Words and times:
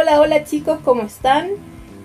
Hola, 0.00 0.20
hola 0.20 0.44
chicos, 0.44 0.78
¿cómo 0.84 1.02
están? 1.02 1.48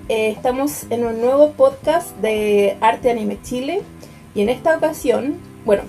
Eh, 0.10 0.30
estamos 0.30 0.88
en 0.90 1.06
un 1.06 1.22
nuevo 1.22 1.52
podcast 1.52 2.18
de 2.18 2.76
Arte 2.82 3.12
Anime 3.12 3.38
Chile 3.44 3.84
y 4.34 4.42
en 4.42 4.50
esta 4.50 4.76
ocasión, 4.76 5.36
bueno, 5.64 5.84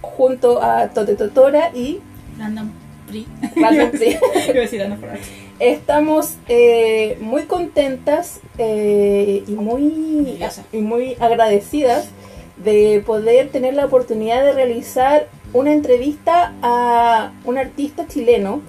junto 0.00 0.60
a 0.60 0.88
Tote 0.88 1.14
Totora 1.14 1.70
y 1.72 2.00
Random 2.36 2.72
Pri. 3.06 3.28
Random 3.54 3.90
Pri. 3.92 4.16
Estamos 5.60 6.34
eh, 6.48 7.16
muy 7.20 7.42
contentas 7.42 8.40
eh, 8.58 9.44
y, 9.46 9.52
muy, 9.52 10.40
y 10.72 10.78
muy 10.78 11.16
agradecidas 11.20 12.08
de 12.56 13.04
poder 13.06 13.50
tener 13.50 13.74
la 13.74 13.84
oportunidad 13.84 14.42
de 14.42 14.50
realizar 14.50 15.28
una 15.52 15.72
entrevista 15.72 16.54
a 16.60 17.30
un 17.44 17.56
artista 17.56 18.08
chileno 18.08 18.62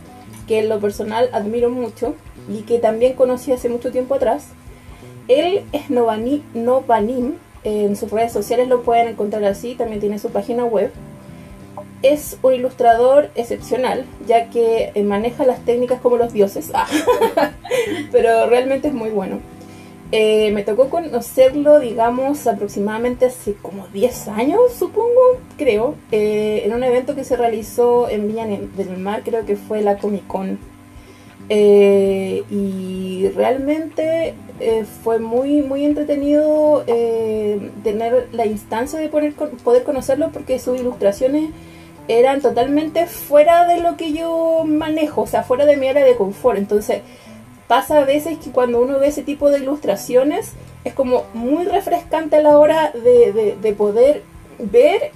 que 0.47 0.59
en 0.59 0.69
lo 0.69 0.79
personal 0.79 1.31
admiro 1.33 1.71
mucho 1.71 2.15
y 2.47 2.61
que 2.61 2.79
también 2.79 3.13
conocí 3.13 3.51
hace 3.51 3.69
mucho 3.69 3.91
tiempo 3.91 4.15
atrás. 4.15 4.47
Él 5.27 5.63
es 5.73 5.89
Novani, 5.89 6.43
Novanim, 6.53 7.35
en 7.63 7.95
sus 7.95 8.11
redes 8.11 8.31
sociales 8.31 8.67
lo 8.67 8.83
pueden 8.83 9.09
encontrar 9.09 9.43
así, 9.43 9.75
también 9.75 9.99
tiene 9.99 10.19
su 10.19 10.29
página 10.29 10.63
web. 10.65 10.91
Es 12.01 12.37
un 12.41 12.53
ilustrador 12.53 13.29
excepcional, 13.35 14.05
ya 14.25 14.49
que 14.49 14.91
eh, 14.93 15.03
maneja 15.03 15.45
las 15.45 15.65
técnicas 15.65 15.99
como 15.99 16.17
los 16.17 16.31
dioses, 16.31 16.71
Ah. 16.73 16.87
pero 18.11 18.47
realmente 18.49 18.87
es 18.87 18.93
muy 18.93 19.09
bueno. 19.09 19.39
Eh, 20.13 20.51
me 20.53 20.63
tocó 20.63 20.89
conocerlo, 20.89 21.79
digamos, 21.79 22.47
aproximadamente 22.47 23.25
hace 23.25 23.55
como 23.55 23.87
10 23.87 24.29
años, 24.29 24.59
supongo, 24.79 25.41
creo, 25.57 25.95
eh, 26.13 26.61
en 26.63 26.73
un 26.73 26.83
evento 26.83 27.13
que 27.13 27.25
se 27.25 27.35
realizó 27.35 28.07
en 28.07 28.27
Viña 28.29 28.45
del 28.47 28.97
Mar, 28.97 29.23
creo 29.25 29.45
que 29.45 29.57
fue 29.57 29.81
la 29.81 29.97
Comic 29.97 30.25
Con. 30.27 30.59
Eh, 31.49 32.43
y 32.49 33.29
realmente 33.35 34.33
eh, 34.59 34.85
fue 35.03 35.19
muy, 35.19 35.61
muy 35.61 35.85
entretenido 35.85 36.83
eh, 36.87 37.71
tener 37.83 38.27
la 38.33 38.45
instancia 38.45 38.99
de 38.99 39.07
poder, 39.07 39.33
poder 39.33 39.83
conocerlo 39.83 40.29
porque 40.33 40.59
sus 40.59 40.77
ilustraciones 40.79 41.51
eran 42.09 42.41
totalmente 42.41 43.05
fuera 43.05 43.65
de 43.65 43.79
lo 43.79 43.95
que 43.95 44.11
yo 44.13 44.63
manejo, 44.65 45.21
o 45.21 45.27
sea, 45.27 45.43
fuera 45.43 45.65
de 45.65 45.77
mi 45.77 45.87
área 45.87 46.03
de 46.05 46.15
confort. 46.15 46.57
Entonces, 46.57 47.01
pasa 47.67 47.99
a 47.99 48.05
veces 48.05 48.37
que 48.39 48.51
cuando 48.51 48.81
uno 48.81 48.99
ve 48.99 49.07
ese 49.07 49.23
tipo 49.23 49.49
de 49.49 49.59
ilustraciones 49.59 50.53
es 50.83 50.93
como 50.93 51.23
muy 51.33 51.65
refrescante 51.65 52.37
a 52.37 52.41
la 52.41 52.57
hora 52.59 52.91
de, 52.93 53.31
de- 53.33 53.57
de 53.61 53.73
poder 53.73 54.23
ver 54.59 55.11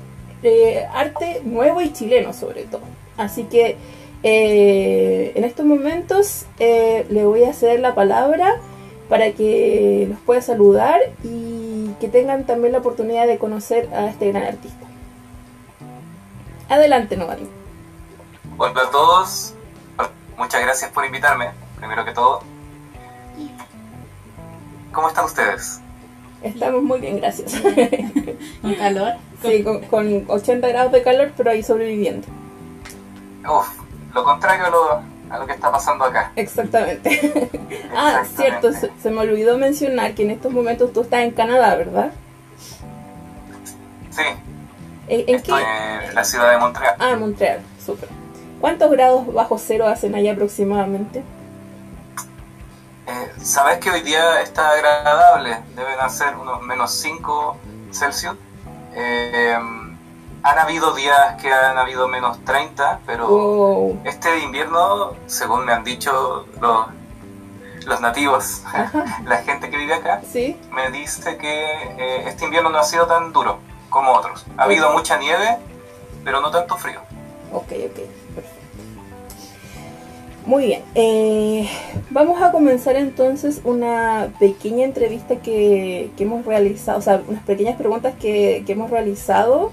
arte 0.94 1.42
nuevo 1.44 1.82
y 1.82 1.92
chileno 1.94 2.34
sobre 2.34 2.64
todo. 2.64 2.82
Así 3.18 3.44
que 3.44 3.76
eh, 4.23 5.31
en 5.36 5.44
estos 5.44 5.66
momentos 5.66 6.45
eh, 6.59 7.05
le 7.09 7.25
voy 7.25 7.44
a 7.44 7.53
ceder 7.53 7.80
la 7.80 7.95
palabra 7.95 8.59
para 9.09 9.31
que 9.31 10.08
los 10.09 10.19
pueda 10.19 10.41
saludar 10.41 11.00
y 11.23 11.89
que 12.00 12.08
tengan 12.08 12.45
también 12.45 12.72
la 12.73 12.80
oportunidad 12.80 13.28
de 13.28 13.38
conocer 13.38 13.89
a 13.94 14.08
este 14.08 14.31
gran 14.31 14.44
artista. 14.44 14.86
Adelante, 16.69 17.17
Novani. 17.17 17.47
Hola 18.58 18.81
a 18.81 18.91
todos, 18.91 19.53
muchas 20.38 20.61
gracias 20.61 20.91
por 20.91 21.03
invitarme, 21.03 21.50
primero 21.78 22.06
que 22.06 22.11
todo. 22.11 22.41
¿Cómo 24.91 25.08
están 25.08 25.25
ustedes? 25.25 25.81
Estamos 26.44 26.83
muy 26.83 27.00
bien, 27.00 27.17
gracias. 27.17 27.53
Con 28.61 28.73
calor. 28.75 29.13
Sí, 29.41 29.63
con, 29.63 29.81
con 29.85 30.25
80 30.28 30.67
grados 30.67 30.91
de 30.91 31.02
calor, 31.02 31.31
pero 31.35 31.50
ahí 31.50 31.63
sobreviviendo. 31.63 32.28
Uf, 33.44 33.81
lo 34.14 34.23
contrario 34.23 34.66
a 34.66 34.70
lo, 34.70 35.02
a 35.36 35.40
lo 35.40 35.45
que 35.48 35.54
está 35.54 35.72
pasando 35.72 36.06
acá. 36.06 36.31
Exactamente. 36.36 37.50
ah, 37.95 38.23
cierto, 38.36 38.72
se, 38.73 38.91
se 39.02 39.12
me 39.12 39.22
olvidó 39.22 39.58
mencionar 39.58 40.13
que 40.13 40.24
en 40.24 40.31
estos 40.31 40.52
momentos 40.52 40.91
tú 40.94 41.02
estás 41.02 41.22
en 41.22 41.31
Canadá, 41.31 41.75
¿verdad? 41.75 42.12
Sí, 44.09 44.24
¿En, 45.08 45.22
en 45.30 45.35
estoy 45.35 45.62
qué? 45.63 46.08
en 46.09 46.16
la 46.16 46.24
ciudad 46.24 46.52
de 46.52 46.58
Montreal. 46.58 46.96
Ah, 47.00 47.16
Montreal, 47.16 47.62
súper. 47.84 48.09
¿Cuántos 48.59 48.91
grados 48.91 49.34
bajo 49.34 49.58
cero 49.58 49.88
hacen 49.88 50.14
allá 50.16 50.34
aproximadamente? 50.34 51.24
Eh, 53.08 53.31
Sabes 53.41 53.80
que 53.80 53.90
hoy 53.90 54.02
día 54.02 54.41
está 54.41 54.72
agradable, 54.72 55.58
deben 55.75 56.00
hacer 56.00 56.35
unos 56.35 56.62
menos 56.62 56.91
5 56.91 57.58
Celsius. 57.91 58.35
Eh, 58.94 59.58
han 60.44 60.57
habido 60.59 60.94
días 60.96 61.41
que 61.41 61.52
han 61.52 61.78
habido 61.78 62.07
menos 62.07 62.44
30, 62.46 63.00
pero 63.06 63.28
Wow. 63.28 64.00
este 64.06 64.40
invierno, 64.40 65.13
según 65.28 65.66
me 65.66 65.72
han 65.74 65.84
dicho 65.84 66.46
los, 66.59 66.88
los 67.85 68.02
nativos, 68.02 68.63
Ajá, 68.66 69.22
la 69.25 69.38
gente 69.38 69.69
que 69.69 69.78
vive 69.78 69.94
acá, 69.94 70.22
sí. 70.31 70.57
me 70.74 70.90
dice 70.91 71.38
que 71.38 71.63
eh, 71.97 72.24
este 72.28 72.46
invierno 72.46 72.69
no 72.69 72.79
ha 72.79 72.84
sido 72.84 73.06
tan 73.07 73.31
duro 73.34 73.59
como 73.90 74.12
otros. 74.13 74.46
Ha 74.57 74.63
habido 74.63 74.91
mucha 74.94 75.18
nieve, 75.18 75.57
pero 76.24 76.40
no 76.41 76.50
tanto 76.52 76.75
frío. 76.78 77.02
Ok, 77.53 77.63
ok, 77.63 78.00
perfecto. 78.35 78.62
Muy 80.46 80.66
bien, 80.66 80.84
eh, 80.96 81.69
vamos 82.09 82.41
a 82.41 82.52
comenzar 82.52 82.96
entonces 82.96 83.62
una 83.63 84.29
pequeña 84.40 84.85
entrevista 84.85 85.35
que, 85.35 86.09
que 86.18 86.23
hemos 86.23 86.46
realizado, 86.47 86.97
o 86.97 87.02
sea, 87.02 87.22
unas 87.28 87.44
pequeñas 87.44 87.78
preguntas 87.78 88.16
que, 88.19 88.63
que 88.66 88.72
hemos 88.72 88.90
realizado, 88.90 89.72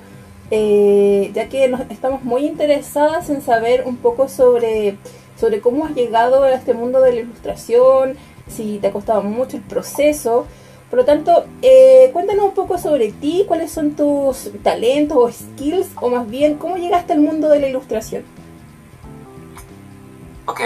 eh, 0.50 1.30
ya 1.34 1.48
que 1.48 1.72
estamos 1.90 2.22
muy 2.24 2.46
interesadas 2.46 3.30
en 3.30 3.42
saber 3.42 3.84
un 3.86 3.96
poco 3.96 4.28
sobre, 4.28 4.96
sobre 5.38 5.60
cómo 5.60 5.84
has 5.84 5.94
llegado 5.94 6.42
a 6.42 6.52
este 6.52 6.74
mundo 6.74 7.00
de 7.00 7.12
la 7.12 7.20
ilustración, 7.20 8.16
si 8.48 8.78
te 8.78 8.88
ha 8.88 8.92
costado 8.92 9.22
mucho 9.22 9.56
el 9.56 9.62
proceso. 9.62 10.46
Por 10.90 11.00
lo 11.00 11.04
tanto, 11.04 11.44
eh, 11.60 12.10
cuéntanos 12.12 12.46
un 12.46 12.54
poco 12.54 12.78
sobre 12.78 13.12
ti, 13.12 13.44
cuáles 13.46 13.70
son 13.70 13.94
tus 13.94 14.50
talentos 14.62 15.18
o 15.18 15.30
skills, 15.30 15.88
o 16.00 16.08
más 16.08 16.28
bien, 16.28 16.54
cómo 16.54 16.76
llegaste 16.76 17.12
al 17.12 17.20
mundo 17.20 17.48
de 17.50 17.60
la 17.60 17.68
ilustración. 17.68 18.24
Ok, 20.46 20.60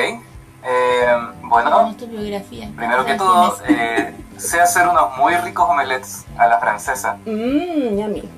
eh, 0.65 1.17
bueno, 1.43 1.71
Tenemos 1.71 1.97
tu 1.97 2.07
biografía. 2.07 2.71
primero 2.77 3.05
que 3.05 3.17
¿Sabes 3.17 3.19
todo, 3.19 3.59
eh, 3.69 4.15
sé 4.37 4.61
hacer 4.61 4.87
unos 4.89 5.17
muy 5.17 5.35
ricos 5.37 5.69
omelets 5.69 6.25
a 6.39 6.47
la 6.47 6.59
francesa. 6.59 7.19
Mmm, 7.25 7.99
yummy. 7.99 8.29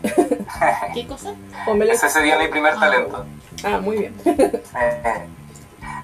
¿Qué 0.94 1.06
cosa? 1.06 1.34
Omelette. 1.66 1.94
Ese 1.96 2.08
sería 2.08 2.38
mi 2.38 2.48
primer 2.48 2.74
Ah. 2.76 2.80
talento. 2.80 3.26
Ah, 3.64 3.78
muy 3.80 3.96
bien. 3.98 4.14
Eh, 4.24 5.28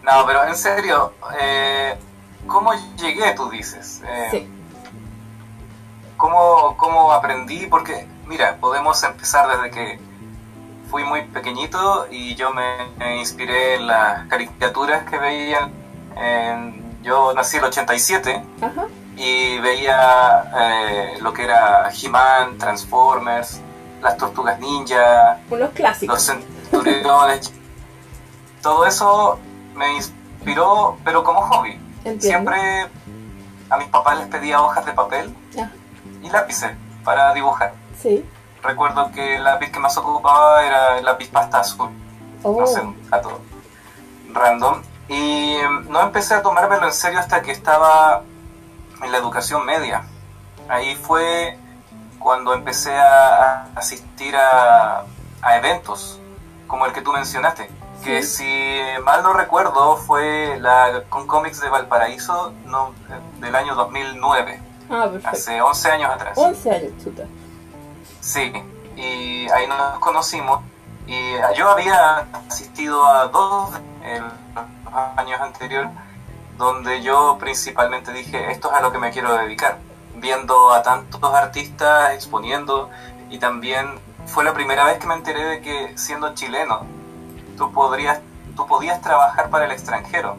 no, 0.02 0.26
pero 0.26 0.44
en 0.46 0.56
serio, 0.56 1.12
eh, 1.40 1.94
¿cómo 2.46 2.72
llegué, 2.96 3.32
tú 3.34 3.50
dices? 3.50 4.02
Eh, 4.06 4.28
Sí. 4.30 4.48
¿cómo, 6.16 6.76
¿Cómo 6.76 7.12
aprendí? 7.12 7.66
Porque, 7.66 8.06
mira, 8.26 8.56
podemos 8.60 9.02
empezar 9.04 9.48
desde 9.48 9.70
que 9.70 10.00
fui 10.90 11.04
muy 11.04 11.22
pequeñito 11.22 12.06
y 12.10 12.34
yo 12.34 12.50
me, 12.52 12.76
me 12.98 13.18
inspiré 13.18 13.76
en 13.76 13.86
las 13.86 14.26
caricaturas 14.28 15.04
que 15.08 15.18
veían. 15.18 15.72
En- 16.20 17.00
yo 17.02 17.32
nací 17.34 17.56
en 17.56 17.62
el 17.64 17.68
87 17.70 18.42
Ajá. 18.60 18.86
y 19.16 19.58
veía 19.58 20.44
eh, 20.60 21.18
lo 21.20 21.32
que 21.32 21.44
era 21.44 21.90
He-Man, 21.90 22.58
Transformers, 22.58 23.60
las 24.02 24.16
Tortugas 24.16 24.58
Ninja, 24.60 25.38
Unos 25.48 25.60
los 25.60 25.70
clásicos. 25.70 26.22
centuriones. 26.22 27.52
Todo 28.62 28.86
eso 28.86 29.38
me 29.74 29.94
inspiró, 29.96 30.98
pero 31.04 31.24
como 31.24 31.40
hobby. 31.42 31.80
Entiendo. 32.04 32.20
Siempre 32.50 32.86
a 33.70 33.76
mis 33.78 33.88
papás 33.88 34.18
les 34.18 34.28
pedía 34.28 34.60
hojas 34.62 34.84
de 34.84 34.92
papel 34.92 35.34
y 36.22 36.28
lápices 36.28 36.70
para 37.04 37.32
dibujar. 37.34 37.72
sí. 37.98 38.24
Recuerdo 38.62 39.10
que 39.12 39.36
el 39.36 39.44
lápiz 39.44 39.70
que 39.72 39.78
más 39.80 39.96
ocupaba 39.96 40.62
era 40.66 40.98
el 40.98 41.04
lápiz 41.06 41.30
pasta 41.30 41.60
azul, 41.60 41.88
Oh, 42.42 42.60
no 42.60 42.66
sé, 42.66 42.78
un 42.82 42.94
dato 43.08 43.40
random. 44.34 44.82
Y 45.10 45.56
no 45.88 46.00
empecé 46.00 46.34
a 46.34 46.42
tomármelo 46.42 46.86
en 46.86 46.92
serio 46.92 47.18
hasta 47.18 47.42
que 47.42 47.50
estaba 47.50 48.22
en 49.02 49.10
la 49.10 49.18
educación 49.18 49.66
media. 49.66 50.04
Ahí 50.68 50.94
fue 50.94 51.58
cuando 52.20 52.54
empecé 52.54 52.96
a, 52.96 53.66
asistir 53.74 54.36
a, 54.36 55.04
a 55.42 55.56
eventos, 55.56 56.20
como 56.68 56.86
el 56.86 56.92
que 56.92 57.02
tú 57.02 57.12
mencionaste. 57.12 57.68
Que 58.04 58.22
si 58.22 58.78
mal 59.04 59.24
no 59.24 59.32
recuerdo 59.32 59.96
fue 59.96 60.56
la 60.60 61.02
con 61.08 61.26
cómics 61.26 61.60
de 61.60 61.68
Valparaíso 61.68 62.52
no, 62.64 62.94
del 63.40 63.54
año 63.56 63.74
2009, 63.74 64.62
ah, 64.90 65.10
hace 65.24 65.60
11 65.60 65.90
años 65.90 66.10
atrás. 66.12 66.38
11 66.38 66.70
años, 66.70 66.92
chuta. 67.02 67.24
Sí, 68.20 68.52
y 68.94 69.50
ahí 69.50 69.66
nos 69.66 69.98
conocimos. 69.98 70.60
Y 71.06 71.32
yo 71.56 71.68
había 71.68 72.26
asistido 72.48 73.04
a 73.04 73.26
dos 73.26 73.70
años 75.16 75.40
anteriores, 75.40 75.90
donde 76.56 77.02
yo 77.02 77.36
principalmente 77.38 78.12
dije, 78.12 78.50
esto 78.50 78.70
es 78.70 78.78
a 78.78 78.82
lo 78.82 78.92
que 78.92 78.98
me 78.98 79.10
quiero 79.10 79.34
dedicar. 79.36 79.78
Viendo 80.16 80.72
a 80.72 80.82
tantos 80.82 81.22
artistas 81.34 82.14
exponiendo, 82.14 82.90
y 83.30 83.38
también 83.38 83.98
fue 84.26 84.44
la 84.44 84.52
primera 84.52 84.84
vez 84.84 84.98
que 84.98 85.06
me 85.06 85.14
enteré 85.14 85.44
de 85.44 85.60
que 85.60 85.96
siendo 85.96 86.34
chileno, 86.34 86.84
tú, 87.56 87.72
podrías, 87.72 88.20
tú 88.56 88.66
podías 88.66 89.00
trabajar 89.00 89.50
para 89.50 89.64
el 89.64 89.72
extranjero. 89.72 90.36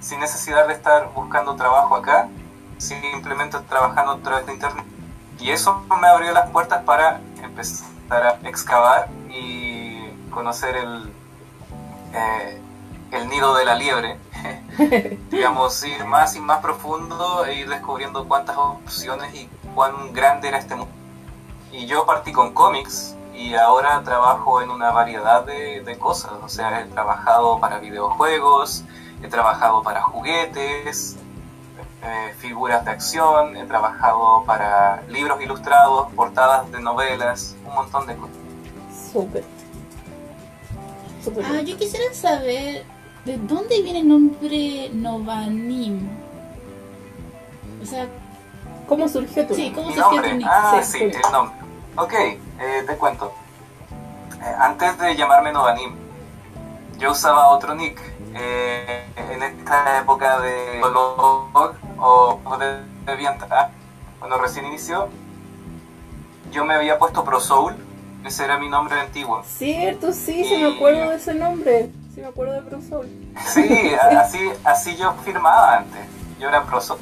sin 0.00 0.20
necesidad 0.20 0.68
de 0.68 0.74
estar 0.74 1.10
buscando 1.12 1.56
trabajo 1.56 1.96
acá, 1.96 2.28
simplemente 2.78 3.58
trabajando 3.68 4.12
a 4.12 4.18
través 4.18 4.46
de 4.46 4.54
internet. 4.54 4.84
Y 5.40 5.50
eso 5.50 5.84
me 6.00 6.06
abrió 6.06 6.32
las 6.32 6.48
puertas 6.50 6.84
para 6.84 7.20
empezar 7.42 7.88
a 8.10 8.48
excavar 8.48 9.08
y 9.28 10.08
conocer 10.30 10.76
el, 10.76 11.12
eh, 12.14 12.60
el 13.12 13.28
nido 13.28 13.54
de 13.54 13.64
la 13.64 13.74
liebre. 13.74 14.18
Digamos, 15.30 15.84
ir 15.84 16.04
más 16.04 16.36
y 16.36 16.40
más 16.40 16.58
profundo 16.60 17.44
e 17.44 17.54
ir 17.54 17.68
descubriendo 17.68 18.26
cuántas 18.26 18.56
opciones 18.56 19.34
y 19.34 19.48
cuán 19.74 20.12
grande 20.12 20.48
era 20.48 20.58
este 20.58 20.74
mundo. 20.74 20.92
Y 21.72 21.86
yo 21.86 22.06
partí 22.06 22.32
con 22.32 22.54
cómics 22.54 23.14
y 23.34 23.54
ahora 23.54 24.02
trabajo 24.02 24.62
en 24.62 24.70
una 24.70 24.90
variedad 24.90 25.44
de, 25.44 25.82
de 25.82 25.98
cosas. 25.98 26.32
O 26.42 26.48
sea, 26.48 26.80
he 26.80 26.84
trabajado 26.86 27.58
para 27.60 27.78
videojuegos, 27.78 28.84
he 29.22 29.28
trabajado 29.28 29.82
para 29.82 30.02
juguetes, 30.02 31.16
eh, 32.02 32.34
figuras 32.38 32.84
de 32.84 32.92
acción, 32.92 33.56
he 33.56 33.64
trabajado 33.64 34.44
para 34.44 35.02
libros 35.08 35.42
ilustrados, 35.42 36.12
portadas 36.12 36.70
de 36.70 36.80
novelas, 36.80 37.56
un 37.66 37.74
montón 37.74 38.06
de 38.06 38.16
cosas. 38.16 38.36
Súper. 39.12 39.44
Súper 41.24 41.44
Ah, 41.44 41.60
yo 41.62 41.76
quisiera 41.76 42.14
saber 42.14 42.84
de 43.28 43.36
dónde 43.36 43.82
viene 43.82 44.00
el 44.00 44.08
nombre 44.08 44.90
Novanim. 44.94 46.08
O 47.82 47.84
sea, 47.84 48.08
¿Cómo 48.86 49.06
surgió 49.06 49.46
tu 49.46 49.54
sí, 49.54 49.70
¿cómo 49.74 49.90
se 49.92 50.00
nombre, 50.00 50.38
tu 50.38 50.46
ah, 50.48 50.80
Sí, 50.82 51.02
el 51.02 51.12
nombre. 51.30 51.54
Ok, 51.96 52.12
eh, 52.14 52.84
te 52.86 52.96
cuento. 52.96 53.34
Eh, 54.42 54.54
antes 54.58 54.96
de 54.98 55.14
llamarme 55.14 55.52
Novanim, 55.52 55.94
yo 56.98 57.10
usaba 57.10 57.48
otro 57.48 57.74
nick. 57.74 58.00
eh, 58.34 59.04
en 59.30 59.42
esta 59.42 59.98
época 60.00 60.40
de 60.40 60.78
blog 60.78 61.74
o 61.98 62.56
de 62.58 62.82
DeviantArt, 63.04 63.72
cuando 64.18 64.38
recién 64.38 64.64
inició, 64.66 65.08
yo 66.50 66.64
me 66.64 66.74
había 66.74 66.98
puesto 66.98 67.24
ProSoul, 67.24 67.74
ese 68.24 68.44
era 68.44 68.58
mi 68.58 68.70
nombre 68.70 68.98
antiguo. 68.98 69.42
Cierto, 69.44 70.12
sí, 70.12 70.44
sí 70.44 70.56
me 70.56 70.74
acuerdo 70.74 71.10
de 71.10 71.16
ese 71.16 71.34
nombre. 71.34 71.90
Sí 72.18 72.22
me 72.22 72.30
acuerdo 72.30 72.54
de 72.54 72.62
Pro 72.62 72.82
Soul. 72.82 73.06
Sí, 73.46 73.92
así, 74.18 74.38
así 74.64 74.96
yo 74.96 75.14
firmaba 75.24 75.76
antes. 75.76 76.00
Yo 76.40 76.48
era 76.48 76.64
proso. 76.64 76.98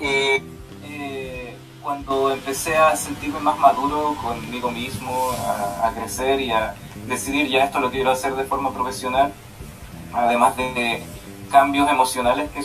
Y 0.00 0.40
eh, 0.82 1.54
cuando 1.82 2.32
empecé 2.32 2.74
a 2.74 2.96
sentirme 2.96 3.38
más 3.40 3.58
maduro 3.58 4.16
conmigo 4.22 4.70
mismo, 4.70 5.30
a, 5.46 5.88
a 5.88 5.92
crecer 5.92 6.40
y 6.40 6.52
a 6.52 6.74
decidir 7.06 7.48
ya 7.48 7.64
esto 7.64 7.80
lo 7.80 7.90
quiero 7.90 8.10
hacer 8.10 8.34
de 8.34 8.44
forma 8.44 8.72
profesional, 8.72 9.30
además 10.14 10.56
de 10.56 11.02
cambios 11.50 11.90
emocionales 11.90 12.48
que, 12.52 12.64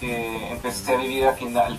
que 0.00 0.52
empecé 0.52 0.94
a 0.94 0.96
vivir 0.96 1.26
a 1.26 1.34
final, 1.34 1.78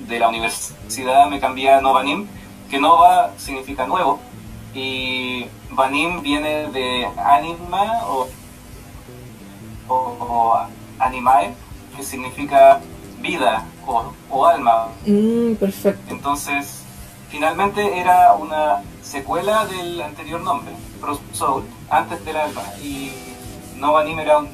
de 0.00 0.18
la 0.18 0.28
universidad, 0.28 1.26
me 1.30 1.40
cambié 1.40 1.70
a 1.70 1.80
Novanim, 1.80 2.26
que 2.68 2.78
Nova 2.78 3.30
significa 3.38 3.86
nuevo, 3.86 4.20
y 4.74 5.46
Vanim 5.70 6.22
viene 6.22 6.68
de 6.70 7.06
anima 7.16 8.06
o, 8.06 8.28
o, 9.88 9.94
o 9.94 10.58
animae, 10.98 11.54
que 11.96 12.02
significa 12.02 12.80
vida 13.20 13.66
o, 13.86 14.12
o 14.30 14.46
alma. 14.46 14.88
Mm, 15.06 15.54
perfecto. 15.54 16.12
Entonces, 16.12 16.82
finalmente 17.30 17.98
era 17.98 18.34
una 18.34 18.82
secuela 19.02 19.66
del 19.66 20.00
anterior 20.00 20.40
nombre, 20.40 20.72
Soul, 21.32 21.64
antes 21.90 22.24
del 22.24 22.36
alma, 22.36 22.62
y 22.82 23.12
Nova 23.76 24.04
Nim 24.04 24.18
era 24.18 24.38
un... 24.38 24.48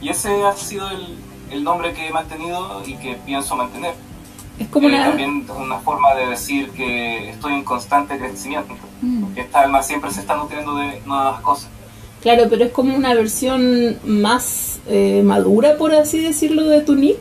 Y 0.00 0.08
ese 0.08 0.44
ha 0.44 0.52
sido 0.52 0.90
el, 0.90 1.18
el 1.50 1.64
nombre 1.64 1.92
que 1.92 2.08
he 2.08 2.12
mantenido 2.12 2.82
y 2.86 2.96
que 2.96 3.14
pienso 3.14 3.56
mantener. 3.56 3.94
Es 4.60 4.68
como 4.68 4.88
Eh, 4.88 4.92
una. 4.94 5.04
También 5.08 5.46
una 5.58 5.78
forma 5.80 6.14
de 6.14 6.26
decir 6.26 6.70
que 6.70 7.30
estoy 7.30 7.54
en 7.54 7.64
constante 7.64 8.16
crecimiento, 8.18 8.74
Mm. 9.02 9.32
que 9.34 9.40
esta 9.40 9.62
alma 9.62 9.82
siempre 9.82 10.10
se 10.12 10.20
está 10.20 10.36
nutriendo 10.36 10.76
de 10.76 11.00
nuevas 11.06 11.40
cosas. 11.40 11.68
Claro, 12.22 12.44
pero 12.50 12.66
es 12.66 12.70
como 12.72 12.94
una 12.94 13.14
versión 13.14 13.98
más 14.04 14.78
eh, 14.86 15.22
madura, 15.24 15.76
por 15.78 15.94
así 15.94 16.18
decirlo, 16.22 16.64
de 16.64 16.82
tu 16.82 16.94
nick. 16.94 17.18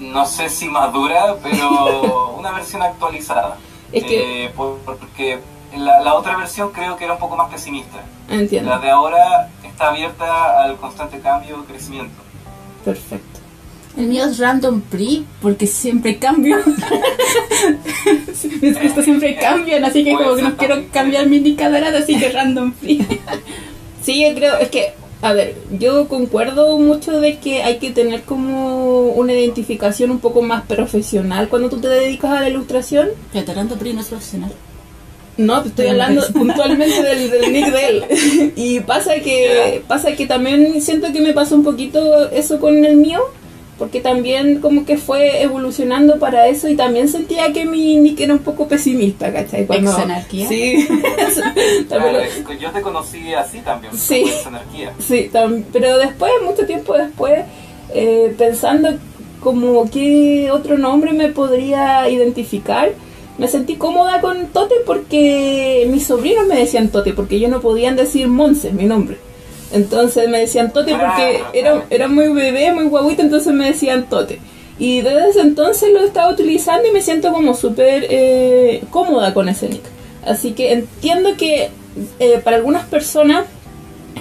No 0.00 0.26
sé 0.26 0.48
si 0.48 0.68
madura, 0.68 1.36
pero 1.42 2.34
una 2.38 2.50
versión 2.52 2.82
actualizada. 2.82 3.56
Es 3.92 4.04
que. 4.04 4.46
Eh, 4.46 4.48
por- 4.56 4.78
porque 4.78 5.38
la, 5.76 6.00
la 6.00 6.14
otra 6.14 6.36
versión 6.36 6.70
creo 6.72 6.96
que 6.96 7.04
era 7.04 7.12
un 7.14 7.20
poco 7.20 7.36
más 7.36 7.50
pesimista. 7.50 7.98
Entiendo. 8.28 8.70
La 8.70 8.78
de 8.78 8.90
ahora 8.90 9.50
está 9.62 9.88
abierta 9.90 10.62
al 10.64 10.76
constante 10.76 11.20
cambio 11.20 11.62
y 11.62 11.70
crecimiento. 11.70 12.22
Perfecto. 12.84 13.31
El 14.02 14.08
mío 14.08 14.24
es 14.24 14.38
Random 14.38 14.80
Pre 14.80 15.22
porque 15.40 15.68
siempre 15.68 16.18
cambio. 16.18 16.56
Mis 18.60 18.82
gustos 18.82 19.04
siempre 19.04 19.36
cambian, 19.36 19.84
así 19.84 20.02
que 20.02 20.14
como 20.14 20.34
que 20.34 20.42
no 20.42 20.56
quiero 20.56 20.82
cambiar 20.92 21.28
mi 21.28 21.56
rato, 21.56 21.98
así 21.98 22.18
que 22.18 22.30
Random 22.30 22.72
Pre. 22.72 22.98
Sí, 24.02 24.26
yo 24.26 24.34
creo, 24.34 24.58
es 24.58 24.70
que, 24.70 24.94
a 25.20 25.32
ver, 25.32 25.54
yo 25.78 26.08
concuerdo 26.08 26.76
mucho 26.78 27.20
de 27.20 27.38
que 27.38 27.62
hay 27.62 27.78
que 27.78 27.92
tener 27.92 28.22
como 28.22 29.10
una 29.10 29.34
identificación 29.34 30.10
un 30.10 30.18
poco 30.18 30.42
más 30.42 30.64
profesional 30.64 31.48
cuando 31.48 31.70
tú 31.70 31.80
te 31.80 31.86
dedicas 31.86 32.32
a 32.32 32.40
la 32.40 32.48
ilustración. 32.48 33.10
Pero 33.32 33.54
Random 33.54 33.78
Pre 33.78 33.94
no 33.94 34.00
es 34.00 34.08
profesional. 34.08 34.50
No, 35.36 35.62
te 35.62 35.68
estoy 35.68 35.86
hablando 35.86 36.26
puntualmente 36.32 37.04
del, 37.04 37.30
del 37.30 37.52
nick 37.52 37.72
de 37.72 37.86
él. 37.86 38.52
Y 38.56 38.80
pasa 38.80 39.20
que, 39.20 39.84
pasa 39.86 40.16
que 40.16 40.26
también 40.26 40.82
siento 40.82 41.12
que 41.12 41.20
me 41.20 41.32
pasó 41.32 41.54
un 41.54 41.62
poquito 41.62 42.28
eso 42.30 42.58
con 42.58 42.84
el 42.84 42.96
mío, 42.96 43.20
porque 43.78 44.00
también 44.00 44.60
como 44.60 44.84
que 44.84 44.96
fue 44.96 45.42
evolucionando 45.42 46.18
para 46.18 46.46
eso 46.46 46.68
y 46.68 46.76
también 46.76 47.08
sentía 47.08 47.52
que 47.52 47.64
mi 47.64 47.96
nick 47.96 48.20
era 48.20 48.32
un 48.34 48.38
poco 48.40 48.68
pesimista, 48.68 49.32
¿cachai? 49.32 49.66
Exanarquía. 49.68 50.48
Sí. 50.48 50.86
Claro, 51.88 52.18
yo 52.60 52.70
te 52.70 52.80
conocí 52.82 53.34
así 53.34 53.58
también, 53.58 53.92
Sí. 53.96 54.22
como 54.22 54.32
esa 54.34 54.48
anarquía. 54.48 54.92
Sí, 54.98 55.30
tam- 55.32 55.64
pero 55.72 55.98
después, 55.98 56.32
mucho 56.44 56.66
tiempo 56.66 56.94
después, 56.96 57.40
eh, 57.94 58.34
pensando 58.38 58.90
como 59.40 59.90
qué 59.90 60.50
otro 60.52 60.78
nombre 60.78 61.12
me 61.12 61.28
podría 61.28 62.08
identificar, 62.08 62.92
me 63.38 63.48
sentí 63.48 63.76
cómoda 63.76 64.20
con 64.20 64.46
Tote 64.48 64.76
porque 64.86 65.86
mis 65.90 66.06
sobrinos 66.06 66.46
me 66.46 66.56
decían 66.58 66.88
Tote, 66.88 67.12
porque 67.12 67.36
ellos 67.36 67.50
no 67.50 67.60
podían 67.60 67.96
decir 67.96 68.28
Monse, 68.28 68.70
mi 68.72 68.84
nombre. 68.84 69.16
Entonces 69.72 70.28
me 70.28 70.40
decían 70.40 70.72
Tote 70.72 70.92
porque 70.92 71.40
Claro, 71.40 71.50
era, 71.52 71.84
era 71.90 72.08
muy 72.08 72.28
bebé, 72.28 72.72
muy 72.72 72.84
guaguito, 72.84 73.22
entonces 73.22 73.52
me 73.52 73.66
decían 73.66 74.08
Tote. 74.08 74.38
Y 74.78 75.00
desde 75.00 75.30
ese 75.30 75.40
entonces 75.40 75.92
lo 75.92 76.00
he 76.00 76.06
estado 76.06 76.32
utilizando 76.32 76.88
y 76.88 76.92
me 76.92 77.02
siento 77.02 77.32
como 77.32 77.54
súper 77.54 78.06
eh, 78.10 78.82
cómoda 78.90 79.34
con 79.34 79.48
ese 79.48 79.68
nick. 79.68 79.82
Así 80.24 80.52
que 80.52 80.72
entiendo 80.72 81.36
que 81.36 81.70
eh, 82.18 82.40
para 82.42 82.56
algunas 82.56 82.84
personas 82.86 83.44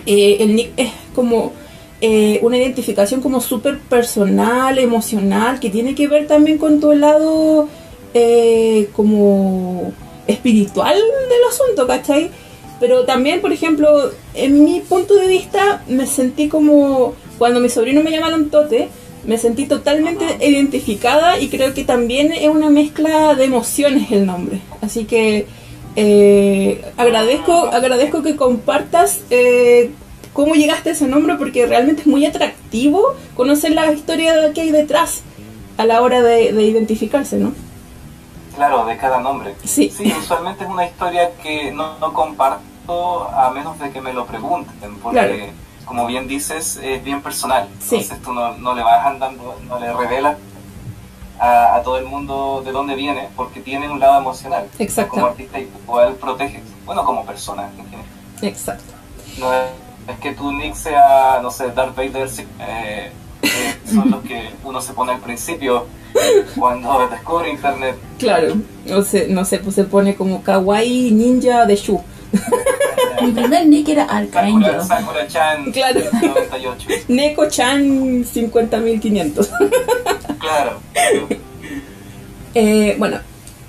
eh, 0.05 0.38
el 0.39 0.55
nick 0.55 0.72
es 0.77 0.91
como 1.15 1.53
eh, 2.01 2.39
una 2.41 2.58
identificación 2.58 3.22
como 3.22 3.41
súper 3.41 3.77
personal, 3.77 4.79
emocional, 4.79 5.60
que 5.60 5.70
tiene 5.70 5.93
que 5.93 6.08
ver 6.08 6.27
también 6.27 6.58
con 6.58 6.79
tu 6.79 6.93
lado 6.93 7.67
eh, 8.13 8.89
como 8.93 9.93
espiritual 10.25 10.96
del 10.96 11.43
asunto, 11.50 11.86
¿cachai? 11.86 12.31
Pero 12.81 13.05
también, 13.05 13.41
por 13.41 13.53
ejemplo, 13.53 14.11
en 14.33 14.65
mi 14.65 14.79
punto 14.79 15.13
de 15.13 15.27
vista, 15.27 15.83
me 15.88 16.07
sentí 16.07 16.50
como 16.50 17.13
cuando 17.38 17.59
mis 17.59 17.73
sobrinos 17.73 18.03
me 18.03 18.09
llamaron 18.09 18.50
Tote, 18.50 18.89
me 19.23 19.38
sentí 19.38 19.67
totalmente 19.67 20.25
identificada 20.41 21.39
y 21.39 21.50
creo 21.50 21.75
que 21.75 21.83
también 21.83 22.31
es 22.31 22.50
una 22.50 22.71
mezcla 22.71 23.35
de 23.35 23.45
emociones 23.45 24.11
el 24.11 24.25
nombre. 24.25 24.61
Así 24.81 25.05
que 25.05 25.45
eh, 25.95 26.83
agradezco, 26.97 27.67
agradezco 27.67 28.23
que 28.23 28.35
compartas 28.35 29.21
eh, 29.29 29.91
cómo 30.33 30.55
llegaste 30.55 30.89
a 30.89 30.93
ese 30.93 31.05
nombre 31.05 31.35
porque 31.35 31.67
realmente 31.67 32.01
es 32.01 32.07
muy 32.07 32.25
atractivo 32.25 33.15
conocer 33.35 33.73
la 33.73 33.93
historia 33.93 34.53
que 34.53 34.61
hay 34.61 34.71
detrás 34.71 35.21
a 35.77 35.85
la 35.85 36.01
hora 36.01 36.23
de, 36.23 36.51
de 36.51 36.63
identificarse, 36.63 37.38
¿no? 37.38 37.53
Claro, 38.55 38.85
de 38.85 38.97
cada 38.97 39.19
nombre. 39.19 39.53
Sí. 39.63 39.93
Sí, 39.95 40.11
usualmente 40.19 40.63
es 40.63 40.69
una 40.69 40.88
historia 40.88 41.31
que 41.43 41.71
no, 41.71 42.00
no 42.00 42.11
a 42.88 43.51
menos 43.51 43.79
de 43.79 43.91
que 43.91 44.01
me 44.01 44.13
lo 44.13 44.25
pregunten, 44.25 44.95
porque 45.01 45.19
Claro. 45.19 45.35
como 45.85 46.05
bien 46.07 46.27
dices, 46.27 46.77
es 46.83 47.03
bien 47.03 47.21
personal. 47.21 47.67
Sí. 47.79 47.95
Entonces 47.97 48.21
tú 48.21 48.33
no, 48.33 48.53
no 48.57 48.73
le 48.75 48.83
vas 48.83 49.05
andando, 49.05 49.55
no 49.67 49.79
le 49.79 49.93
revelas 49.93 50.38
a, 51.39 51.75
a 51.75 51.83
todo 51.83 51.97
el 51.97 52.05
mundo 52.05 52.61
de 52.65 52.71
dónde 52.71 52.95
viene, 52.95 53.29
porque 53.35 53.61
tiene 53.61 53.89
un 53.89 54.00
lado 54.00 54.19
emocional. 54.19 54.67
Exacto. 54.79 55.11
Como 55.11 55.25
artista 55.27 55.59
igual 55.59 56.13
protege, 56.15 56.61
bueno, 56.85 57.03
como 57.05 57.25
persona 57.25 57.69
en 57.69 57.85
general. 57.85 58.05
Exacto. 58.41 58.93
No 59.39 59.53
es, 59.53 59.69
es 60.07 60.19
que 60.19 60.33
tu 60.33 60.51
nick 60.51 60.75
sea, 60.75 61.39
no 61.41 61.50
sé, 61.51 61.71
Darth 61.71 61.95
Vader, 61.95 62.27
eh, 62.59 63.11
eh, 63.41 63.75
son 63.91 64.11
los 64.11 64.21
que 64.23 64.51
uno 64.63 64.81
se 64.81 64.93
pone 64.93 65.13
al 65.13 65.19
principio 65.19 65.85
cuando 66.57 67.07
descubre 67.07 67.50
internet. 67.50 67.97
Claro. 68.19 68.55
O 68.93 69.01
sea, 69.01 69.23
no 69.29 69.45
sé, 69.45 69.59
pues 69.59 69.75
se 69.75 69.83
pone 69.85 70.15
como 70.15 70.43
kawaii 70.43 71.11
ninja 71.11 71.65
de 71.65 71.75
Shu. 71.75 72.01
Mi 73.21 73.31
primer 73.31 73.67
nick 73.67 73.89
era 73.89 74.07
Sakura, 74.07 74.19
Archangel. 74.19 74.81
Sakura-chan 74.83 75.71
Claro. 75.71 76.00
98. 76.11 76.88
Neko-chan 77.07 78.23
50.500. 78.25 79.50
Claro. 80.39 80.79
Eh, 82.53 82.95
bueno, 83.00 83.19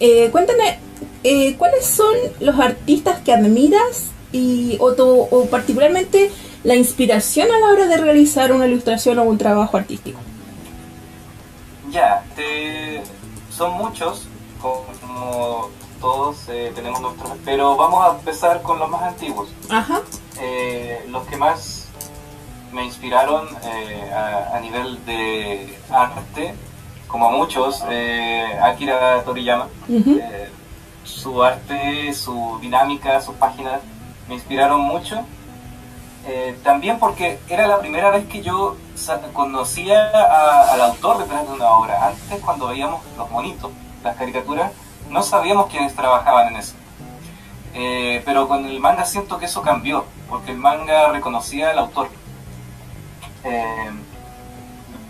eh, 0.00 0.28
cuéntame, 0.32 0.78
eh, 1.22 1.54
¿cuáles 1.56 1.86
son 1.86 2.12
los 2.40 2.58
artistas 2.58 3.20
que 3.20 3.32
admiras 3.32 4.06
y, 4.32 4.76
o, 4.80 4.94
tu- 4.94 5.28
o 5.30 5.46
particularmente 5.46 6.32
la 6.64 6.74
inspiración 6.74 7.48
a 7.52 7.58
la 7.60 7.66
hora 7.72 7.86
de 7.86 7.96
realizar 7.98 8.52
una 8.52 8.66
ilustración 8.66 9.20
o 9.20 9.22
un 9.22 9.38
trabajo 9.38 9.76
artístico? 9.76 10.18
Ya, 11.92 12.24
te- 12.34 13.02
son 13.56 13.74
muchos, 13.74 14.26
como 14.60 15.70
todos 16.02 16.36
eh, 16.48 16.72
tenemos 16.74 17.00
nuestros, 17.00 17.32
pero 17.44 17.76
vamos 17.76 18.04
a 18.04 18.10
empezar 18.18 18.60
con 18.60 18.78
los 18.78 18.90
más 18.90 19.02
antiguos. 19.04 19.48
Ajá. 19.70 20.02
Eh, 20.40 21.06
los 21.08 21.24
que 21.26 21.36
más 21.38 21.88
me 22.72 22.84
inspiraron 22.84 23.48
eh, 23.64 24.10
a, 24.12 24.56
a 24.56 24.60
nivel 24.60 25.02
de 25.06 25.78
arte, 25.90 26.54
como 27.06 27.28
a 27.28 27.30
muchos, 27.30 27.82
eh, 27.88 28.58
Akira 28.62 29.22
Toriyama. 29.24 29.68
ujú. 29.88 30.18
Eh, 30.20 30.50
su 31.04 31.42
arte, 31.42 32.12
su 32.14 32.58
dinámica, 32.60 33.20
sus 33.20 33.34
páginas 33.36 33.80
me 34.28 34.34
inspiraron 34.34 34.80
mucho. 34.80 35.20
Eh, 36.24 36.56
también 36.62 36.98
porque 37.00 37.38
era 37.48 37.66
la 37.66 37.78
primera 37.80 38.10
vez 38.10 38.26
que 38.28 38.42
yo 38.42 38.76
conocía 39.32 40.10
a- 40.14 40.72
al 40.72 40.80
autor 40.82 41.18
detrás 41.18 41.46
de 41.46 41.52
una 41.54 41.68
obra. 41.70 42.06
Antes, 42.08 42.40
cuando 42.44 42.68
veíamos 42.68 43.00
los 43.16 43.28
monitos, 43.30 43.70
las 44.04 44.16
caricaturas, 44.16 44.70
no 45.12 45.22
sabíamos 45.22 45.66
quiénes 45.66 45.94
trabajaban 45.94 46.48
en 46.48 46.56
eso. 46.56 46.74
Eh, 47.74 48.22
pero 48.24 48.48
con 48.48 48.66
el 48.66 48.80
manga 48.80 49.04
siento 49.04 49.38
que 49.38 49.46
eso 49.46 49.62
cambió, 49.62 50.04
porque 50.28 50.50
el 50.50 50.58
manga 50.58 51.08
reconocía 51.10 51.70
al 51.70 51.78
autor. 51.78 52.08
Eh, 53.44 53.90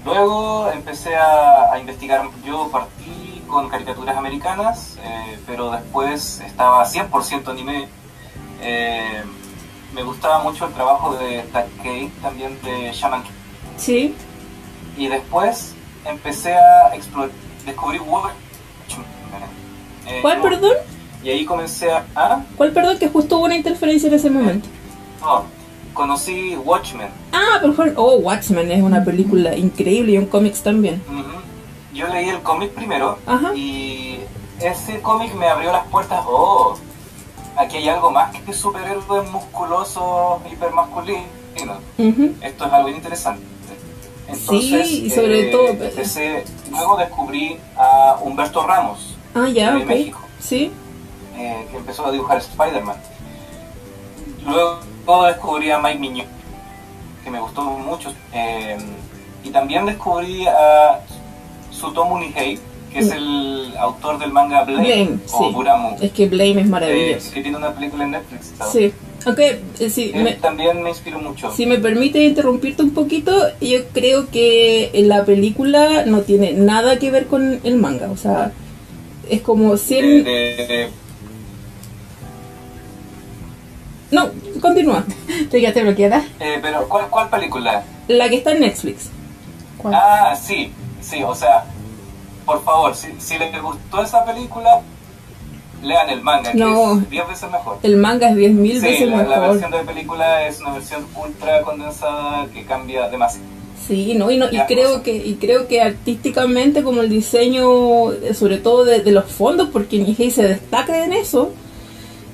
luego 0.04 0.70
empecé 0.70 1.16
a, 1.16 1.72
a 1.72 1.78
investigar. 1.78 2.28
Yo 2.44 2.68
partí 2.70 3.42
con 3.48 3.68
caricaturas 3.68 4.16
americanas, 4.16 4.98
eh, 5.02 5.38
pero 5.46 5.70
después 5.70 6.40
estaba 6.40 6.84
100% 6.84 7.48
anime. 7.48 7.88
Me 9.92 10.02
gustaba 10.02 10.38
mucho 10.38 10.66
el 10.66 10.72
trabajo 10.72 11.14
de 11.16 11.42
Takei, 11.52 12.08
también 12.22 12.58
de 12.62 12.92
Shaman 12.92 13.22
King. 13.24 13.30
Sí. 13.76 14.14
Y 14.96 15.08
después 15.08 15.74
empecé 16.06 16.54
a 16.54 16.94
explorar, 16.94 17.30
descubrí 17.66 17.98
Watchmen. 17.98 18.41
Eh, 20.06 20.18
¿Cuál, 20.22 20.38
no, 20.38 20.42
perdón? 20.44 20.72
Y 21.22 21.30
ahí 21.30 21.44
comencé 21.44 21.90
a... 21.92 22.04
¿ah? 22.16 22.42
¿Cuál, 22.56 22.72
perdón? 22.72 22.98
Que 22.98 23.08
justo 23.08 23.36
hubo 23.36 23.44
una 23.44 23.56
interferencia 23.56 24.08
en 24.08 24.14
ese 24.14 24.30
momento. 24.30 24.68
No, 25.20 25.44
conocí 25.94 26.56
Watchmen. 26.56 27.08
Ah, 27.32 27.58
por 27.60 27.74
favor. 27.74 27.92
Oh, 27.96 28.16
Watchmen 28.16 28.70
es 28.72 28.82
una 28.82 29.04
película 29.04 29.56
increíble 29.56 30.12
y 30.12 30.18
un 30.18 30.26
cómics 30.26 30.62
también. 30.62 31.02
Ujú. 31.08 31.22
Yo 31.94 32.08
leí 32.08 32.28
el 32.28 32.40
cómic 32.42 32.70
primero 32.72 33.18
Ajá. 33.26 33.54
y 33.54 34.18
ese 34.60 35.00
cómic 35.00 35.32
me 35.34 35.46
abrió 35.46 35.70
las 35.72 35.86
puertas. 35.88 36.24
Oh, 36.26 36.74
aquí 37.56 37.76
hay 37.76 37.88
algo 37.90 38.10
más 38.10 38.34
que 38.40 38.52
superhéroes 38.52 39.30
musculosos, 39.30 40.40
hipermasculinos. 40.50 41.26
Ujú. 41.98 42.34
Esto 42.40 42.66
es 42.66 42.72
algo 42.72 42.88
interesante. 42.88 43.42
Entonces, 44.26 44.88
Sí, 44.88 45.04
y 45.06 45.10
sobre 45.10 45.48
eh, 45.48 45.50
todo- 45.52 45.66
empecé- 45.68 46.44
luego 46.70 46.96
descubrí 46.96 47.58
a 47.76 48.16
Humberto 48.22 48.66
Ramos 48.66 49.11
Ah, 49.34 49.48
ya, 49.48 49.72
de 49.74 49.82
ok. 49.82 49.88
México. 49.88 50.20
Sí. 50.40 50.70
eh, 51.36 51.66
que 51.70 51.76
empezó 51.78 52.06
a 52.06 52.12
dibujar 52.12 52.38
Spider-Man. 52.38 52.96
Luego 54.46 55.24
descubrí 55.26 55.70
a 55.70 55.78
Mike 55.78 55.98
Mignon, 55.98 56.26
que 57.24 57.30
me 57.30 57.40
gustó 57.40 57.62
mucho. 57.62 58.12
eh, 58.32 58.76
y 59.44 59.50
también 59.50 59.86
descubrí 59.86 60.46
a 60.46 61.00
Sutomu 61.70 62.18
Nihei, 62.18 62.58
que 62.92 62.98
es 63.00 63.08
Mm. 63.08 63.12
el 63.12 63.74
autor 63.78 64.18
del 64.18 64.30
manga 64.32 64.62
Blame, 64.64 64.84
Blame, 64.84 65.18
o 65.32 65.38
sí. 65.48 65.54
Buramu, 65.54 65.96
Es 66.00 66.12
que 66.12 66.28
Blame 66.28 66.60
es 66.60 66.66
eh, 66.66 66.70
maravilloso. 66.70 67.32
que 67.32 67.42
tiene 67.42 67.56
una 67.56 67.72
película 67.72 68.04
en 68.04 68.10
Netflix. 68.12 68.52
¿sabes? 68.58 68.72
Sí. 68.72 68.92
Aunque, 69.24 69.60
eh, 69.80 69.90
sí, 69.90 70.12
Él 70.14 70.22
me- 70.24 70.32
también 70.34 70.82
me 70.82 70.90
inspiró 70.90 71.18
mucho. 71.18 71.50
Si 71.52 71.64
me 71.66 71.78
permite 71.78 72.22
interrumpirte 72.22 72.82
un 72.82 72.90
poquito, 72.92 73.32
yo 73.60 73.78
creo 73.92 74.28
que 74.30 74.90
la 75.06 75.24
película 75.24 76.04
no 76.06 76.20
tiene 76.22 76.52
nada 76.52 76.98
que 76.98 77.10
ver 77.10 77.26
con 77.26 77.60
el 77.64 77.76
manga. 77.76 78.10
O 78.10 78.16
sea, 78.16 78.52
es 79.28 79.40
como 79.42 79.72
De- 79.72 79.78
100... 79.78 80.24
de- 80.24 80.30
de- 80.66 80.90
No, 84.10 84.28
continúa. 84.60 85.04
¿Te 85.50 85.60
quedaste 85.60 85.82
bloqueada? 85.82 86.22
eh, 86.40 86.58
pero 86.60 86.86
¿cuál, 86.88 87.08
¿cuál 87.08 87.30
película? 87.30 87.82
La 88.08 88.28
que 88.28 88.36
está 88.36 88.52
en 88.52 88.60
Netflix. 88.60 89.08
¿Cuál? 89.78 89.94
Ah, 89.94 90.36
sí, 90.40 90.70
sí, 91.00 91.22
o 91.22 91.34
sea, 91.34 91.64
por 92.44 92.62
favor, 92.62 92.94
si, 92.94 93.08
si 93.18 93.38
les 93.38 93.60
gustó 93.62 94.02
esa 94.02 94.24
película, 94.24 94.82
lean 95.82 96.10
el 96.10 96.20
manga, 96.22 96.52
que 96.52 96.58
No. 96.58 96.98
es 96.98 97.08
10 97.10 97.28
veces 97.28 97.50
mejor. 97.50 97.78
El 97.82 97.96
manga 97.96 98.28
es 98.28 98.36
10.000 98.36 98.72
Sí, 98.80 98.86
veces 98.86 99.08
la, 99.08 99.16
la 99.16 99.22
mejor. 99.24 99.48
versión 99.52 99.70
de 99.70 99.78
película 99.78 100.46
es 100.46 100.60
una 100.60 100.74
versión 100.74 101.06
ultra 101.16 101.62
condensada 101.62 102.46
que 102.52 102.64
cambia 102.64 103.08
demasiado. 103.08 103.46
Sí, 103.92 104.14
no, 104.14 104.30
y, 104.30 104.38
no, 104.38 104.46
y 104.50 104.58
creo 104.66 104.90
cosa. 104.92 105.02
que 105.02 105.14
y 105.16 105.34
creo 105.34 105.68
que 105.68 105.82
artísticamente 105.82 106.82
como 106.82 107.02
el 107.02 107.10
diseño, 107.10 108.12
eh, 108.12 108.32
sobre 108.34 108.56
todo 108.58 108.84
de, 108.84 109.00
de 109.00 109.12
los 109.12 109.26
fondos, 109.30 109.68
porque 109.72 109.98
Nihei 109.98 110.30
se 110.30 110.44
destaca 110.44 111.04
en 111.04 111.12
eso, 111.12 111.52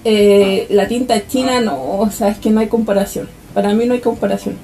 eh, 0.04 0.66
la 0.70 0.86
tinta 0.86 1.26
china 1.26 1.60
no, 1.60 1.98
o 1.98 2.10
sea, 2.12 2.28
es 2.28 2.38
que 2.38 2.50
no 2.50 2.60
hay 2.60 2.68
comparación. 2.68 3.28
Para 3.54 3.74
mí 3.74 3.86
no 3.86 3.94
hay 3.94 4.00
comparación. 4.00 4.56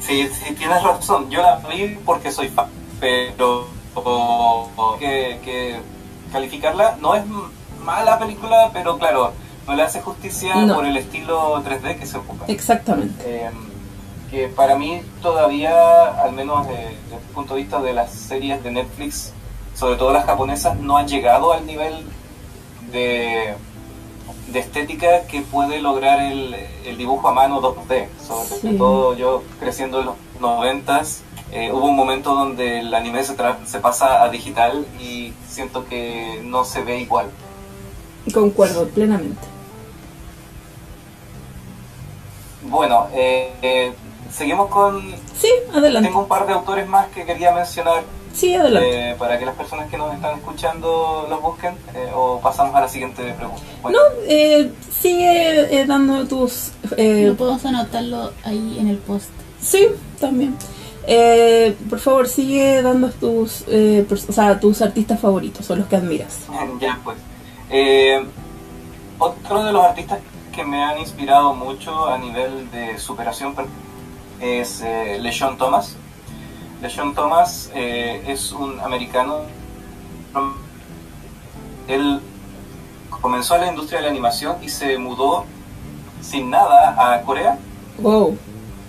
Sí, 0.00 0.26
sí, 0.32 0.54
tienes 0.54 0.82
razón, 0.82 1.28
yo 1.30 1.42
la 1.42 1.56
vi 1.68 1.96
porque 2.04 2.32
soy 2.32 2.48
fan, 2.48 2.66
pero 3.00 3.66
o- 3.94 4.68
o 4.76 4.96
que, 4.98 5.38
que 5.44 5.76
calificarla 6.32 6.96
no 7.00 7.14
es 7.14 7.22
mala 7.84 8.18
película, 8.18 8.70
pero 8.72 8.98
claro, 8.98 9.32
no 9.66 9.74
le 9.74 9.82
hace 9.82 10.00
justicia 10.00 10.54
No. 10.66 10.74
por 10.76 10.86
el 10.86 10.96
estilo 10.96 11.62
3D 11.62 11.98
que 11.98 12.06
se 12.06 12.16
ocupa. 12.16 12.46
Exactamente. 12.48 13.22
Eh, 13.26 13.50
que 14.30 14.48
para 14.48 14.76
mí 14.76 15.02
todavía, 15.22 16.22
al 16.22 16.32
menos 16.32 16.66
desde 16.68 16.88
el 16.88 17.20
punto 17.34 17.54
de 17.54 17.60
vista 17.62 17.80
de 17.80 17.92
las 17.94 18.10
series 18.12 18.62
de 18.62 18.70
Netflix, 18.70 19.32
sobre 19.74 19.96
todo 19.96 20.12
las 20.12 20.26
japonesas, 20.26 20.78
no 20.78 20.96
han 20.98 21.08
llegado 21.08 21.52
al 21.52 21.64
nivel 21.66 22.04
de, 22.92 23.54
de 24.52 24.58
estética 24.58 25.26
que 25.26 25.40
puede 25.42 25.80
lograr 25.80 26.20
el, 26.20 26.54
el 26.84 26.96
dibujo 26.98 27.28
a 27.28 27.32
mano 27.32 27.60
2D. 27.62 28.06
Sobre 28.26 28.60
Sí. 28.60 28.76
todo 28.76 29.14
yo 29.16 29.42
creciendo 29.60 30.00
en 30.00 30.06
los 30.06 30.14
noventas, 30.40 31.22
eh, 31.52 31.70
hubo 31.72 31.86
un 31.86 31.96
momento 31.96 32.34
donde 32.34 32.80
el 32.80 32.92
anime 32.92 33.24
se, 33.24 33.34
tra- 33.36 33.64
se 33.64 33.78
pasa 33.78 34.22
a 34.22 34.28
digital 34.30 34.84
y 35.00 35.32
siento 35.48 35.86
que 35.86 36.42
no 36.44 36.64
se 36.64 36.82
ve 36.82 36.98
igual. 37.00 37.30
Concuerdo 38.34 38.86
plenamente. 38.88 39.40
Bueno, 42.62 43.06
eh, 43.14 43.52
eh, 43.62 43.92
seguimos 44.30 44.68
con... 44.68 45.02
Sí, 45.38 45.48
adelante. 45.74 46.08
Tengo 46.08 46.22
un 46.22 46.28
par 46.28 46.46
de 46.46 46.52
autores 46.52 46.86
más 46.88 47.06
que 47.08 47.24
quería 47.24 47.52
mencionar 47.52 48.02
Sí, 48.32 48.54
adelante. 48.54 49.10
eh, 49.10 49.14
para 49.18 49.38
que 49.38 49.46
las 49.46 49.54
personas 49.56 49.88
que 49.90 49.96
nos 49.96 50.14
están 50.14 50.36
escuchando 50.38 51.26
los 51.28 51.40
busquen 51.42 51.74
eh, 51.94 52.10
o 52.14 52.40
pasamos 52.40 52.74
a 52.74 52.80
la 52.82 52.88
siguiente 52.88 53.22
pregunta. 53.32 53.62
Bueno, 53.82 53.98
No, 53.98 54.04
eh, 54.28 54.70
sigue 55.00 55.80
eh, 55.80 55.86
dando 55.86 56.26
tus... 56.26 56.72
eh, 56.96 57.26
No 57.30 57.34
podemos 57.36 57.64
anotarlo 57.64 58.32
ahí 58.44 58.76
en 58.78 58.88
el 58.88 58.98
post. 58.98 59.30
Sí, 59.60 59.88
también. 60.20 60.54
Eh, 61.06 61.74
por 61.88 61.98
favor, 62.00 62.28
sigue 62.28 62.82
dando 62.82 63.08
tus, 63.10 63.64
eh, 63.68 64.06
o 64.28 64.32
sea, 64.32 64.60
tus 64.60 64.82
artistas 64.82 65.18
favoritos 65.18 65.68
o 65.70 65.74
los 65.76 65.86
que 65.86 65.96
admiras. 65.96 66.40
ya 66.80 66.98
pues. 67.02 67.16
Eh, 67.70 68.24
otro 69.18 69.64
de 69.64 69.72
los 69.72 69.82
artistas 69.84 70.18
que 70.54 70.64
me 70.64 70.82
han 70.84 70.98
inspirado 70.98 71.54
mucho 71.54 72.06
a 72.06 72.18
nivel 72.18 72.70
de 72.70 72.98
superación 72.98 73.54
per- 73.54 73.66
es 74.40 74.80
eh, 74.82 75.18
LeSean 75.20 75.56
Thomas. 75.58 75.96
LeSean 76.82 77.14
Thomas 77.14 77.70
eh, 77.74 78.22
es 78.26 78.52
un 78.52 78.78
americano. 78.80 79.40
Él 81.88 82.20
comenzó 83.20 83.54
en 83.56 83.60
la 83.62 83.66
industria 83.68 83.98
de 84.00 84.04
la 84.06 84.10
animación 84.10 84.56
y 84.62 84.68
se 84.68 84.98
mudó 84.98 85.44
sin 86.20 86.50
nada 86.50 87.14
a 87.14 87.22
Corea 87.22 87.58
Wow. 87.98 88.36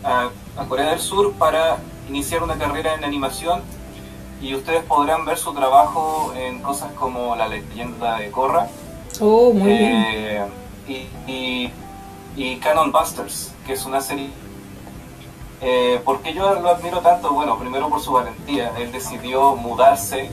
a, 0.04 0.30
a 0.58 0.66
Corea 0.66 0.92
del 0.92 1.00
Sur 1.00 1.34
para 1.34 1.78
iniciar 2.10 2.44
una 2.44 2.56
carrera 2.58 2.94
en 2.96 3.04
animación 3.04 3.62
y 4.42 4.54
ustedes 4.56 4.84
podrán 4.84 5.26
ver 5.26 5.38
su 5.38 5.54
trabajo 5.54 6.34
en 6.36 6.60
cosas 6.62 6.92
como 6.94 7.36
La 7.36 7.48
leyenda 7.48 8.18
de 8.18 8.30
Korra 8.32 8.68
Oh, 9.20 9.52
muy 9.54 9.68
bien. 9.70 9.92
eh, 9.92 10.46
y, 10.88 11.32
y, 11.32 11.72
y 12.38 12.56
Canon 12.58 12.92
Busters, 12.92 13.52
que 13.66 13.74
es 13.74 13.86
una 13.86 14.00
serie... 14.02 14.30
Eh, 15.62 16.02
¿Por 16.06 16.22
qué 16.22 16.34
yo 16.34 16.56
lo 16.56 16.70
admiro 16.70 17.00
tanto? 17.00 17.32
Bueno, 17.32 17.58
primero 17.60 17.90
por 17.90 18.02
su 18.02 18.12
valentía. 18.14 18.72
Él 18.78 18.92
decidió 18.92 19.56
mudarse 19.56 20.30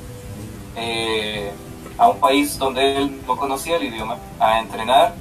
eh, 0.76 1.52
a 1.98 2.08
un 2.08 2.20
país 2.20 2.58
donde 2.58 2.96
él 2.96 3.22
no 3.26 3.36
conocía 3.36 3.76
el 3.76 3.84
idioma, 3.84 4.18
a 4.38 4.60
entrenar 4.60 5.14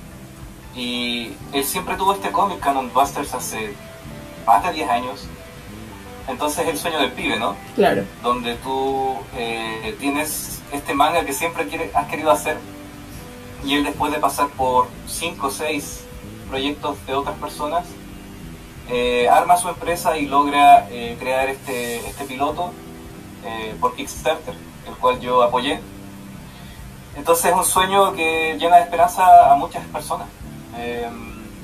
Y 0.76 1.32
él 1.54 1.64
siempre 1.64 1.96
tuvo 1.96 2.14
este 2.14 2.32
cómic, 2.32 2.60
Canon 2.60 2.92
Busters, 2.94 3.34
hace 3.34 3.74
más 4.46 4.64
de 4.64 4.74
10 4.74 4.90
años. 4.90 5.28
Entonces 6.28 6.68
el 6.68 6.78
sueño 6.78 7.00
del 7.00 7.12
pibe, 7.12 7.38
¿no? 7.40 7.56
Claro. 7.76 8.04
Donde 8.22 8.56
tú 8.56 9.16
eh, 9.38 9.96
tienes 10.00 10.62
este 10.72 10.94
manga 10.94 11.24
que 11.24 11.34
siempre 11.34 11.68
quiere, 11.68 11.92
has 11.94 12.08
querido 12.08 12.32
hacer 12.32 12.58
y 13.64 13.76
él 13.76 13.84
después 13.84 14.12
de 14.12 14.20
pasar 14.20 14.48
por 14.50 14.88
5 15.08 15.48
o 15.48 15.52
6 15.52 16.04
proyectos 16.50 17.04
de 17.08 17.16
otras 17.16 17.38
personas, 17.38 17.86
eh, 18.88 19.28
arma 19.28 19.58
su 19.58 19.68
empresa 19.68 20.16
y 20.18 20.28
logra 20.28 20.88
eh, 20.92 21.18
crear 21.20 21.50
este, 21.50 22.08
este 22.08 22.26
piloto 22.26 22.72
eh, 23.44 23.76
por 23.80 23.96
Kickstarter, 23.96 24.54
el 24.88 24.94
cual 24.96 25.20
yo 25.20 25.42
apoyé. 25.42 25.80
Entonces 27.16 27.46
es 27.46 27.58
un 27.58 27.66
sueño 27.66 28.14
que 28.14 28.58
llena 28.60 28.78
de 28.78 28.84
esperanza 28.84 29.52
a 29.52 29.56
muchas 29.56 29.86
personas. 29.88 30.28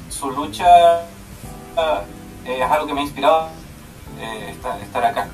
su 0.10 0.32
lucha 0.32 1.02
es 2.46 2.72
algo 2.72 2.88
que 2.88 2.94
me 2.94 3.02
ha 3.02 3.04
inspirado 3.04 3.50
estar, 4.50 4.80
estar, 4.82 5.06
acá. 5.06 5.30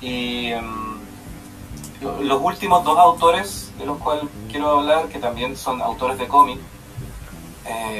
Y 0.00 0.52
em, 0.52 0.98
los 2.20 2.40
últimos 2.42 2.82
dos 2.84 2.98
autores 2.98 3.72
de 3.78 3.86
los 3.86 3.98
cuales 3.98 4.24
quiero 4.50 4.78
hablar, 4.78 5.08
que 5.08 5.18
también 5.18 5.56
son 5.56 5.82
autores 5.82 6.18
de 6.18 6.26
cómic, 6.26 6.58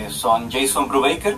son 0.09 0.51
Jason 0.51 0.89
Brubaker 0.89 1.37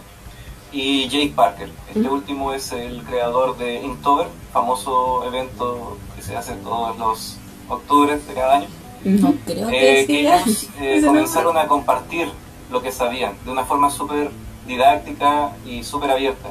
y 0.73 1.09
Jake 1.09 1.33
Parker. 1.35 1.71
Este 1.89 2.09
último 2.09 2.53
es 2.53 2.73
el 2.73 3.03
creador 3.03 3.57
de 3.57 3.83
Inktober, 3.83 4.29
famoso 4.53 5.25
evento 5.25 5.97
que 6.15 6.23
se 6.23 6.37
hace 6.37 6.55
todos 6.55 6.97
los 6.99 7.37
octubres 7.69 8.27
de 8.27 8.35
cada 8.35 8.57
año. 8.57 8.69
No 9.05 9.35
creo 9.47 9.69
que, 9.69 10.01
ellos 10.01 10.69
eh, 10.81 11.03
comenzaron 11.07 11.57
a 11.57 11.67
compartir 11.67 12.29
lo 12.71 12.83
que 12.83 12.93
sabían 12.93 13.33
de 13.45 13.51
una 13.51 13.65
forma 13.65 13.91
súper 13.91 14.31
didáctica 14.67 15.53
y 15.65 15.83
súper 15.83 16.11
abierta 16.11 16.51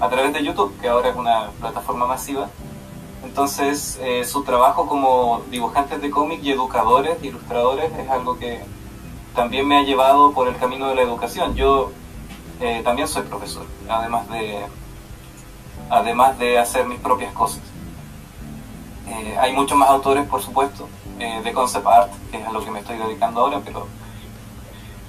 a 0.00 0.08
través 0.08 0.32
de 0.32 0.44
YouTube, 0.44 0.78
que 0.80 0.88
ahora 0.88 1.08
es 1.08 1.16
una 1.16 1.50
plataforma 1.60 2.06
masiva. 2.06 2.48
Entonces, 3.24 3.98
eh, 4.00 4.24
su 4.24 4.44
trabajo 4.44 4.86
como 4.86 5.42
dibujantes 5.50 6.00
de 6.00 6.10
cómic 6.10 6.40
y 6.42 6.52
educadores, 6.52 7.16
ilustradores, 7.22 7.90
es 7.98 8.08
algo 8.08 8.38
que 8.38 8.60
también 9.34 9.66
me 9.66 9.76
ha 9.76 9.82
llevado 9.82 10.32
por 10.32 10.46
el 10.46 10.56
camino 10.56 10.88
de 10.88 10.94
la 10.94 11.02
educación. 11.02 11.54
Yo 11.56 11.90
eh, 12.60 12.82
también 12.84 13.06
soy 13.06 13.22
profesor, 13.22 13.64
además 13.88 14.28
de, 14.30 14.66
además 15.90 16.38
de 16.38 16.58
hacer 16.58 16.86
mis 16.86 16.98
propias 16.98 17.32
cosas. 17.32 17.60
Eh, 19.08 19.36
hay 19.40 19.52
muchos 19.52 19.78
más 19.78 19.88
autores, 19.88 20.26
por 20.26 20.42
supuesto, 20.42 20.88
eh, 21.18 21.40
de 21.42 21.52
concept 21.52 21.86
art, 21.86 22.12
que 22.30 22.40
es 22.40 22.46
a 22.46 22.52
lo 22.52 22.64
que 22.64 22.70
me 22.70 22.80
estoy 22.80 22.96
dedicando 22.96 23.40
ahora, 23.40 23.60
pero 23.64 23.86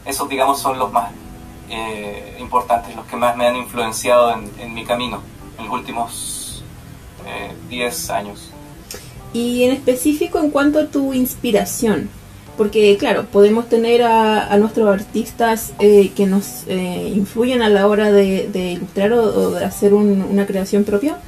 esos, 0.06 0.30
digamos, 0.30 0.60
son 0.60 0.78
los 0.78 0.92
más 0.92 1.12
importantes, 2.40 2.96
los 2.96 3.06
que 3.06 3.16
más 3.16 3.38
me 3.38 3.46
han 3.46 3.56
influenciado 3.56 4.32
en, 4.32 4.52
en 4.60 4.74
mi 4.74 4.84
camino 4.86 5.22
en 5.60 5.66
los 5.66 5.74
últimos 5.74 6.64
10 7.70 8.10
años. 8.10 8.50
Y 9.34 9.66
en 9.66 9.74
específico 9.74 10.40
en 10.40 10.50
cuanto 10.50 10.80
a 10.80 10.88
tu 10.88 11.14
inspiración, 11.14 12.10
porque 12.60 12.98
claro, 12.98 13.24
podemos 13.24 13.70
tener 13.70 14.04
a, 14.04 14.58
nuestros 14.58 14.90
artistas 14.90 15.72
eh, 15.80 16.12
que 16.14 16.26
nos 16.26 16.66
eh, 16.68 17.10
influyen 17.16 17.62
a 17.62 17.70
la 17.70 17.88
hora 17.88 18.12
de, 18.12 18.50
ilustrar 18.54 19.14
o, 19.14 19.52
de 19.52 19.64
hacer 19.64 19.94
una 19.94 20.46
creación 20.46 20.84
propia, 20.84 21.20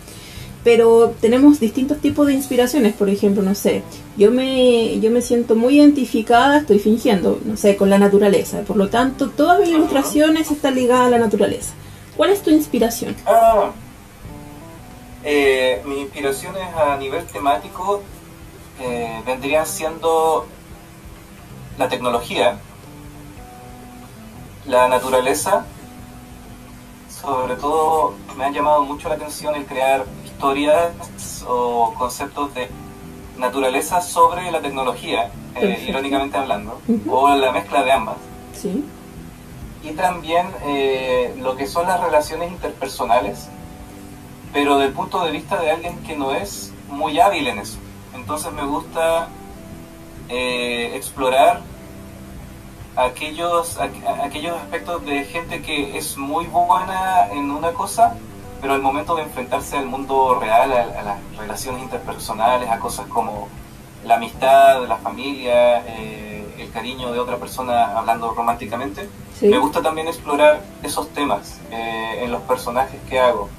pero 0.65 1.15
tenemos 1.21 1.61
distintos 1.61 1.99
tipos 1.99 2.27
de 2.27 2.33
inspiraciones, 2.33 2.93
por 2.95 3.07
ejemplo, 3.07 3.43
no 3.43 3.55
sé, 3.55 3.81
yo 4.17 4.29
me, 4.29 4.99
yo 4.99 5.09
me 5.09 5.21
siento 5.21 5.55
muy 5.55 5.77
identificada, 5.77 6.57
estoy 6.57 6.79
fingiendo, 6.79 7.39
no 7.45 7.55
sé, 7.55 7.77
con 7.77 7.89
la 7.89 7.97
naturaleza, 7.97 8.63
por 8.63 8.75
lo 8.75 8.89
tanto, 8.89 9.29
todas 9.29 9.61
mis 9.61 9.69
ilustraciones 9.69 10.51
están 10.51 10.75
ligadas 10.75 11.07
a 11.07 11.11
la 11.11 11.19
naturaleza. 11.19 11.71
¿Cuál 12.17 12.31
es 12.31 12.41
tu 12.41 12.49
inspiración? 12.49 13.15
Ah, 13.25 13.71
eh, 15.23 15.81
mis 15.85 15.99
inspiraciones 15.99 16.63
a 16.75 16.97
nivel 16.97 17.23
temático 17.23 18.01
vendrían 19.25 19.65
siendo 19.65 20.45
la 21.77 21.89
tecnología, 21.89 22.57
la 24.67 24.87
naturaleza, 24.87 25.65
sobre 27.09 27.55
todo 27.55 28.13
me 28.37 28.45
ha 28.45 28.51
llamado 28.51 28.83
mucho 28.83 29.09
la 29.09 29.15
atención 29.15 29.55
el 29.55 29.65
crear 29.65 30.05
historias 30.25 30.91
o 31.47 31.93
conceptos 31.97 32.53
de 32.53 32.69
naturaleza 33.37 34.01
sobre 34.01 34.51
la 34.51 34.61
tecnología, 34.61 35.31
eh, 35.55 35.85
irónicamente 35.87 36.37
hablando, 36.37 36.79
o 37.09 37.29
la 37.35 37.51
mezcla 37.51 37.83
de 37.83 37.91
ambas. 37.91 38.17
¿Sí? 38.53 38.85
Y 39.83 39.91
también 39.91 40.47
eh, 40.63 41.35
lo 41.39 41.55
que 41.55 41.65
son 41.65 41.87
las 41.87 41.99
relaciones 41.99 42.51
interpersonales, 42.51 43.47
pero 44.53 44.77
del 44.77 44.91
punto 44.91 45.23
de 45.23 45.31
vista 45.31 45.59
de 45.59 45.71
alguien 45.71 45.97
que 46.03 46.15
no 46.15 46.33
es 46.33 46.71
muy 46.89 47.19
hábil 47.19 47.47
en 47.47 47.59
eso. 47.59 47.77
Entonces 48.13 48.51
me 48.51 48.63
gusta 48.63 49.29
eh, 50.31 50.95
explorar 50.95 51.61
aquellos, 52.95 53.77
aquellos 54.23 54.57
aspectos 54.57 55.05
de 55.05 55.25
gente 55.25 55.61
que 55.61 55.97
es 55.97 56.17
muy 56.17 56.45
buena 56.45 57.29
en 57.31 57.51
una 57.51 57.71
cosa, 57.73 58.15
pero 58.61 58.73
al 58.73 58.81
momento 58.81 59.15
de 59.15 59.23
enfrentarse 59.23 59.77
al 59.77 59.87
mundo 59.87 60.37
real, 60.39 60.71
a, 60.71 61.01
las 61.03 61.37
relaciones 61.37 61.83
interpersonales, 61.83 62.69
a 62.69 62.79
cosas 62.79 63.07
como 63.07 63.49
la 64.05 64.15
amistad, 64.15 64.87
la 64.87 64.97
familia, 64.97 65.85
eh, 65.85 66.55
el 66.57 66.71
cariño 66.71 67.11
de 67.11 67.19
otra 67.19 67.37
persona 67.37 67.97
hablando 67.97 68.33
románticamente, 68.33 69.09
me 69.41 69.57
gusta 69.57 69.81
también 69.81 70.07
explorar 70.07 70.61
esos 70.83 71.09
temas 71.09 71.59
eh, 71.71 72.23
en 72.23 72.31
los 72.31 72.41
personajes 72.43 72.99
que 73.09 73.19
hago. 73.19 73.49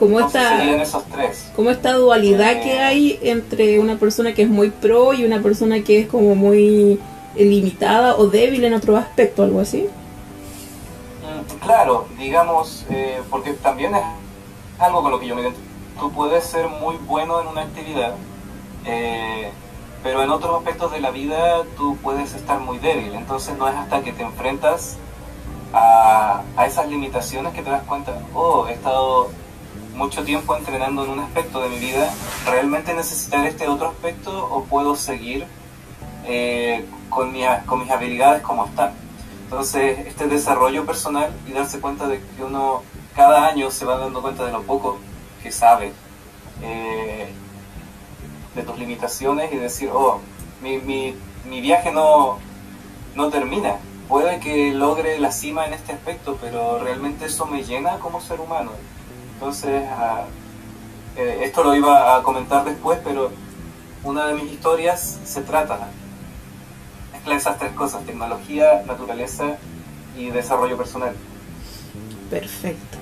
Como 0.00 0.18
esta, 0.18 0.64
esos 0.80 1.04
tres. 1.04 1.50
como 1.54 1.68
esta 1.68 1.92
dualidad 1.92 2.62
que 2.62 2.76
eh. 2.76 2.80
hay 2.80 3.18
entre 3.20 3.78
una 3.78 3.98
persona 3.98 4.32
que 4.32 4.40
es 4.40 4.48
muy 4.48 4.70
pro 4.70 5.12
y 5.12 5.26
una 5.26 5.42
persona 5.42 5.84
que 5.84 6.00
es 6.00 6.08
como 6.08 6.34
muy 6.34 6.98
limitada 7.36 8.16
o 8.16 8.26
débil 8.26 8.64
en 8.64 8.72
otro 8.72 8.96
aspecto, 8.96 9.42
algo 9.42 9.60
así. 9.60 9.86
Mm, 11.20 11.58
claro, 11.62 12.06
digamos, 12.18 12.86
eh, 12.88 13.20
porque 13.28 13.52
también 13.52 13.94
es 13.94 14.02
algo 14.78 15.02
con 15.02 15.10
lo 15.10 15.20
que 15.20 15.26
yo 15.26 15.34
me 15.34 15.42
identifico. 15.42 15.68
Tú 16.00 16.10
puedes 16.12 16.44
ser 16.44 16.66
muy 16.66 16.96
bueno 17.06 17.38
en 17.42 17.48
una 17.48 17.60
actividad, 17.60 18.14
eh, 18.86 19.50
pero 20.02 20.22
en 20.22 20.30
otros 20.30 20.56
aspectos 20.56 20.92
de 20.92 21.00
la 21.00 21.10
vida 21.10 21.64
tú 21.76 21.98
puedes 22.02 22.32
estar 22.32 22.58
muy 22.58 22.78
débil. 22.78 23.12
Entonces 23.12 23.54
no 23.58 23.68
es 23.68 23.74
hasta 23.74 24.00
que 24.00 24.14
te 24.14 24.22
enfrentas 24.22 24.96
a, 25.74 26.40
a 26.56 26.66
esas 26.66 26.88
limitaciones 26.88 27.52
que 27.52 27.60
te 27.60 27.68
das 27.68 27.82
cuenta, 27.82 28.14
oh, 28.32 28.66
he 28.66 28.72
estado 28.72 29.28
mucho 29.94 30.24
tiempo 30.24 30.56
entrenando 30.56 31.04
en 31.04 31.10
un 31.10 31.20
aspecto 31.20 31.60
de 31.62 31.68
mi 31.68 31.78
vida, 31.78 32.12
¿realmente 32.46 32.94
necesitar 32.94 33.44
este 33.46 33.68
otro 33.68 33.88
aspecto 33.88 34.46
o 34.50 34.64
puedo 34.64 34.96
seguir 34.96 35.46
eh, 36.26 36.84
con, 37.08 37.32
mi, 37.32 37.42
con 37.66 37.80
mis 37.80 37.90
habilidades 37.90 38.42
como 38.42 38.66
están? 38.66 38.92
Entonces, 39.44 40.06
este 40.06 40.28
desarrollo 40.28 40.86
personal 40.86 41.30
y 41.48 41.52
darse 41.52 41.80
cuenta 41.80 42.06
de 42.06 42.20
que 42.20 42.44
uno 42.44 42.82
cada 43.16 43.48
año 43.48 43.70
se 43.70 43.84
va 43.84 43.96
dando 43.96 44.22
cuenta 44.22 44.44
de 44.46 44.52
lo 44.52 44.62
poco 44.62 44.98
que 45.42 45.50
sabe, 45.50 45.92
eh, 46.62 47.32
de 48.54 48.62
tus 48.62 48.78
limitaciones 48.78 49.52
y 49.52 49.56
decir, 49.56 49.90
oh, 49.92 50.20
mi, 50.62 50.78
mi, 50.78 51.16
mi 51.48 51.60
viaje 51.60 51.92
no, 51.92 52.38
no 53.14 53.28
termina. 53.28 53.76
Puede 54.08 54.40
que 54.40 54.72
logre 54.72 55.18
la 55.18 55.30
cima 55.30 55.66
en 55.66 55.72
este 55.72 55.92
aspecto, 55.92 56.36
pero 56.40 56.78
realmente 56.78 57.26
eso 57.26 57.46
me 57.46 57.62
llena 57.62 57.98
como 57.98 58.20
ser 58.20 58.40
humano. 58.40 58.72
Entonces, 59.40 59.82
eh, 61.16 61.40
esto 61.44 61.64
lo 61.64 61.74
iba 61.74 62.14
a 62.14 62.22
comentar 62.22 62.62
después, 62.62 62.98
pero 63.02 63.30
una 64.04 64.26
de 64.26 64.34
mis 64.34 64.52
historias 64.52 65.18
se 65.24 65.40
trata 65.40 65.88
de 67.26 67.34
esas 67.34 67.58
tres 67.58 67.72
cosas, 67.72 68.04
tecnología, 68.04 68.82
naturaleza 68.86 69.56
y 70.18 70.26
desarrollo 70.28 70.76
personal. 70.76 71.14
Perfecto. 72.28 72.98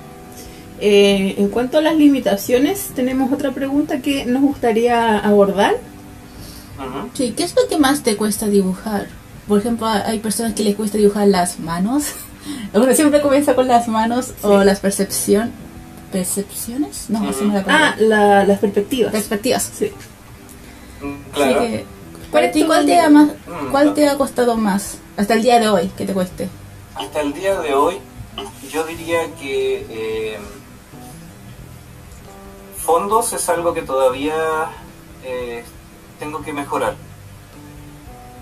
Eh, 0.81 1.35
en 1.38 1.48
cuanto 1.48 1.79
a 1.79 1.81
las 1.81 1.96
limitaciones, 1.96 2.90
tenemos 2.94 3.33
otra 3.33 3.51
pregunta 3.51 4.01
que 4.01 4.24
nos 4.24 4.42
gustaría 4.42 5.18
abordar. 5.18 5.74
Sí, 7.14 7.35
¿qué 7.37 7.42
es 7.42 7.57
lo 7.57 7.66
que 7.68 7.79
más 7.79 8.05
te 8.05 8.16
cuesta 8.16 8.46
dibujar? 8.46 9.09
Por 9.48 9.59
ejemplo, 9.59 9.88
hay 9.88 10.20
personas 10.20 10.53
que 10.53 10.62
les 10.62 10.77
cuesta 10.77 10.98
dibujar 10.98 11.27
las 11.27 11.59
manos. 11.59 12.12
Uno 12.72 12.94
siempre 12.94 13.20
comienza 13.20 13.57
con 13.57 13.66
las 13.66 13.88
manos 13.88 14.35
o 14.42 14.62
las 14.62 14.79
percepción, 14.79 15.51
percepciones. 16.12 17.07
No, 17.09 17.29
así 17.29 17.44
no 17.44 17.55
la 17.55 17.64
Ah, 17.68 17.94
la, 17.99 18.44
las 18.44 18.59
perspectivas. 18.59 19.12
Perspectivas. 19.12 19.71
Sí. 19.75 19.92
Mm, 21.01 21.33
claro. 21.33 21.61
para 22.33 22.51
ti, 22.51 22.64
¿cuál, 22.64 22.87
te 22.87 22.99
ha, 22.99 23.09
más, 23.09 23.29
mm, 23.29 23.71
¿cuál 23.71 23.94
te 23.94 24.09
ha 24.09 24.18
costado 24.18 24.57
más 24.57 24.99
hasta 25.16 25.35
el 25.35 25.42
día 25.42 25.61
de 25.61 25.68
hoy 25.68 25.88
que 25.97 26.05
te 26.07 26.12
cueste? 26.12 26.49
Hasta 26.94 27.21
el 27.21 27.33
día 27.33 27.61
de 27.61 27.75
hoy, 27.75 27.99
yo 28.71 28.85
diría 28.85 29.33
que 29.40 29.87
eh, 29.88 30.38
fondos 32.77 33.33
es 33.33 33.49
algo 33.49 33.75
que 33.75 33.83
todavía 33.83 34.35
eh, 35.25 35.64
tengo 36.18 36.42
que 36.42 36.53
mejorar. 36.53 36.97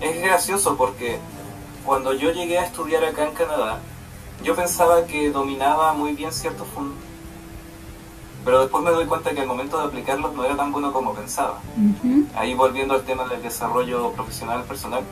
Es 0.01 0.21
gracioso 0.21 0.77
porque 0.77 1.19
cuando 1.85 2.13
yo 2.13 2.31
llegué 2.31 2.59
a 2.59 2.65
estudiar 2.65 3.03
acá 3.05 3.25
en 3.25 3.33
Canadá, 3.33 3.79
yo 4.43 4.55
pensaba 4.55 5.05
que 5.05 5.31
dominaba 5.31 5.93
muy 5.93 6.13
bien 6.13 6.31
ciertos 6.31 6.67
fundamentos, 6.67 7.06
pero 8.47 8.61
después 8.61 8.81
me 8.81 8.91
doy 8.91 9.05
cuenta 9.05 9.31
que 9.31 9.41
al 9.41 9.47
momento 9.47 9.77
de 9.77 9.87
aplicarlos 9.87 10.33
no 10.33 10.45
era 10.45 10.55
tan 10.55 10.71
bueno 10.71 10.93
como 10.93 11.13
pensaba. 11.13 11.59
Ahí 12.33 12.53
volviendo 12.53 12.93
al 12.93 13.03
tema 13.03 13.27
del 13.27 13.41
desarrollo 13.41 14.13
profesional 14.13 14.63
personal. 14.63 15.03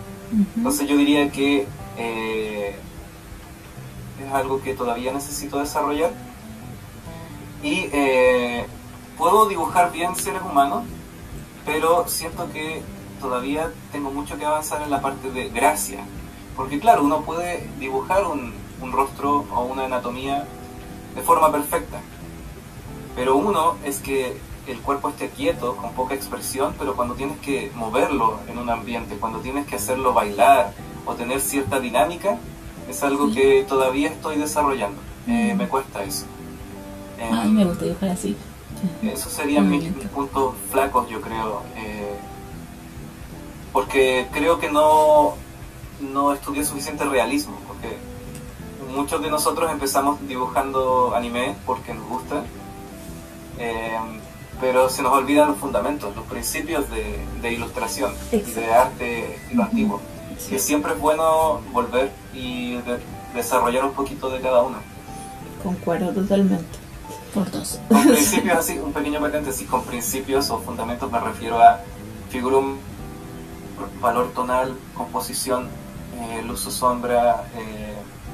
Entonces 0.56 0.88
yo 0.88 0.96
diría 0.96 1.30
que 1.30 1.68
eh, 1.98 2.80
es 4.26 4.34
algo 4.34 4.62
que 4.62 4.74
todavía 4.74 5.12
necesito 5.12 5.60
desarrollar. 5.60 6.12
Y 7.62 7.90
eh, 7.92 8.66
puedo 9.18 9.50
dibujar 9.50 9.92
bien 9.92 10.16
seres 10.16 10.42
humanos, 10.42 10.86
pero 11.66 12.08
siento 12.08 12.50
que 12.54 12.84
todavía 13.20 13.70
tengo 13.92 14.12
mucho 14.12 14.38
que 14.38 14.46
avanzar 14.46 14.82
en 14.82 14.90
la 14.90 15.02
parte 15.02 15.30
de 15.30 15.50
gracia. 15.50 16.00
Porque 16.56 16.80
claro, 16.80 17.04
uno 17.04 17.20
puede 17.24 17.70
dibujar 17.82 18.26
un, 18.28 18.54
un 18.82 18.94
rostro 18.94 19.44
o 19.54 19.66
una 19.66 19.84
anatomía 19.84 20.48
de 21.16 21.22
forma 21.22 21.52
perfecta. 21.52 22.00
Pero 23.16 23.36
uno 23.38 23.76
es 23.86 24.00
que 24.00 24.38
el 24.68 24.80
cuerpo 24.80 25.10
esté 25.10 25.30
quieto, 25.30 25.76
con 25.78 25.94
poca 25.94 26.16
expresión, 26.16 26.74
pero 26.78 26.96
cuando 26.96 27.14
tienes 27.14 27.40
que 27.40 27.72
moverlo 27.76 28.40
en 28.50 28.58
un 28.58 28.70
ambiente, 28.70 29.18
cuando 29.18 29.40
tienes 29.40 29.66
que 29.68 29.76
hacerlo 29.76 30.14
bailar 30.14 30.74
o 31.06 31.14
tener 31.14 31.40
cierta 31.40 31.80
dinámica, 31.80 32.38
es 32.90 33.04
algo 33.04 33.32
que 33.32 33.66
todavía 33.68 34.10
estoy 34.10 34.38
desarrollando. 34.38 35.00
Eh, 35.28 35.54
me 35.56 35.68
cuesta 35.68 36.04
eso. 36.04 36.26
Ay, 37.20 37.50
me 37.50 37.66
gusta 37.66 37.86
dibujar 37.86 38.10
así. 38.10 38.36
Esos 39.02 39.32
serían 39.32 39.70
mis, 39.70 39.86
puntos 40.14 40.54
flacos, 40.72 41.10
yo 41.10 41.22
creo. 41.22 41.62
Eh, 41.78 42.16
porque 43.72 44.28
creo 44.32 44.60
que 44.60 44.70
no, 44.72 45.36
no 46.00 46.34
estudié 46.34 46.64
suficiente 46.64 47.06
realismo, 47.06 47.58
porque 47.68 47.98
muchos 48.94 49.22
de 49.22 49.30
nosotros 49.30 49.72
empezamos 49.72 50.20
dibujando 50.28 51.14
anime 51.16 51.56
porque 51.66 51.94
nos 51.94 52.08
gusta, 52.08 52.44
eh, 53.60 53.98
pero 54.60 54.90
se 54.90 55.02
nos 55.02 55.14
olvidan 55.14 55.50
los 55.50 55.58
fundamentos, 55.58 56.16
los 56.16 56.26
principios 56.26 56.86
de, 56.90 57.52
ilustración 57.52 58.12
y 58.32 58.40
de 58.40 58.74
arte 58.74 59.40
lo 59.54 59.64
antiguo, 59.64 60.02
que 60.50 60.58
siempre 60.58 60.94
es 60.94 61.00
bueno 61.00 61.62
volver 61.72 62.12
y 62.34 62.78
desarrollar 63.36 63.86
un 63.86 63.92
poquito 63.92 64.30
de 64.30 64.42
cada 64.42 64.64
uno. 64.64 64.78
Concuerdo 65.62 66.12
totalmente. 66.12 66.66
Por 67.34 67.52
dos. 67.52 67.80
Con 67.90 68.02
principios, 68.08 68.58
así, 68.58 68.80
un 68.80 68.94
pequeño 68.94 69.20
paréntesis, 69.20 69.68
con 69.68 69.84
principios 69.84 70.50
o 70.50 70.60
fundamentos 70.60 71.12
me 71.12 71.20
refiero 71.20 71.62
a 71.62 71.82
figura 72.30 72.60
valor 74.02 74.32
tonal, 74.34 74.76
composición, 74.94 75.68
eh, 76.18 76.42
luz 76.44 76.66
o 76.66 76.72
sombra, 76.72 77.44
eh, 77.58 77.94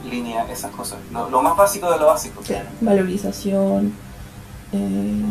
línea, 0.09 0.49
esas 0.51 0.71
cosas. 0.71 0.99
Lo, 1.11 1.41
más 1.41 1.55
básico 1.55 1.91
de 1.91 1.99
lo 1.99 2.07
básico. 2.07 2.41
Claro, 2.41 2.69
valorización, 2.79 3.93
eh, 4.73 5.21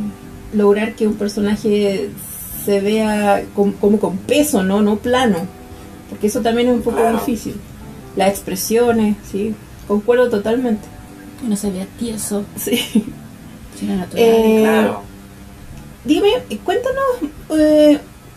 lograr 0.53 0.95
que 0.95 1.07
un 1.07 1.15
personaje 1.15 2.11
se 2.65 2.81
vea 2.81 3.45
como, 3.55 3.99
con 3.99 4.17
peso, 4.19 4.63
¿no? 4.63 4.83
No 4.83 4.97
plano. 4.97 5.39
Porque 6.09 6.27
eso 6.27 6.41
también 6.41 6.69
es 6.69 6.75
un 6.75 6.83
poco 6.83 7.11
difícil. 7.13 7.55
Las 8.17 8.31
expresiones, 8.31 9.17
sí, 9.31 9.55
concuerdo 9.87 10.29
totalmente. 10.29 10.87
Que 11.41 11.49
no 11.49 11.57
se 11.57 11.71
vea 11.71 11.87
tieso. 11.99 12.45
Sí. 12.57 13.05
natural. 13.83 14.61
claro. 14.61 15.03
Dime, 16.05 16.29
cuéntanos 16.65 17.31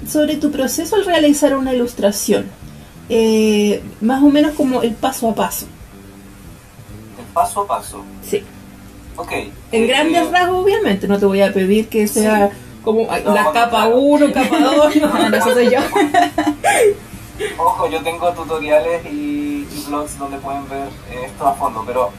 sobre 0.08 0.36
tu 0.36 0.52
proceso 0.52 0.96
al 0.96 1.06
realizar 1.06 1.56
una 1.56 1.74
ilustración. 1.74 2.46
Eh, 3.10 3.84
más 4.02 4.24
o 4.24 4.30
menos 4.30 4.54
como 4.54 4.82
el 4.82 4.94
paso 4.94 5.30
a 5.30 5.36
paso. 5.36 5.66
El 7.20 7.26
paso 7.34 7.62
a 7.62 7.68
paso. 7.68 8.04
Sí. 8.28 8.44
Ok. 9.16 9.32
En 9.72 9.88
grandes 9.88 10.24
eh, 10.24 10.30
rasgos, 10.32 10.64
obviamente, 10.64 11.08
no 11.08 11.20
te 11.20 11.26
voy 11.26 11.42
a 11.42 11.54
pedir 11.54 11.88
que 11.90 12.08
sea 12.08 12.52
como 12.84 13.08
la 13.08 13.52
capa 13.52 13.88
1, 13.88 14.34
capa 14.34 14.60
2, 14.60 14.96
no, 15.02 15.38
eso 15.38 15.54
soy 15.54 15.70
yo. 15.70 15.80
Ojo, 17.58 17.90
yo 17.90 18.02
tengo 18.04 18.32
tutoriales 18.34 19.06
y, 19.06 19.68
blogs 19.88 20.18
donde 20.18 20.38
pueden 20.38 20.68
ver 20.70 20.88
esto 21.26 21.48
a 21.48 21.54
fondo, 21.54 21.84
pero 21.86 22.12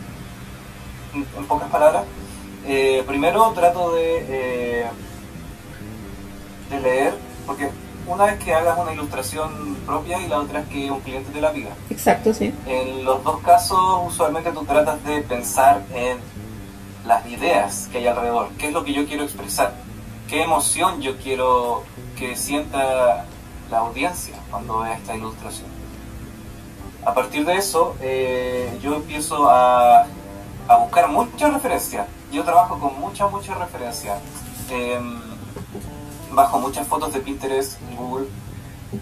en, 1.14 1.46
pocas 1.46 1.70
palabras, 1.70 2.04
eh, 2.66 3.02
primero 3.06 3.52
trato 3.54 3.94
de, 3.94 4.86
de 6.70 6.80
leer, 6.80 7.14
porque 7.46 7.70
una 8.06 8.26
vez 8.26 8.44
que 8.44 8.52
hagas 8.52 8.78
una 8.78 8.92
ilustración 8.92 9.76
propia 9.86 10.20
y 10.20 10.28
la 10.28 10.40
otra 10.40 10.60
es 10.60 10.68
que 10.68 10.90
un 10.90 11.00
cliente 11.00 11.30
te 11.32 11.40
la 11.40 11.52
pida. 11.52 11.70
Exacto, 11.90 12.34
sí. 12.34 12.52
En 12.66 13.04
los 13.04 13.22
dos 13.24 13.40
casos, 13.40 13.78
usualmente 14.06 14.52
tú 14.52 14.64
tratas 14.64 15.02
de 15.04 15.20
pensar 15.22 15.82
en 15.94 16.18
las 17.06 17.26
ideas 17.26 17.88
que 17.90 17.98
hay 17.98 18.06
alrededor, 18.06 18.48
qué 18.58 18.68
es 18.68 18.72
lo 18.72 18.84
que 18.84 18.92
yo 18.92 19.06
quiero 19.06 19.24
expresar, 19.24 19.74
qué 20.28 20.42
emoción 20.42 21.00
yo 21.00 21.16
quiero 21.18 21.84
que 22.16 22.36
sienta 22.36 23.26
la 23.70 23.78
audiencia 23.78 24.36
cuando 24.50 24.80
vea 24.80 24.94
esta 24.94 25.14
ilustración. 25.14 25.68
A 27.04 27.12
partir 27.12 27.44
de 27.44 27.56
eso, 27.56 27.96
eh, 28.00 28.78
yo 28.82 28.94
empiezo 28.94 29.48
a, 29.50 30.06
a 30.68 30.76
buscar 30.78 31.08
muchas 31.08 31.52
referencias. 31.52 32.06
Yo 32.32 32.44
trabajo 32.44 32.78
con 32.78 32.98
muchas, 32.98 33.30
muchas 33.30 33.58
referencias. 33.58 34.18
Em, 34.70 35.20
bajo 36.32 36.58
muchas 36.58 36.86
fotos 36.86 37.12
de 37.12 37.20
Pinterest 37.20 37.78
Google. 37.96 38.26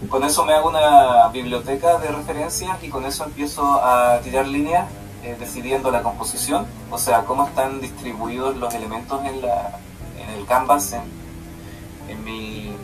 Con 0.09 0.25
eso 0.25 0.45
me 0.45 0.55
hago 0.55 0.69
una 0.69 1.29
biblioteca 1.29 1.99
de 1.99 2.09
referencias 2.09 2.83
y 2.83 2.89
con 2.89 3.05
eso 3.05 3.25
empiezo 3.25 3.63
a 3.63 4.21
tirar 4.21 4.47
líneas 4.47 4.87
eh, 5.23 5.37
decidiendo 5.39 5.91
la 5.91 6.03
composición, 6.03 6.67
o 6.91 6.99
sea, 6.99 7.25
cómo 7.25 7.47
están 7.47 7.81
distribuidos 7.81 8.57
los 8.57 8.75
elementos 8.75 9.25
en, 9.25 9.43
la, 9.43 9.79
en 10.19 10.31
el 10.39 10.47
canvas, 10.47 10.95
en, 12.09 12.25
mi, 12.25 12.75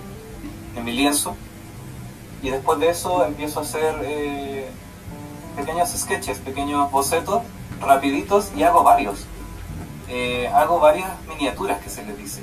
en 0.76 0.84
mi 0.84 0.92
lienzo. 0.92 1.36
Y 2.42 2.50
después 2.50 2.78
de 2.78 2.90
eso 2.90 3.24
empiezo 3.24 3.60
a 3.60 3.62
hacer 3.62 4.00
eh, 4.04 4.70
pequeños 5.56 5.90
sketches, 5.90 6.38
pequeños 6.38 6.90
bocetos, 6.90 7.42
rapiditos 7.80 8.50
y 8.56 8.62
hago 8.62 8.82
varios. 8.82 9.26
Eh, 10.08 10.48
hago 10.54 10.80
varias 10.80 11.10
miniaturas 11.28 11.80
que 11.80 11.90
se 11.90 12.04
les 12.04 12.16
dice 12.16 12.42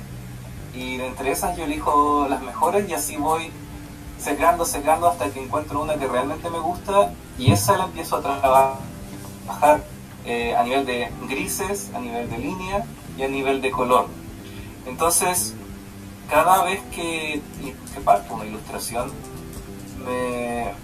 y 0.76 0.98
de 0.98 1.06
entre 1.06 1.32
esas 1.32 1.56
yo 1.56 1.64
elijo 1.64 2.26
las 2.28 2.42
mejores 2.42 2.88
y 2.88 2.92
así 2.92 3.16
voy 3.16 3.50
secando, 4.18 4.64
secando 4.64 5.08
hasta 5.08 5.30
que 5.30 5.42
encuentro 5.42 5.82
una 5.82 5.94
que 5.94 6.06
realmente 6.06 6.50
me 6.50 6.58
gusta 6.58 7.12
y 7.38 7.50
esa 7.50 7.78
la 7.78 7.84
empiezo 7.84 8.16
a 8.16 8.20
trabajar 8.20 8.74
eh, 10.24 10.56
a 10.56 10.62
nivel 10.62 10.86
de 10.86 11.08
grises, 11.28 11.90
a 11.94 12.00
nivel 12.00 12.28
de 12.30 12.38
línea 12.38 12.84
y 13.16 13.22
a 13.22 13.28
nivel 13.28 13.60
de 13.60 13.70
color. 13.70 14.08
Entonces, 14.86 15.54
cada 16.30 16.64
vez 16.64 16.80
que, 16.94 17.40
que 17.94 18.00
parto 18.00 18.34
una 18.34 18.44
ilustración, 18.44 19.10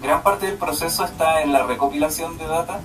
gran 0.03 0.23
parte 0.23 0.47
del 0.47 0.57
proceso 0.57 1.05
está 1.05 1.43
en 1.43 1.53
la 1.53 1.63
recopilación 1.63 2.39
de 2.39 2.47
data 2.47 2.81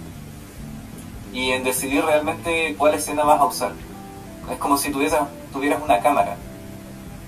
y 1.33 1.51
en 1.51 1.63
decidir 1.63 2.05
realmente 2.05 2.75
cuál 2.77 2.93
escena 2.93 3.23
vas 3.23 3.39
a 3.39 3.45
usar. 3.45 3.71
Es 4.51 4.57
como 4.59 4.77
si 4.77 4.91
tuvieras, 4.91 5.27
tuvieras 5.51 5.81
una 5.83 5.99
cámara 5.99 6.37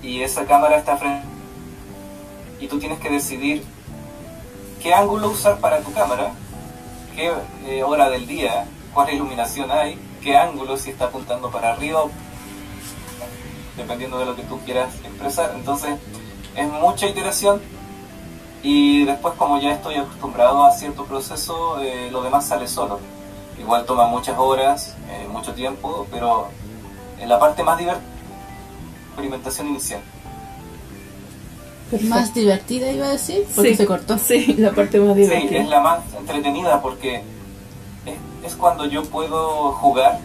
y 0.02 0.22
esa 0.22 0.44
cámara 0.46 0.78
está 0.78 0.96
frente 0.96 1.26
y 2.60 2.68
tú 2.68 2.78
tienes 2.78 2.98
que 3.00 3.10
decidir 3.10 3.64
qué 4.82 4.94
ángulo 4.94 5.30
usar 5.30 5.58
para 5.58 5.80
tu 5.80 5.92
cámara, 5.92 6.32
qué 7.14 7.32
eh, 7.66 7.82
hora 7.82 8.08
del 8.10 8.26
día, 8.26 8.66
cuál 8.92 9.12
iluminación 9.12 9.70
hay, 9.70 9.98
qué 10.22 10.36
ángulo 10.36 10.76
si 10.76 10.90
está 10.90 11.06
apuntando 11.06 11.50
para 11.50 11.72
arriba, 11.72 12.04
dependiendo 13.76 14.18
de 14.18 14.26
lo 14.26 14.36
que 14.36 14.42
tú 14.42 14.60
quieras 14.64 14.94
expresar. 15.04 15.52
Entonces 15.54 15.98
es 16.56 16.68
mucha 16.68 17.06
iteración 17.06 17.60
y 18.62 19.04
después 19.04 19.34
como 19.34 19.60
ya 19.60 19.72
estoy 19.72 19.96
acostumbrado 19.96 20.64
a 20.64 20.72
cierto 20.72 21.04
proceso, 21.04 21.80
eh, 21.80 22.08
lo 22.10 22.22
demás 22.22 22.46
sale 22.46 22.68
solo. 22.68 23.00
Igual 23.58 23.84
toma 23.84 24.06
muchas 24.06 24.38
horas, 24.38 24.96
eh, 25.10 25.26
mucho 25.28 25.52
tiempo, 25.52 26.06
pero 26.10 26.48
en 27.18 27.28
la 27.28 27.38
parte 27.38 27.62
más 27.62 27.78
divertida 27.78 28.10
experimentación 29.20 29.68
inicial. 29.68 30.00
Más 32.02 32.34
divertida 32.34 32.90
iba 32.92 33.06
a 33.06 33.12
decir, 33.12 33.46
porque 33.54 33.76
se 33.76 33.86
cortó. 33.86 34.18
Sí, 34.18 34.54
la 34.58 34.72
parte 34.72 35.00
más 35.00 35.16
divertida. 35.16 35.48
Sí, 35.48 35.56
es 35.56 35.68
la 35.68 35.80
más 35.80 36.00
entretenida 36.16 36.80
porque 36.80 37.22
es, 38.44 38.54
cuando 38.56 38.86
yo 38.86 39.04
puedo 39.04 39.72
jugar 39.72 40.20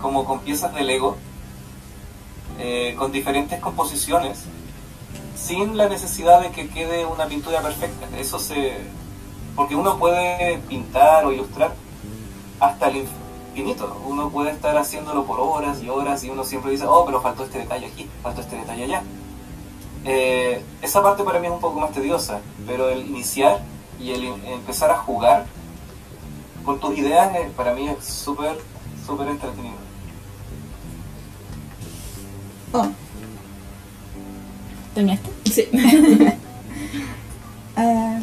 como 0.00 0.24
con 0.24 0.40
piezas 0.40 0.74
de 0.74 0.82
Lego, 0.82 1.16
eh, 2.58 2.94
con 2.98 3.12
diferentes 3.12 3.60
composiciones, 3.60 4.44
sin 5.36 5.76
la 5.76 5.88
necesidad 5.88 6.40
de 6.40 6.50
que 6.50 6.68
quede 6.68 7.06
una 7.06 7.26
pintura 7.26 7.60
perfecta. 7.60 8.06
Eso 8.18 8.38
se. 8.38 8.72
Porque 9.56 9.76
uno 9.76 9.98
puede 9.98 10.58
pintar 10.68 11.24
o 11.24 11.32
ilustrar 11.32 11.74
hasta 12.60 12.88
el 12.88 13.06
uno 14.06 14.30
puede 14.30 14.50
estar 14.50 14.76
haciéndolo 14.76 15.24
por 15.24 15.40
horas 15.40 15.82
y 15.82 15.88
horas 15.88 16.24
y 16.24 16.30
uno 16.30 16.44
siempre 16.44 16.72
dice, 16.72 16.86
oh, 16.86 17.04
pero 17.06 17.20
faltó 17.20 17.44
este 17.44 17.58
detalle 17.58 17.86
aquí, 17.86 18.08
faltó 18.22 18.40
este 18.40 18.56
detalle 18.56 18.84
allá. 18.84 19.02
Eh, 20.04 20.60
esa 20.82 21.02
parte 21.02 21.24
para 21.24 21.40
mí 21.40 21.46
es 21.46 21.52
un 21.52 21.60
poco 21.60 21.80
más 21.80 21.92
tediosa, 21.92 22.40
pero 22.66 22.90
el 22.90 23.06
iniciar 23.06 23.62
y 24.00 24.10
el 24.10 24.24
empezar 24.46 24.90
a 24.90 24.98
jugar 24.98 25.46
con 26.64 26.78
tus 26.80 26.96
ideas, 26.98 27.34
eh, 27.36 27.50
para 27.56 27.74
mí 27.74 27.88
es 27.88 28.04
súper, 28.04 28.58
súper 29.06 29.28
entretenido. 29.28 29.76
Oh. 32.72 32.88
¿Terminaste? 34.94 35.30
Sí. 35.50 35.68
Ah, 37.76 38.20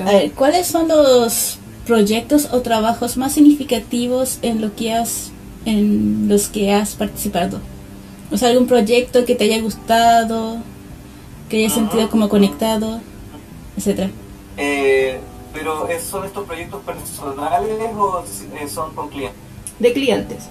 a 0.00 0.04
ver, 0.04 0.32
¿cuáles 0.32 0.66
son 0.66 0.88
los 0.88 1.58
proyectos 1.86 2.48
o 2.52 2.60
trabajos 2.60 3.16
más 3.16 3.32
significativos 3.32 4.38
en 4.42 4.60
lo 4.60 4.76
que 4.76 4.92
has 4.92 5.30
en 5.64 6.28
los 6.28 6.48
que 6.48 6.74
has 6.74 6.94
participado? 6.94 7.60
O 8.30 8.36
sea, 8.36 8.50
algún 8.50 8.66
proyecto 8.66 9.24
que 9.24 9.34
te 9.34 9.44
haya 9.44 9.60
gustado, 9.60 10.58
que 11.48 11.58
hayas 11.58 11.72
sentido 11.72 12.10
como 12.10 12.28
conectado, 12.28 13.00
etcétera. 13.76 14.10
Eh, 14.56 15.20
pero 15.52 15.88
¿son 16.00 16.24
estos 16.24 16.46
proyectos 16.46 16.82
personales 16.82 17.94
o 17.96 18.22
eh, 18.60 18.68
son 18.68 18.94
con 18.94 19.08
clientes? 19.08 19.40
De 19.78 19.92
clientes. 19.92 20.48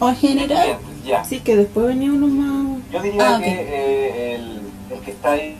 ¿O 0.00 0.08
en 0.08 0.16
general? 0.16 0.78
ya. 1.04 1.24
Sí, 1.24 1.40
que 1.40 1.56
después 1.56 1.86
venía 1.86 2.10
uno 2.10 2.26
más... 2.26 2.82
Yo 2.90 3.00
diría 3.00 3.36
ah, 3.36 3.38
que 3.38 3.50
eh, 3.50 4.34
el, 4.34 4.62
el, 4.90 5.00
que 5.00 5.12
está 5.12 5.32
ahí, 5.32 5.56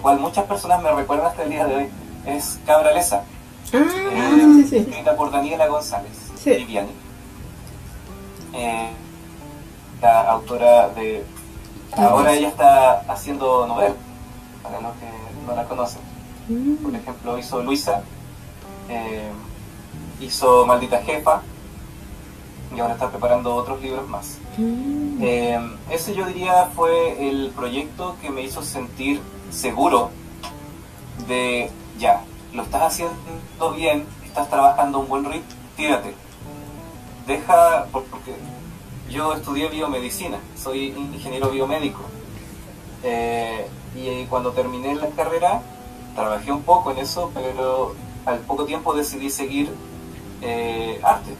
cual 0.00 0.20
muchas 0.20 0.46
personas 0.46 0.82
me 0.82 0.90
recuerdan 0.90 1.26
hasta 1.26 1.42
el 1.42 1.50
día 1.50 1.66
de 1.66 1.76
hoy, 1.76 1.86
es 2.26 2.58
Cabralesa. 2.64 3.24
Ah, 3.72 3.78
eh, 3.78 4.52
sí, 4.56 4.64
sí. 4.68 4.76
Escrita 4.78 5.14
por 5.16 5.30
Daniela 5.30 5.66
González 5.68 6.30
sí. 6.42 6.50
Viviani. 6.50 6.90
La 10.00 10.30
autora 10.30 10.88
de... 10.90 11.24
Ahora 11.96 12.32
ella 12.32 12.48
está 12.48 13.00
haciendo 13.08 13.66
novela, 13.66 13.94
para 14.62 14.80
los 14.80 14.92
que 14.96 15.06
no 15.46 15.54
la 15.54 15.64
conocen. 15.64 16.00
Mm. 16.48 16.76
Por 16.76 16.94
ejemplo, 16.94 17.38
hizo 17.38 17.62
Luisa, 17.62 18.02
eh, 18.88 19.30
hizo 20.20 20.66
Maldita 20.66 21.02
Jefa, 21.02 21.42
y 22.74 22.78
ahora 22.78 22.94
está 22.94 23.10
preparando 23.10 23.54
otros 23.54 23.82
libros 23.82 24.08
más. 24.08 24.38
Mm. 24.56 25.18
Eh, 25.20 25.60
ese 25.90 26.14
yo 26.14 26.26
diría 26.26 26.70
fue 26.74 27.28
el 27.28 27.50
proyecto 27.50 28.16
que 28.22 28.30
me 28.30 28.42
hizo 28.42 28.62
sentir 28.62 29.20
seguro 29.50 30.10
de, 31.26 31.70
ya, 31.98 32.22
lo 32.52 32.62
estás 32.62 32.82
haciendo 32.82 33.72
bien, 33.74 34.06
estás 34.24 34.48
trabajando 34.48 35.00
un 35.00 35.08
buen 35.08 35.24
ritmo, 35.24 35.48
tírate. 35.76 36.14
Deja, 37.26 37.86
porque 37.92 38.34
yo 39.10 39.34
estudié 39.34 39.68
biomedicina, 39.68 40.38
soy 40.56 40.86
ingeniero 40.86 41.50
biomédico. 41.50 42.00
Eh, 43.02 43.66
y 43.94 44.24
cuando 44.26 44.52
terminé 44.52 44.94
la 44.94 45.08
carrera, 45.08 45.62
trabajé 46.14 46.52
un 46.52 46.62
poco 46.62 46.92
en 46.92 46.98
eso, 46.98 47.30
pero 47.34 47.94
al 48.24 48.38
poco 48.40 48.64
tiempo 48.64 48.94
decidí 48.94 49.28
seguir 49.28 49.74
eh, 50.42 51.00
arte. 51.02 51.34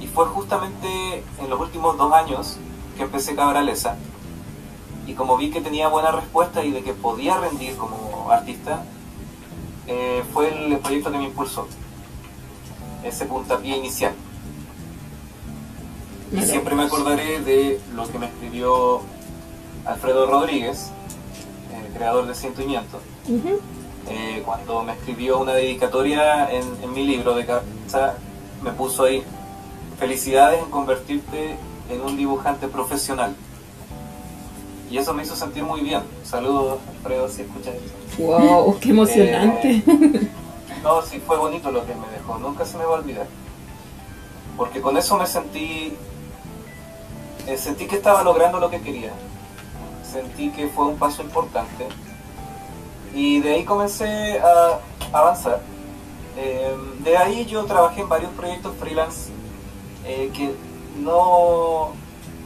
Y 0.00 0.06
fue 0.08 0.26
justamente 0.26 1.22
en 1.38 1.50
los 1.50 1.60
últimos 1.60 1.96
dos 1.96 2.12
años 2.12 2.58
que 2.96 3.04
empecé 3.04 3.36
Cabralesa. 3.36 3.96
Y 5.06 5.14
como 5.14 5.36
vi 5.36 5.50
que 5.50 5.60
tenía 5.60 5.88
buena 5.88 6.10
respuesta 6.10 6.64
y 6.64 6.72
de 6.72 6.82
que 6.82 6.92
podía 6.94 7.38
rendir 7.38 7.76
como 7.76 8.28
artista, 8.30 8.84
eh, 9.86 10.24
fue 10.32 10.48
el 10.48 10.78
proyecto 10.78 11.12
que 11.12 11.18
me 11.18 11.24
impulsó. 11.24 11.68
Ese 13.04 13.24
puntapié 13.26 13.76
inicial. 13.76 14.14
Y 16.32 16.42
siempre 16.42 16.74
me 16.74 16.84
acordaré 16.84 17.40
de 17.40 17.80
lo 17.94 18.08
que 18.10 18.18
me 18.18 18.26
escribió 18.26 19.00
Alfredo 19.84 20.26
Rodríguez, 20.26 20.90
el 21.74 21.92
creador 21.92 22.26
de 22.26 22.34
Ciento 22.34 22.62
eh, 24.08 24.42
cuando 24.44 24.82
me 24.82 24.92
escribió 24.92 25.38
una 25.38 25.54
dedicatoria 25.54 26.50
en, 26.50 26.92
mi 26.92 27.06
libro 27.06 27.34
de 27.34 27.46
cabeza, 27.46 28.14
me 28.62 28.70
puso 28.70 29.04
ahí, 29.04 29.22
felicidades 29.98 30.62
en 30.62 30.70
convertirte 30.70 31.56
en 31.88 32.00
un 32.00 32.16
dibujante 32.16 32.68
profesional. 32.68 33.34
Y 34.90 34.98
eso 34.98 35.14
me 35.14 35.22
hizo 35.22 35.36
sentir 35.36 35.62
muy 35.62 35.80
bien. 35.82 36.02
Saludos, 36.24 36.78
Alfredo, 36.96 37.28
si 37.28 37.42
escuchas 37.42 37.74
esto. 37.74 38.22
¡Wow! 38.24 38.78
¡Qué 38.80 38.90
emocionante! 38.90 39.70
Eh, 39.70 39.82
no, 40.82 41.02
sí, 41.02 41.22
fue 41.24 41.36
bonito 41.36 41.70
lo 41.70 41.86
que 41.86 41.94
me 41.94 42.08
dejó. 42.08 42.38
Nunca 42.38 42.64
se 42.64 42.76
me 42.76 42.84
va 42.84 42.96
a 42.96 43.00
olvidar. 43.00 43.26
Porque 44.56 44.80
con 44.80 44.96
eso 44.96 45.16
me 45.16 45.26
sentí... 45.26 45.96
Eh, 47.50 47.58
sentí 47.58 47.86
que 47.86 47.96
estaba 47.96 48.22
logrando 48.22 48.60
lo 48.60 48.70
que 48.70 48.80
quería. 48.80 49.12
Sentí 50.04 50.50
que 50.50 50.68
fue 50.68 50.86
un 50.86 50.96
paso 50.98 51.20
importante 51.20 51.88
y 53.12 53.40
de 53.40 53.54
ahí 53.54 53.64
comencé 53.64 54.38
a 54.38 54.78
avanzar. 55.12 55.60
Eh, 56.36 56.72
de 57.00 57.16
ahí 57.16 57.44
yo 57.46 57.64
trabajé 57.64 58.02
en 58.02 58.08
varios 58.08 58.30
proyectos 58.32 58.72
freelance 58.76 59.32
eh, 60.06 60.30
que 60.32 60.54
no, 61.00 61.90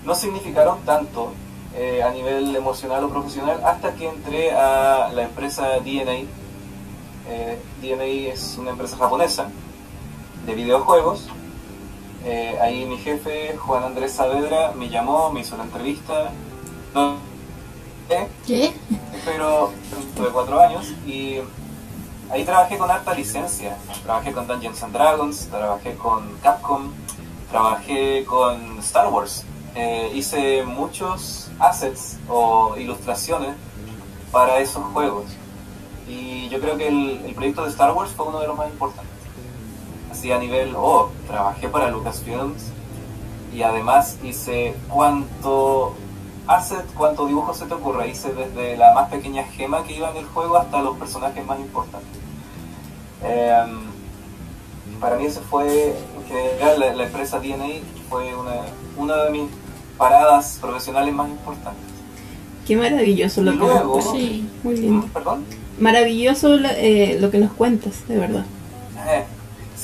no 0.06 0.14
significaron 0.14 0.78
tanto 0.86 1.32
eh, 1.76 2.02
a 2.02 2.10
nivel 2.10 2.56
emocional 2.56 3.04
o 3.04 3.10
profesional 3.10 3.60
hasta 3.62 3.94
que 3.94 4.08
entré 4.08 4.52
a 4.52 5.10
la 5.12 5.24
empresa 5.24 5.80
DNA. 5.80 6.24
DNA 7.82 8.32
es 8.32 8.56
una 8.58 8.70
empresa 8.70 8.96
japonesa 8.96 9.48
de 10.46 10.54
videojuegos. 10.54 11.28
Ahí 12.60 12.84
mi 12.87 12.98
jefe, 12.98 13.56
Juan 13.56 13.84
Andrés 13.84 14.12
Saavedra, 14.12 14.72
me 14.72 14.88
llamó, 14.88 15.30
me 15.30 15.40
hizo 15.40 15.56
la 15.56 15.64
entrevista. 15.64 16.30
¿Qué? 18.46 18.72
Pero 19.24 19.72
tuve 20.14 20.28
cuatro 20.28 20.60
años 20.60 20.92
y 21.06 21.38
ahí 22.30 22.44
trabajé 22.44 22.76
con 22.76 22.90
harta 22.90 23.14
licencia. 23.14 23.76
Trabajé 24.02 24.32
con 24.32 24.46
Dungeons 24.46 24.82
and 24.82 24.92
Dragons, 24.92 25.48
trabajé 25.48 25.94
con 25.96 26.37
Capcom, 26.42 26.92
trabajé 27.50 28.24
con 28.24 28.78
Star 28.80 29.08
Wars. 29.08 29.44
Eh, 29.74 30.12
hice 30.14 30.62
muchos 30.62 31.50
assets 31.58 32.18
o 32.28 32.76
ilustraciones 32.76 33.54
para 34.30 34.58
esos 34.58 34.84
juegos. 34.92 35.24
Y 36.06 36.48
yo 36.50 36.60
creo 36.60 36.76
que 36.76 36.88
el, 36.88 37.22
el 37.24 37.34
proyecto 37.34 37.64
de 37.64 37.70
Star 37.70 37.92
Wars 37.92 38.12
fue 38.12 38.26
uno 38.26 38.40
de 38.40 38.46
los 38.46 38.56
más 38.56 38.68
importantes. 38.68 39.13
Así 40.14 40.31
a 40.31 40.38
nivel, 40.38 40.74
oh, 40.77 41.11
trabajé 41.27 41.68
para 41.68 41.90
Lucasfilms 41.90 42.70
y 43.53 43.62
además 43.62 44.16
hice 44.22 44.72
cuanto 44.88 45.92
asset, 46.46 46.87
cuánto 46.94 47.27
dibujo 47.27 47.53
se 47.53 47.66
te 47.66 47.74
ocurre. 47.74 48.11
Hice 48.11 48.33
desde 48.33 48.77
la 48.77 48.94
más 48.94 49.11
pequeña 49.11 49.42
gema 49.42 49.83
que 49.83 49.96
iba 49.96 50.12
en 50.12 50.18
el 50.18 50.27
juego 50.27 50.57
hasta 50.57 50.83
los 50.83 50.96
personajes 50.98 51.44
más 51.44 51.59
importantes. 51.59 52.16
Em, 53.24 53.81
para 55.00 55.16
mí 55.16 55.27
ese 55.27 55.40
fue, 55.40 55.88
en 55.88 56.24
general, 56.29 56.96
la, 56.96 57.05
empresa 57.07 57.40
DNA 57.40 57.81
fue 58.09 58.37
una, 58.37 58.66
una 58.96 59.24
de 59.24 59.31
mis 59.31 59.50
paradas 59.98 60.59
profesionales 60.61 61.12
más 61.12 61.29
importantes. 61.29 61.90
Qué 62.64 62.77
maravilloso 62.77 63.42
lo 63.42 63.50
que 63.50 64.03
Sí, 64.12 64.48
muy 64.62 64.77
lindo. 64.77 65.09
¿Perdón? 65.12 65.44
Maravilloso 65.81 66.55
eh, 66.55 67.18
lo 67.20 67.33
que 67.33 67.38
nos 67.38 67.53
cuentas, 67.53 68.07
de 68.07 68.16
verdad. 68.16 68.44
Eh, 69.09 69.24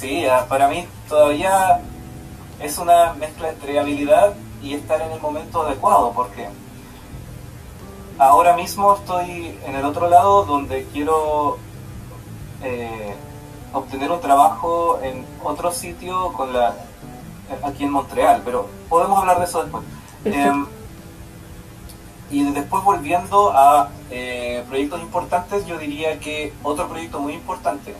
sí, 0.00 0.24
para 0.48 0.68
mí 0.68 0.86
todavía 1.08 1.80
es 2.60 2.78
una 2.78 3.12
mezcla 3.14 3.50
entre 3.50 3.78
habilidad 3.78 4.34
y 4.62 4.74
estar 4.74 5.00
en 5.00 5.12
el 5.12 5.20
momento 5.20 5.62
adecuado, 5.62 6.12
porque 6.12 6.48
ahora 8.18 8.56
mismo 8.56 8.94
estoy 8.94 9.58
en 9.66 9.74
el 9.74 9.84
otro 9.84 10.08
lado 10.08 10.44
donde 10.44 10.86
quiero 10.92 11.58
eh, 12.62 13.14
obtener 13.72 14.10
un 14.10 14.20
trabajo 14.20 15.00
en 15.02 15.24
otro 15.42 15.70
sitio 15.70 16.32
con 16.32 16.52
la 16.52 16.74
aquí 17.62 17.84
en 17.84 17.90
Montreal, 17.90 18.42
pero 18.44 18.68
podemos 18.88 19.18
hablar 19.18 19.38
de 19.38 19.44
eso 19.44 19.62
después. 19.62 19.84
Em, 20.24 20.66
y 22.30 22.44
después 22.52 22.84
volviendo 22.84 23.50
a 23.52 23.90
eh, 24.10 24.64
proyectos 24.68 25.00
importantes, 25.00 25.66
yo 25.66 25.78
diría 25.78 26.20
que 26.20 26.52
otro 26.62 26.88
proyecto 26.88 27.18
muy 27.18 27.34
importante, 27.34 27.94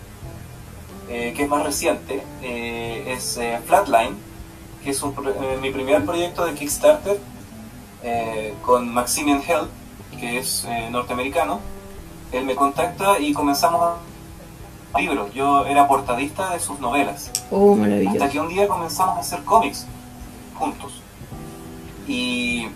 eh, 1.11 1.35
que 1.37 1.43
es 1.43 1.49
más 1.49 1.65
reciente, 1.65 2.23
es 2.43 3.39
Flatline, 3.67 4.31
que 4.83 4.91
es 4.91 5.03
eh, 5.03 5.59
mi 5.61 5.71
primer 5.71 6.05
proyecto 6.05 6.47
de 6.47 6.55
Kickstarter 6.55 7.21
eh, 8.03 8.55
con 8.65 8.93
Maximian 8.93 9.43
Hell, 9.47 9.69
que 10.19 10.39
es 10.39 10.65
eh, 10.67 10.89
norteamericano. 10.91 11.61
Él 12.33 12.45
me 12.45 12.55
contacta 12.55 13.19
y 13.19 13.33
comenzamos 13.33 13.99
a 14.93 15.01
libros. 15.01 15.33
Yo 15.35 15.67
era 15.67 15.87
portadista 15.87 16.51
de 16.51 16.61
sus 16.61 16.81
novelas. 16.81 17.31
Oh. 17.51 17.77
Hasta 18.09 18.29
que 18.31 18.41
un 18.41 18.49
día 18.49 18.69
comenzamos 18.69 19.17
a 19.17 19.21
hacer 19.21 19.45
cómics 19.45 19.87
juntos. 20.55 21.03
Y 22.07 22.69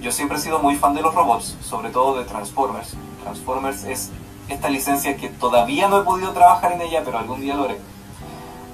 yo 0.00 0.10
siempre 0.10 0.38
he 0.38 0.40
sido 0.40 0.58
muy 0.58 0.76
fan 0.76 0.94
de 0.94 1.02
los 1.02 1.14
robots, 1.14 1.56
sobre 1.62 1.90
todo 1.90 2.18
de 2.18 2.24
Transformers. 2.24 2.94
Transformers 3.22 3.84
es 3.84 4.10
esta 4.48 4.68
licencia 4.68 5.16
que 5.16 5.28
todavía 5.28 5.88
no 5.88 6.00
he 6.00 6.04
podido 6.04 6.32
trabajar 6.32 6.72
en 6.72 6.82
ella, 6.82 7.02
pero 7.04 7.18
algún 7.18 7.40
día 7.40 7.54
lo 7.54 7.64
haré. 7.64 7.78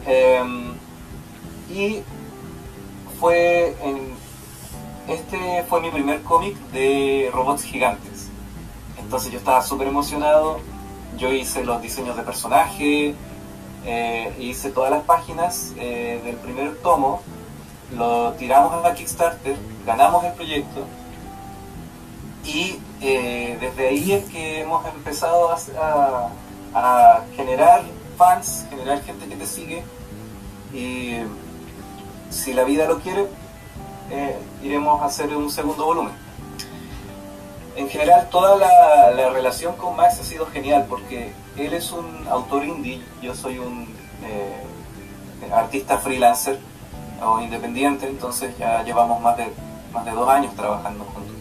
Em, 0.06 0.74
y 1.70 2.02
fue 3.20 3.76
este 5.08 5.64
fue 5.68 5.80
mi 5.80 5.90
primer 5.90 6.22
cómic 6.22 6.56
de 6.72 7.30
robots 7.32 7.62
gigantes. 7.64 8.28
Entonces 8.98 9.32
yo 9.32 9.38
estaba 9.38 9.62
súper 9.62 9.88
emocionado 9.88 10.60
yo 11.20 11.32
hice 11.32 11.64
los 11.64 11.82
diseños 11.82 12.16
de 12.16 12.22
personaje, 12.22 13.14
eh, 13.84 14.34
hice 14.38 14.70
todas 14.70 14.90
las 14.90 15.02
páginas 15.04 15.72
eh, 15.76 16.20
del 16.24 16.36
primer 16.36 16.76
tomo, 16.78 17.22
lo 17.96 18.32
tiramos 18.32 18.84
a 18.84 18.94
Kickstarter, 18.94 19.56
ganamos 19.84 20.24
el 20.24 20.32
proyecto 20.32 20.84
y 22.50 22.80
desde 23.00 23.88
ahí 23.88 24.12
es 24.12 24.24
que 24.30 24.60
hemos 24.60 24.86
empezado 24.86 25.50
a, 26.74 27.24
generar 27.36 27.82
fans, 28.16 28.66
generar 28.70 29.02
gente 29.02 29.26
que 29.26 29.36
te 29.36 29.46
sigue 29.46 29.82
y 30.72 31.16
si 32.30 32.52
la 32.52 32.64
vida 32.64 32.86
lo 32.86 33.00
quiere, 33.00 33.26
iremos 34.62 35.00
a 35.02 35.06
hacer 35.06 35.34
un 35.34 35.50
segundo 35.50 35.84
volumen 35.86 36.30
en 37.76 37.88
general 37.88 38.28
toda 38.30 38.56
la, 38.56 39.30
relación 39.30 39.76
con 39.76 39.96
Max 39.96 40.20
ha 40.20 40.24
sido 40.24 40.46
genial 40.46 40.86
porque 40.88 41.32
él 41.56 41.72
es 41.72 41.92
un 41.92 42.26
autor 42.28 42.64
indie, 42.64 43.02
yo 43.22 43.34
soy 43.34 43.58
un 43.58 43.86
eh, 44.24 45.52
artista 45.52 45.98
freelancer 45.98 46.58
o 47.22 47.40
independiente, 47.40 48.06
entonces 48.06 48.56
ya 48.58 48.82
llevamos 48.82 49.20
más 49.20 49.36
de, 49.36 49.46
más 49.92 50.04
de 50.04 50.10
dos 50.12 50.28
años 50.28 50.54
trabajando 50.54 51.04
juntos. 51.04 51.39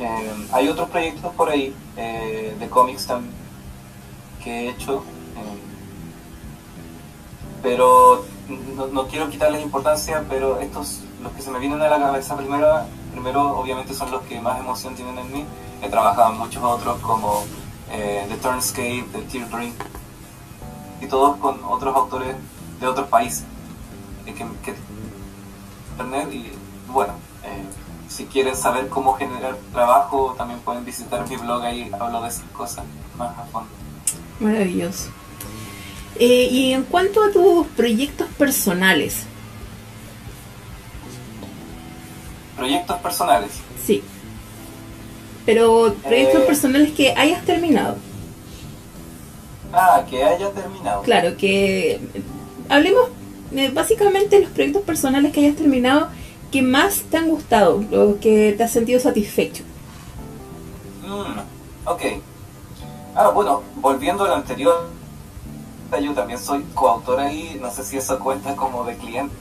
Eh, 0.00 0.46
hay 0.52 0.68
otros 0.68 0.88
proyectos 0.88 1.32
por 1.34 1.50
ahí 1.50 1.74
eh, 1.96 2.56
de 2.58 2.68
cómics 2.68 3.06
también 3.06 3.34
que 4.42 4.50
he 4.50 4.70
hecho, 4.70 5.04
pero 7.62 8.24
no, 8.92 9.06
quiero 9.06 9.28
quitarles 9.28 9.62
importancia, 9.62 10.24
pero 10.30 10.58
estos, 10.60 11.00
los 11.22 11.30
que 11.32 11.42
se 11.42 11.50
me 11.50 11.58
vienen 11.58 11.82
a 11.82 11.88
la 11.88 11.98
cabeza 11.98 12.34
primero 12.36 12.66
primero 13.10 13.58
obviamente 13.58 13.92
son 13.92 14.10
los 14.10 14.22
que 14.22 14.40
más 14.40 14.58
emoción 14.58 14.94
tienen 14.94 15.18
en 15.18 15.32
mí. 15.32 15.44
He 15.82 15.88
trabajado 15.88 16.32
en 16.32 16.38
muchos 16.38 16.62
otros 16.62 16.98
como 17.00 17.44
eh, 17.90 18.24
The 18.28 18.36
Turnscape, 18.36 19.06
The 19.12 19.22
Tear 19.22 19.50
Dream 19.50 19.72
y 21.00 21.06
todos 21.06 21.36
con 21.36 21.62
otros 21.64 21.94
autores 21.94 22.36
de 22.80 22.86
otros 22.86 23.08
países. 23.08 23.44
Eh, 24.26 24.34
que, 24.34 24.74
internet 25.92 26.32
y 26.32 26.52
bueno, 26.90 27.12
eh, 27.12 27.29
si 28.20 28.26
quieren 28.26 28.54
saber 28.54 28.88
cómo 28.88 29.14
generar 29.14 29.56
trabajo 29.72 30.34
también 30.36 30.60
pueden 30.60 30.84
visitar 30.84 31.26
mi 31.26 31.36
blog, 31.36 31.62
ahí 31.62 31.90
hablo 31.98 32.20
de 32.20 32.28
esas 32.28 32.44
cosas 32.52 32.84
más 33.16 33.30
a 33.38 33.44
fondo. 33.44 33.70
Maravilloso. 34.40 35.08
y 36.18 36.72
en 36.74 36.82
cuanto 36.82 37.22
a 37.24 37.30
tus 37.30 37.66
proyectos 37.68 38.28
personales, 38.36 39.24
proyectos 42.58 42.98
personales. 42.98 43.52
Sí. 43.82 44.02
Pero 45.46 45.94
proyectos 46.02 46.42
eh, 46.42 46.46
personales 46.46 46.92
que 46.92 47.14
hayas 47.16 47.42
terminado. 47.46 47.96
Ah, 49.72 50.04
que 50.10 50.22
haya 50.22 50.50
terminado. 50.50 51.00
Claro, 51.02 51.38
que 51.38 51.98
hablemos 52.68 53.08
eh, 53.56 53.70
básicamente 53.72 54.36
de 54.36 54.42
los 54.42 54.50
proyectos 54.50 54.82
personales 54.82 55.32
que 55.32 55.40
hayas 55.40 55.56
terminado 55.56 56.10
que 56.50 56.62
más 56.62 57.02
te 57.10 57.16
han 57.16 57.28
gustado, 57.28 57.84
los 57.90 58.16
que 58.16 58.54
te 58.56 58.64
has 58.64 58.72
sentido 58.72 59.00
satisfecho. 59.00 59.62
Mm, 61.06 61.88
ok. 61.88 62.02
Ah, 63.14 63.28
bueno, 63.30 63.62
volviendo 63.76 64.24
a 64.24 64.28
lo 64.28 64.34
anterior, 64.34 64.88
yo 66.00 66.14
también 66.14 66.38
soy 66.38 66.62
coautor 66.74 67.20
ahí, 67.20 67.58
no 67.60 67.70
sé 67.70 67.84
si 67.84 67.96
eso 67.96 68.18
cuenta 68.18 68.54
como 68.54 68.84
de 68.84 68.96
cliente, 68.96 69.34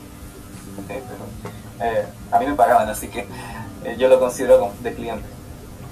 pero 0.88 1.02
eh, 1.82 2.06
a 2.32 2.40
mí 2.40 2.48
me 2.48 2.56
pagaban, 2.56 2.90
así 2.90 3.08
que 3.08 3.28
eh, 3.84 3.96
yo 3.98 4.08
lo 4.08 4.20
considero 4.20 4.60
como 4.60 4.74
de 4.82 4.94
cliente. 4.94 5.28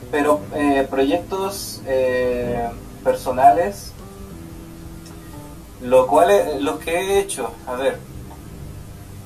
Pero 0.10 0.42
eh, 0.56 0.88
proyectos 0.90 1.82
personales, 3.04 3.92
lo 5.82 6.08
cual, 6.08 6.64
los 6.64 6.80
que 6.80 6.92
he 6.92 7.20
hecho, 7.20 7.52
a 7.68 7.74
ver, 7.74 8.00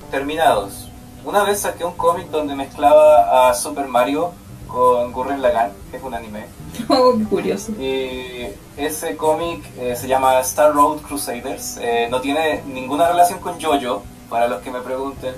terminados. 0.09 0.90
Una 1.23 1.43
vez 1.43 1.59
saqué 1.61 1.83
un 1.85 1.93
cómic 1.93 2.27
donde 2.29 2.55
mezclaba 2.55 3.49
a 3.49 3.53
Super 3.53 3.87
Mario 3.87 4.31
con 4.67 5.11
Gurren 5.11 5.41
Lagann, 5.41 5.71
que 5.89 5.97
es 5.97 6.03
un 6.03 6.13
anime. 6.13 6.45
Oh, 6.87 7.13
curioso. 7.29 7.73
Y 7.73 8.47
ese 8.77 9.15
cómic 9.15 9.63
se 9.95 10.07
llama 10.07 10.39
Star 10.39 10.73
Road 10.73 10.99
Crusaders. 11.01 11.79
no 12.09 12.21
tiene 12.21 12.63
ninguna 12.65 13.07
relación 13.07 13.39
con 13.39 13.59
JoJo, 13.59 14.01
para 14.31 14.47
los 14.47 14.61
que 14.61 14.71
me 14.71 14.79
pregunten. 14.79 15.35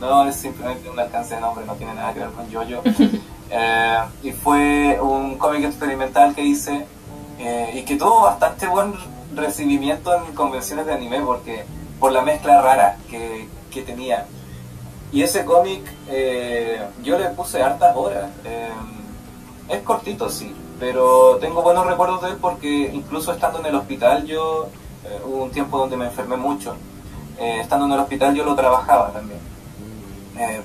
No, 0.00 0.26
es 0.26 0.36
simplemente 0.36 0.88
un 0.88 0.98
alcance 0.98 1.34
de 1.34 1.40
nombre, 1.40 1.66
no 1.66 1.74
tiene 1.74 1.94
nada 1.94 2.14
que 2.14 2.20
ver 2.20 2.30
con 2.30 2.50
Jojo. 2.50 2.82
eh, 3.50 3.98
y 4.22 4.30
fue 4.30 4.98
un 5.02 5.36
cómic 5.36 5.64
experimental 5.64 6.32
que 6.34 6.42
hice 6.42 6.86
eh, 7.40 7.72
y 7.74 7.82
que 7.82 7.96
tuvo 7.96 8.22
bastante 8.22 8.68
buen 8.68 8.94
recibimiento 9.34 10.14
en 10.14 10.32
convenciones 10.32 10.86
de 10.86 10.92
anime 10.92 11.20
porque 11.20 11.64
por 11.98 12.12
la 12.12 12.22
mezcla 12.22 12.62
rara 12.62 12.96
que, 13.10 13.48
que 13.70 13.82
tenía. 13.82 14.26
Y 15.12 15.22
ese 15.22 15.44
cómic 15.44 15.82
eh, 16.08 16.80
yo 17.02 17.18
le 17.18 17.30
puse 17.30 17.62
hartas 17.62 17.96
horas. 17.96 18.30
Eh, 18.44 18.70
es 19.68 19.82
cortito, 19.82 20.28
sí, 20.28 20.54
pero 20.78 21.36
tengo 21.40 21.62
buenos 21.62 21.86
recuerdos 21.86 22.22
de 22.22 22.30
él 22.30 22.36
porque 22.40 22.90
incluso 22.92 23.32
estando 23.32 23.60
en 23.60 23.66
el 23.66 23.74
hospital 23.76 24.26
yo 24.26 24.68
hubo 25.24 25.44
un 25.44 25.50
tiempo 25.50 25.78
donde 25.78 25.96
me 25.96 26.06
enfermé 26.06 26.36
mucho 26.36 26.74
eh, 27.40 27.60
estando 27.62 27.86
en 27.86 27.92
el 27.92 28.00
hospital 28.00 28.34
yo 28.34 28.44
lo 28.44 28.54
trabajaba 28.54 29.12
también. 29.12 29.40
Eh, 30.38 30.60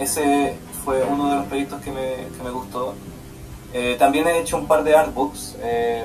ese 0.00 0.58
fue 0.84 1.04
uno 1.04 1.30
de 1.30 1.36
los 1.36 1.46
proyectos 1.46 1.80
que 1.80 1.92
me, 1.92 2.16
que 2.36 2.42
me 2.42 2.50
gustó. 2.50 2.94
Eh, 3.72 3.94
también 3.96 4.26
he 4.26 4.40
hecho 4.40 4.56
un 4.56 4.66
par 4.66 4.82
de 4.82 4.96
artbooks, 4.96 5.56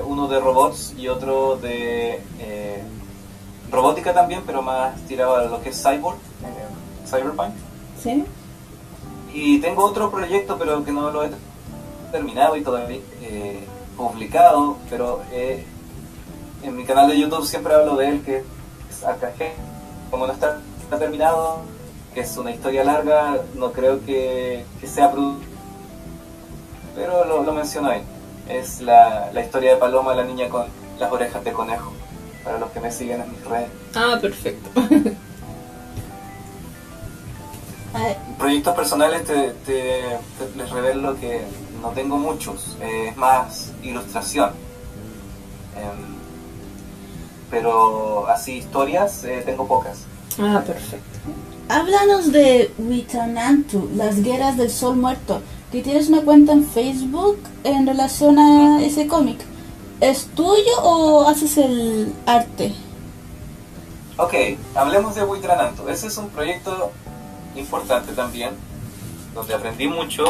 uno 0.06 0.28
de 0.28 0.38
robots 0.38 0.94
y 0.96 1.08
otro 1.08 1.56
de 1.56 2.22
robótica 3.70 4.12
también, 4.12 4.42
pero 4.46 4.62
más 4.62 5.00
tirado 5.06 5.36
a 5.36 5.44
lo 5.44 5.60
que 5.62 5.70
es 5.70 5.82
cyborg, 5.82 6.18
cyberpunk. 7.12 7.54
Sí. 8.02 8.24
Y 9.32 9.60
tengo 9.60 9.84
otro 9.84 10.10
proyecto, 10.10 10.56
pero 10.58 10.84
que 10.84 10.92
no 10.92 11.10
lo 11.10 11.24
he 11.24 11.30
terminado 12.10 12.56
y 12.56 12.62
todavía 12.62 12.98
publicado, 13.96 14.76
pero 14.90 15.22
en 16.62 16.76
mi 16.76 16.84
canal 16.84 17.08
de 17.08 17.18
YouTube 17.18 17.46
siempre 17.46 17.74
hablo 17.74 17.96
de 17.96 18.08
él, 18.08 18.22
que 18.22 18.42
es 18.90 19.04
AKG, 19.04 19.52
como 20.10 20.26
no 20.26 20.32
está, 20.32 20.58
terminado, 20.98 21.60
que 22.12 22.20
es 22.20 22.36
una 22.36 22.50
historia 22.50 22.84
larga, 22.84 23.38
no 23.54 23.72
creo 23.72 24.04
que, 24.04 24.64
sea 24.84 25.10
producto. 25.10 25.46
Pero 26.94 27.24
lo, 27.24 27.42
lo 27.42 27.52
menciono 27.52 27.88
ahí. 27.88 28.02
Es 28.48 28.82
la, 28.82 29.32
historia 29.42 29.72
de 29.72 29.76
Paloma, 29.78 30.14
la 30.14 30.24
niña 30.24 30.48
con 30.50 30.66
las 30.98 31.10
orejas 31.10 31.42
de 31.44 31.52
conejo, 31.52 31.92
para 32.44 32.58
los 32.58 32.70
que 32.70 32.80
me 32.80 32.90
siguen 32.90 33.22
en 33.22 33.30
mis 33.30 33.44
redes. 33.44 33.70
Ah, 33.94 34.18
perfecto. 34.20 34.68
Proyectos 38.38 38.74
personales 38.74 39.24
te, 39.24 39.54
les 40.56 40.70
revelo 40.70 41.18
que 41.18 41.42
no 41.80 41.90
tengo 41.90 42.16
muchos, 42.16 42.76
es 42.80 43.16
más 43.16 43.72
ilustración. 43.82 44.50
Em, 45.76 46.16
pero 47.50 48.26
así 48.28 48.58
historias 48.58 49.24
eh, 49.24 49.42
tengo 49.44 49.66
pocas. 49.66 50.00
Ah, 50.38 50.62
perfecto. 50.66 51.18
Háblanos 51.68 52.32
de 52.32 52.72
Witanantu, 52.78 53.90
las 53.94 54.22
guerras 54.22 54.56
del 54.56 54.70
sol 54.70 54.96
muerto, 54.96 55.40
que 55.70 55.82
tienes 55.82 56.08
una 56.08 56.22
cuenta 56.22 56.52
en 56.52 56.64
Facebook 56.64 57.38
en 57.64 57.86
relación 57.86 58.38
a 58.38 58.82
ese 58.82 59.06
cómic. 59.06 59.40
¿Es 60.00 60.26
tuyo 60.34 60.82
o 60.82 61.28
haces 61.28 61.58
el 61.58 62.12
arte? 62.26 62.74
Ok, 64.16 64.34
hablemos 64.74 65.14
de 65.14 65.24
Witranantu. 65.24 65.88
Ese 65.88 66.08
es 66.08 66.16
un 66.18 66.28
proyecto 66.28 66.92
importante 67.56 68.12
también, 68.12 68.50
donde 69.34 69.54
aprendí 69.54 69.88
mucho. 69.88 70.24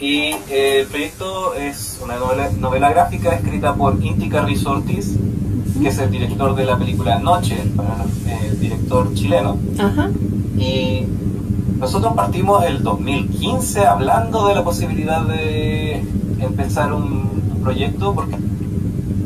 Y 0.00 0.34
eh, 0.50 0.80
el 0.80 0.86
proyecto 0.86 1.54
es 1.54 1.98
una 2.02 2.16
novela, 2.16 2.50
novela 2.58 2.90
gráfica 2.90 3.34
escrita 3.34 3.74
por 3.74 4.02
Inti 4.04 4.28
Carrizo 4.28 4.82
que 4.84 5.88
es 5.88 5.98
el 5.98 6.10
director 6.10 6.54
de 6.54 6.64
la 6.64 6.78
película 6.78 7.18
Noche, 7.18 7.56
el 7.60 7.72
eh, 8.26 8.56
director 8.58 9.12
chileno. 9.14 9.58
Y 10.58 11.04
nosotros 11.78 12.14
partimos 12.14 12.64
el 12.64 12.82
2015 12.82 13.86
hablando 13.86 14.48
de 14.48 14.54
la 14.54 14.64
posibilidad 14.64 15.22
de 15.22 16.02
empezar 16.40 16.92
un, 16.92 17.26
proyecto 17.62 18.14
porque 18.14 18.36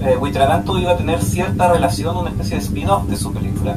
eh, 0.01 0.17
iba 0.81 0.93
a 0.93 0.97
tener 0.97 1.23
cierta 1.23 1.71
relación, 1.71 2.17
una 2.17 2.31
especie 2.31 2.57
de 2.57 2.63
spin-off 2.63 3.07
de 3.07 3.17
su 3.17 3.33
película. 3.35 3.77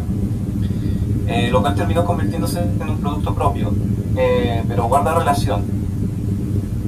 Eh, 1.28 1.50
lo 1.52 1.62
cual 1.62 1.74
terminó 1.76 2.04
convirtiéndose 2.04 2.60
en 2.62 2.90
un 2.90 2.98
producto 2.98 3.34
propio, 3.34 3.72
eh, 4.18 4.64
pero 4.68 4.86
guarda 4.86 5.18
relación. 5.18 5.64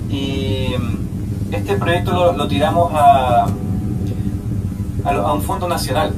Y 0.10 0.68
mm, 0.78 1.54
este 1.54 1.76
proyecto 1.76 2.34
lo 2.34 2.48
tiramos 2.48 2.92
a, 2.94 3.48
a, 5.06 5.34
un 5.34 5.42
fondo 5.42 5.68
nacional, 5.68 6.14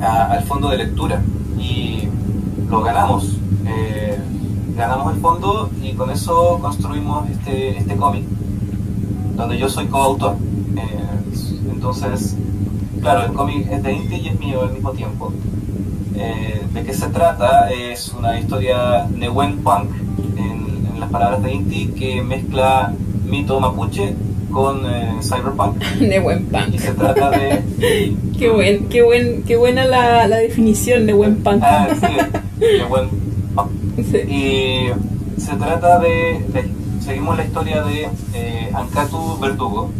al 0.00 0.42
fondo 0.44 0.68
de 0.68 0.78
lectura, 0.78 1.22
y 1.58 2.08
lo 2.68 2.82
ganamos. 2.82 3.38
Eh, 3.66 4.18
ganamos 4.76 5.14
el 5.14 5.20
fondo 5.20 5.70
y 5.82 5.92
con 5.92 6.10
eso 6.10 6.58
construimos 6.60 7.28
este, 7.30 7.78
este 7.78 7.96
cómic, 7.96 8.24
donde 9.36 9.58
yo 9.58 9.68
soy 9.68 9.86
coautor. 9.86 10.36
Eh, 10.76 11.70
entonces, 11.70 12.36
claro, 13.00 13.26
el 13.26 13.32
cómic 13.32 13.68
es 13.70 13.82
de 13.82 13.92
Inti 13.92 14.16
y 14.16 14.28
es 14.28 14.38
mío 14.38 14.62
al 14.62 14.72
mismo 14.72 14.90
tiempo. 14.92 15.32
Eh, 16.22 16.62
¿De 16.72 16.82
qué 16.84 16.94
se 16.94 17.08
trata? 17.08 17.70
Es 17.70 18.08
una 18.16 18.38
historia 18.38 19.06
Newen 19.14 19.58
Punk, 19.58 19.90
en, 20.36 20.86
en, 20.92 21.00
las 21.00 21.10
palabras 21.10 21.42
de 21.42 21.52
Inti, 21.52 21.88
que 21.88 22.22
mezcla 22.22 22.92
mito 23.26 23.58
mapuche 23.58 24.14
con 24.52 24.86
eh, 24.86 25.16
cyberpunk. 25.20 25.82
Newen 26.00 26.46
Punk. 26.46 26.74
Y 26.74 26.78
se 26.78 26.92
trata 26.92 27.30
de... 27.30 27.62
qué, 28.38 28.50
buen, 28.50 28.88
qué, 28.88 29.02
buen, 29.02 29.42
qué 29.42 29.56
buena 29.56 29.84
la, 29.84 30.28
la 30.28 30.36
definición 30.36 31.06
de 31.06 31.12
buen 31.12 31.42
punk. 31.42 31.62
Ah, 31.62 31.88
sí, 31.98 32.38
Newen 32.78 33.08
Punk. 33.54 33.70
Sí. 34.10 34.16
Y 34.16 35.38
se 35.38 35.54
trata 35.56 35.98
de, 35.98 36.42
de, 36.48 36.64
Seguimos 37.04 37.36
la 37.36 37.44
historia 37.44 37.82
de 37.82 38.08
eh, 38.32 38.70
Ankatu 38.72 39.38
Verdugo. 39.40 39.90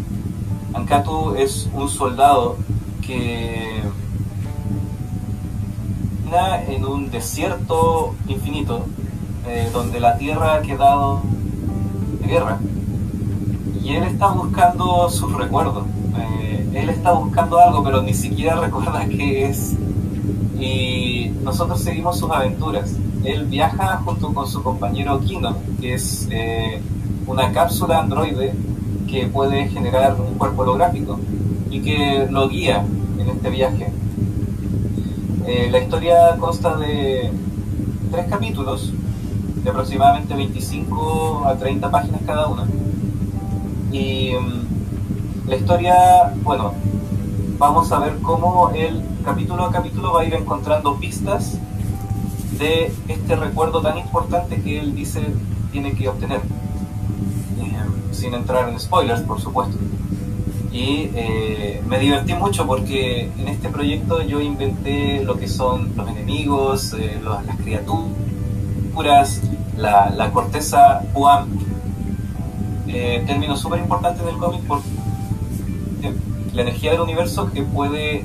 Ankatu 0.72 1.34
es 1.34 1.68
un 1.74 1.88
soldado 1.88 2.56
que 3.04 3.81
en 6.32 6.84
un 6.86 7.10
desierto 7.10 8.14
infinito 8.26 8.86
eh, 9.46 9.68
donde 9.70 10.00
la 10.00 10.16
tierra 10.16 10.54
ha 10.54 10.62
quedado 10.62 11.20
de 12.20 12.26
guerra. 12.26 12.58
Y 13.82 13.96
él 13.96 14.04
está 14.04 14.28
buscando 14.28 15.10
sus 15.10 15.32
recuerdos 15.36 15.84
eh, 16.16 16.70
él 16.74 16.88
está 16.90 17.12
buscando 17.12 17.58
algo 17.58 17.82
pero 17.82 18.02
ni 18.02 18.14
siquiera 18.14 18.56
recuerda 18.60 19.04
qué 19.06 19.46
es. 19.46 19.76
Y 20.58 21.32
nosotros 21.42 21.80
seguimos 21.80 22.18
sus 22.18 22.30
aventuras. 22.30 22.96
Él 23.24 23.44
viaja 23.46 24.00
junto 24.04 24.32
con 24.32 24.48
su 24.48 24.62
compañero 24.62 25.20
Kino 25.20 25.56
que 25.80 25.94
es 25.94 26.28
eh, 26.30 26.80
una 27.26 27.52
cápsula 27.52 27.98
androide 27.98 28.54
que 29.06 29.26
puede 29.26 29.68
generar 29.68 30.16
un 30.18 30.34
cuerpo 30.38 30.62
holográfico 30.62 31.20
y 31.70 31.80
que 31.80 32.26
lo 32.30 32.48
guía 32.48 32.84
en 33.18 33.28
este 33.28 33.50
viaje 33.50 33.92
eh, 35.46 35.68
la 35.70 35.78
historia 35.78 36.36
consta 36.38 36.76
de 36.76 37.32
tres 38.10 38.26
capítulos, 38.28 38.92
de 39.64 39.70
aproximadamente 39.70 40.34
25 40.34 41.44
a 41.46 41.56
30 41.56 41.90
páginas 41.90 42.20
cada 42.24 42.46
uno. 42.46 42.64
Y 43.90 44.34
um, 44.34 44.62
la 45.48 45.56
historia, 45.56 46.32
bueno, 46.42 46.72
vamos 47.58 47.90
a 47.90 47.98
ver 47.98 48.18
cómo 48.22 48.70
el 48.70 49.02
capítulo 49.24 49.64
a 49.64 49.72
capítulo 49.72 50.12
va 50.12 50.22
a 50.22 50.24
ir 50.24 50.34
encontrando 50.34 50.96
pistas 50.96 51.58
de 52.58 52.92
este 53.08 53.36
recuerdo 53.36 53.82
tan 53.82 53.98
importante 53.98 54.62
que 54.62 54.78
él 54.78 54.94
dice 54.94 55.22
tiene 55.72 55.92
que 55.94 56.08
obtener. 56.08 56.40
Eh, 57.60 58.12
sin 58.12 58.34
entrar 58.34 58.68
en 58.68 58.78
spoilers, 58.78 59.22
por 59.22 59.40
supuesto 59.40 59.76
y 60.72 61.10
eh, 61.14 61.82
me 61.86 61.98
divertí 61.98 62.32
mucho 62.32 62.66
porque 62.66 63.30
en 63.38 63.48
este 63.48 63.68
proyecto 63.68 64.22
yo 64.22 64.40
inventé 64.40 65.22
lo 65.22 65.38
que 65.38 65.46
son 65.46 65.92
los 65.94 66.08
enemigos, 66.08 66.94
eh, 66.98 67.20
las 67.22 67.56
criaturas, 67.58 69.42
la, 69.76 70.10
la 70.10 70.30
corteza 70.30 71.02
Puam, 71.12 71.48
eh, 72.88 73.22
término 73.26 73.54
súper 73.56 73.80
importante 73.80 74.22
en 74.22 74.28
el 74.30 74.36
cómic 74.36 74.62
porque 74.66 74.88
la 76.54 76.62
energía 76.62 76.92
del 76.92 77.00
universo 77.00 77.50
que 77.52 77.62
puede... 77.62 78.24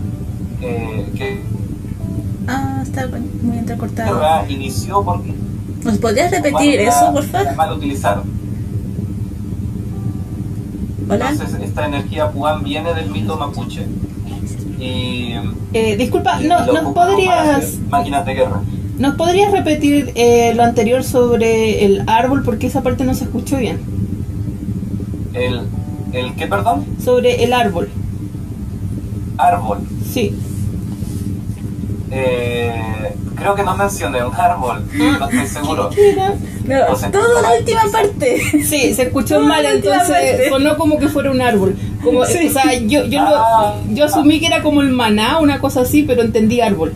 que 0.59 1.43
ah, 2.47 2.79
está 2.81 3.07
muy 3.41 3.57
entrecortado. 3.57 4.21
Inició 4.47 5.03
porque... 5.03 5.33
¿Nos 5.83 5.97
podrías 5.97 6.31
repetir 6.31 6.79
eso, 6.79 7.11
por 7.13 7.23
favor? 7.23 7.55
Mal 7.55 7.73
entonces, 11.09 11.53
esta 11.61 11.85
energía 11.85 12.31
Puan 12.31 12.63
viene 12.63 12.93
del 12.93 13.09
mito 13.09 13.37
mapuche. 13.37 13.85
Y, 14.79 15.33
eh, 15.73 15.95
disculpa, 15.97 16.39
no, 16.39 16.65
¿nos 16.65 16.93
podrías. 16.93 17.77
Máquinas 17.89 18.25
de 18.25 18.33
guerra. 18.33 18.61
¿Nos 18.99 19.15
podrías 19.15 19.51
repetir 19.51 20.11
eh, 20.15 20.53
lo 20.55 20.63
anterior 20.63 21.03
sobre 21.03 21.85
el 21.85 22.03
árbol? 22.07 22.43
Porque 22.43 22.67
esa 22.67 22.81
parte 22.81 23.03
no 23.03 23.13
se 23.13 23.25
escuchó 23.25 23.57
bien. 23.57 23.79
¿El, 25.33 25.61
el 26.13 26.33
qué, 26.35 26.47
perdón? 26.47 26.85
Sobre 27.03 27.43
el 27.43 27.53
árbol. 27.53 27.89
¿Árbol? 29.37 29.79
Sí. 30.11 30.35
Eh, 32.09 33.13
creo 33.35 33.53
que 33.53 33.63
no 33.63 33.75
mencioné 33.77 34.25
un 34.25 34.33
árbol, 34.33 34.83
no 34.97 35.29
estoy 35.29 35.47
seguro. 35.47 35.89
No, 36.68 37.11
toda 37.11 37.41
la 37.41 37.57
última 37.57 37.82
parte. 37.91 38.41
Sí, 38.68 38.93
se 38.93 39.03
escuchó 39.03 39.39
mal, 39.39 39.65
entonces 39.65 40.49
sonó 40.49 40.78
como 40.78 40.99
que 40.99 41.07
fuera 41.07 41.32
un 41.32 41.41
árbol. 41.41 41.76
Como, 42.03 42.20
O 42.20 42.26
sea, 42.26 42.74
yo, 42.86 43.05
yo, 43.05 43.22
ah. 43.22 43.76
yo 43.89 44.05
asumí 44.05 44.39
que 44.39 44.47
era 44.47 44.61
como 44.61 44.82
el 44.82 44.89
maná, 44.89 45.39
una 45.39 45.59
cosa 45.59 45.82
así, 45.82 46.03
pero 46.03 46.22
entendí 46.22 46.61
árbol. 46.61 46.93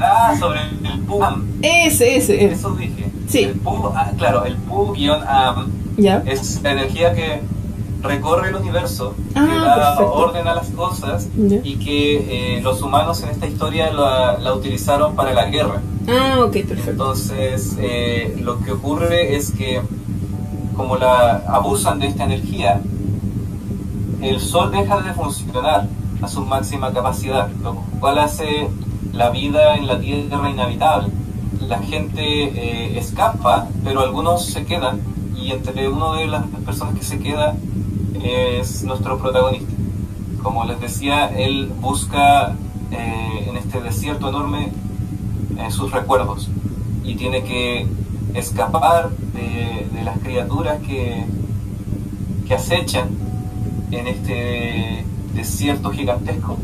Ah, 0.00 0.34
sobre 0.38 0.60
el 0.62 1.00
PUM. 1.00 1.60
Ese, 1.62 2.16
ese. 2.16 2.46
Eso 2.46 2.74
dije. 2.74 3.06
Sí. 3.28 3.44
El 3.44 3.54
PU, 3.54 3.90
ah, 3.94 4.10
claro, 4.16 4.44
el 4.44 4.56
PU-AM 4.56 5.70
es 6.26 6.60
la 6.62 6.72
energía 6.72 7.14
que 7.14 7.40
recorre 8.02 8.50
el 8.50 8.56
universo, 8.56 9.14
que 9.32 9.40
da 9.40 9.98
orden 10.00 10.46
a 10.46 10.54
las 10.54 10.70
cosas 10.70 11.28
y 11.36 11.76
que 11.76 12.56
eh, 12.56 12.60
los 12.62 12.82
humanos 12.82 13.22
en 13.22 13.30
esta 13.30 13.46
historia 13.46 13.92
la, 13.92 14.38
la, 14.38 14.54
utilizaron 14.54 15.14
para 15.14 15.32
la 15.32 15.46
guerra. 15.46 15.82
Ah, 16.08 16.40
ok, 16.44 16.52
perfecto. 16.52 16.90
Entonces, 16.90 17.76
eh, 17.78 18.36
lo 18.40 18.60
que 18.60 18.72
ocurre 18.72 19.36
es 19.36 19.50
que 19.50 19.82
como 20.76 20.96
la 20.96 21.42
abusan 21.48 21.98
de 21.98 22.08
esta 22.08 22.24
energía, 22.24 22.80
el 24.20 24.40
Sol 24.40 24.70
deja 24.70 25.00
de 25.00 25.12
funcionar 25.14 25.88
a 26.20 26.28
su 26.28 26.42
máxima 26.42 26.92
capacidad, 26.92 27.48
lo 27.62 27.76
cual 27.98 28.18
hace 28.18 28.68
la 29.12 29.30
vida 29.30 29.76
en 29.76 29.86
la 29.86 29.98
Tierra 29.98 30.50
inhabitable. 30.50 31.08
La 31.66 31.78
gente 31.78 32.20
eh, 32.20 32.98
escapa, 32.98 33.68
pero 33.82 34.00
algunos 34.00 34.44
se 34.44 34.64
quedan 34.64 35.00
y 35.46 35.52
entre 35.52 35.88
uno 35.88 36.14
de 36.14 36.26
las 36.26 36.44
personas 36.64 36.96
que 36.96 37.04
se 37.04 37.20
queda 37.20 37.54
es 38.20 38.82
nuestro 38.82 39.16
protagonista. 39.16 39.72
Como 40.42 40.64
les 40.64 40.80
decía, 40.80 41.28
él 41.28 41.72
busca 41.80 42.56
eh, 42.90 43.46
en 43.48 43.56
este 43.56 43.80
desierto 43.80 44.28
enorme 44.28 44.72
eh, 45.56 45.70
sus 45.70 45.92
recuerdos 45.92 46.48
y 47.04 47.14
tiene 47.14 47.44
que 47.44 47.86
escapar 48.34 49.10
de, 49.34 50.02
las 50.02 50.18
criaturas 50.18 50.80
que, 50.80 51.24
acechan 52.52 53.08
en 53.90 54.06
este 54.06 55.04
desierto 55.34 55.90
gigantesco 55.90 56.56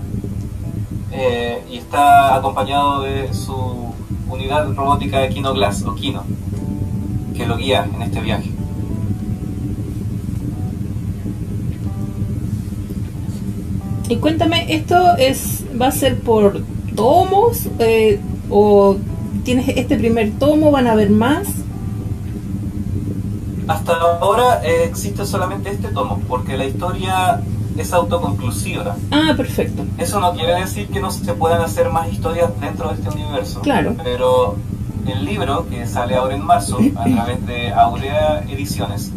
eh, 1.11 1.63
y 1.71 1.77
está 1.77 2.37
acompañado 2.37 3.03
de 3.03 3.35
su 3.35 3.93
unidad 4.29 4.73
robótica 4.75 5.19
de 5.19 5.29
Kino 5.29 5.53
Glass 5.53 5.85
o 5.85 5.95
Kino 5.95 6.23
que 7.37 7.47
lo 7.47 7.57
guía 7.57 7.89
en 7.95 8.03
este 8.03 8.21
viaje. 8.21 8.62
Y 14.13 14.17
cuéntame, 14.17 14.67
¿esto 14.75 15.17
es 15.17 15.65
va 15.81 15.87
a 15.87 15.91
ser 15.91 16.19
por 16.19 16.61
tomos 16.95 17.67
eh, 17.79 18.21
o 18.51 18.97
tienes 19.43 19.67
este 19.69 19.97
primer 19.97 20.33
tomo, 20.33 20.71
van 20.71 20.87
a 20.87 20.93
haber 20.93 21.09
más? 21.09 21.49
Hasta 23.67 23.95
ahora 23.95 24.61
eh, 24.65 24.85
existe 24.85 25.25
solamente 25.25 25.71
este 25.71 25.89
tomo, 25.89 26.21
porque 26.29 26.59
la 26.59 26.67
historia 26.67 27.41
es 27.79 27.91
autoconclusiva. 27.95 28.97
Ah, 29.11 29.33
perfecto. 29.35 29.87
Eso 29.97 30.21
no 30.21 30.35
quiere 30.35 30.57
decir 30.57 30.89
que 30.89 31.01
no 31.01 31.11
se 31.11 31.33
puedan 31.33 31.63
hacer 31.63 31.89
más 31.89 32.13
historias 32.13 32.51
dentro 32.61 32.91
de 32.91 32.97
este 32.97 33.09
universo. 33.09 33.63
Claro. 33.63 33.95
Pero 34.05 34.57
el 35.07 35.25
libro, 35.25 35.67
que 35.71 35.87
sale 35.87 36.17
ahora 36.17 36.35
en 36.35 36.45
marzo, 36.45 36.77
a 36.97 37.05
través 37.05 37.47
de 37.47 37.73
Aurea 37.73 38.45
Ediciones, 38.47 39.11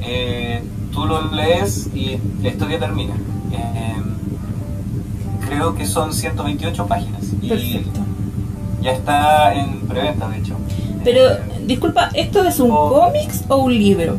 eh, 0.00 0.62
tú 0.92 1.06
lo 1.06 1.32
lees 1.32 1.90
y 1.92 2.20
la 2.40 2.50
historia 2.50 2.78
termina. 2.78 3.14
Em, 3.52 5.46
creo 5.46 5.74
que 5.74 5.86
son 5.86 6.12
128 6.12 6.86
páginas. 6.86 7.22
Y 7.42 7.84
ya 8.82 8.92
está 8.92 9.54
en 9.54 9.80
preventa, 9.80 10.28
de 10.28 10.38
hecho. 10.38 10.54
Pero, 11.04 11.20
disculpa, 11.66 12.10
¿esto 12.14 12.44
es 12.44 12.60
un 12.60 12.70
cómics 12.70 13.44
o 13.48 13.56
un 13.56 13.72
libro? 13.72 14.16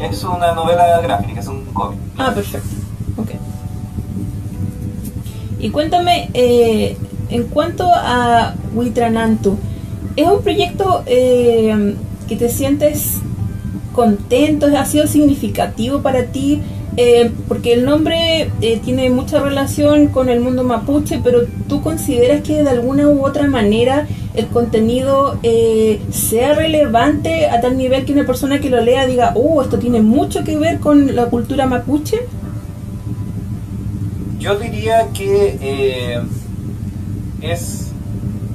Es 0.00 0.24
una 0.24 0.52
novela 0.52 1.00
gráfica, 1.00 1.40
es 1.40 1.46
un 1.46 1.64
cómic. 1.66 1.98
Ah, 2.16 2.32
perfecto. 2.34 2.68
Ok. 3.16 3.30
Y 5.58 5.70
cuéntame, 5.70 6.30
eh, 6.32 6.96
en 7.28 7.44
cuanto 7.44 7.90
a 7.92 8.54
Witranantu, 8.74 9.58
¿es 10.16 10.26
un 10.26 10.42
proyecto 10.42 11.02
eh, 11.06 11.96
que 12.28 12.36
te 12.36 12.48
sientes 12.48 13.18
contento? 13.94 14.66
¿Ha 14.66 14.84
sido 14.84 15.06
significativo 15.06 16.00
para 16.00 16.24
ti? 16.26 16.62
Eh, 16.96 17.30
porque 17.46 17.72
el 17.72 17.84
nombre 17.84 18.50
eh, 18.60 18.80
tiene 18.84 19.10
mucha 19.10 19.40
relación 19.40 20.08
con 20.08 20.28
el 20.28 20.40
mundo 20.40 20.64
mapuche, 20.64 21.20
pero 21.22 21.42
¿tú 21.68 21.82
consideras 21.82 22.42
que 22.42 22.62
de 22.62 22.70
alguna 22.70 23.08
u 23.08 23.24
otra 23.24 23.46
manera 23.46 24.08
el 24.34 24.48
contenido 24.48 25.38
eh, 25.42 26.00
sea 26.10 26.54
relevante 26.54 27.48
a 27.48 27.60
tal 27.60 27.76
nivel 27.76 28.04
que 28.04 28.12
una 28.12 28.26
persona 28.26 28.60
que 28.60 28.70
lo 28.70 28.80
lea 28.80 29.06
diga, 29.06 29.32
oh, 29.36 29.62
esto 29.62 29.78
tiene 29.78 30.00
mucho 30.00 30.42
que 30.42 30.56
ver 30.56 30.80
con 30.80 31.14
la 31.14 31.26
cultura 31.26 31.66
mapuche? 31.66 32.18
Yo 34.38 34.58
diría 34.58 35.08
que 35.12 36.18
es 37.42 37.92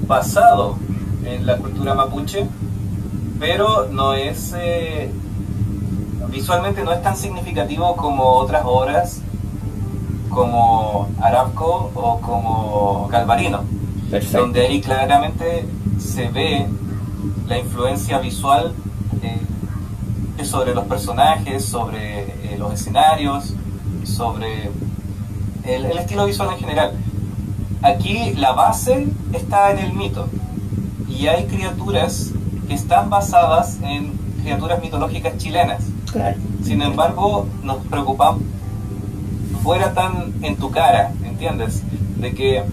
basado 0.07 0.77
en 1.25 1.45
la 1.45 1.57
cultura 1.57 1.93
mapuche, 1.93 2.45
pero 3.39 3.88
no 3.91 4.13
es 4.13 4.53
visualmente 6.36 6.83
no 6.83 6.91
es 6.91 7.01
tan 7.01 7.15
significativo 7.15 7.95
como 7.95 8.23
otras 8.23 8.63
obras 8.65 9.21
como 10.29 11.07
Arabco 11.21 11.91
o 11.95 12.19
como 12.19 13.07
Galvarino, 13.09 13.63
donde 14.33 14.67
ahí 14.67 14.81
claramente 14.81 15.65
se 15.97 16.27
ve 16.27 16.67
la 17.47 17.57
influencia 17.57 18.19
visual 18.19 18.73
eh, 19.23 20.43
sobre 20.43 20.75
los 20.75 20.83
personajes, 20.88 21.63
sobre 21.63 22.23
eh, 22.23 22.57
los 22.59 22.73
escenarios, 22.73 23.53
sobre 24.03 24.71
el, 25.63 25.86
estilo 25.97 26.25
visual 26.25 26.49
en 26.51 26.59
general. 26.59 26.91
Aquí 27.81 28.33
la 28.33 28.51
base 28.51 29.07
está 29.31 29.71
en 29.71 29.79
el 29.79 29.93
mito 29.93 30.27
y 31.07 31.27
hay 31.27 31.45
criaturas 31.45 32.31
que 32.67 32.73
están 32.73 33.09
basadas 33.09 33.77
en 33.81 34.11
criaturas 34.43 34.81
mitológicas 34.81 35.38
chilenas. 35.38 35.94
Sin 36.63 36.82
embargo, 36.82 37.47
nos 37.63 37.78
preocupamos 37.88 38.41
fuera 39.66 39.93
tan 39.93 40.34
en 40.43 40.55
tu 40.57 40.70
cara, 40.70 41.11
¿entiendes? 41.24 41.82
De 42.18 42.34
que 42.34 42.63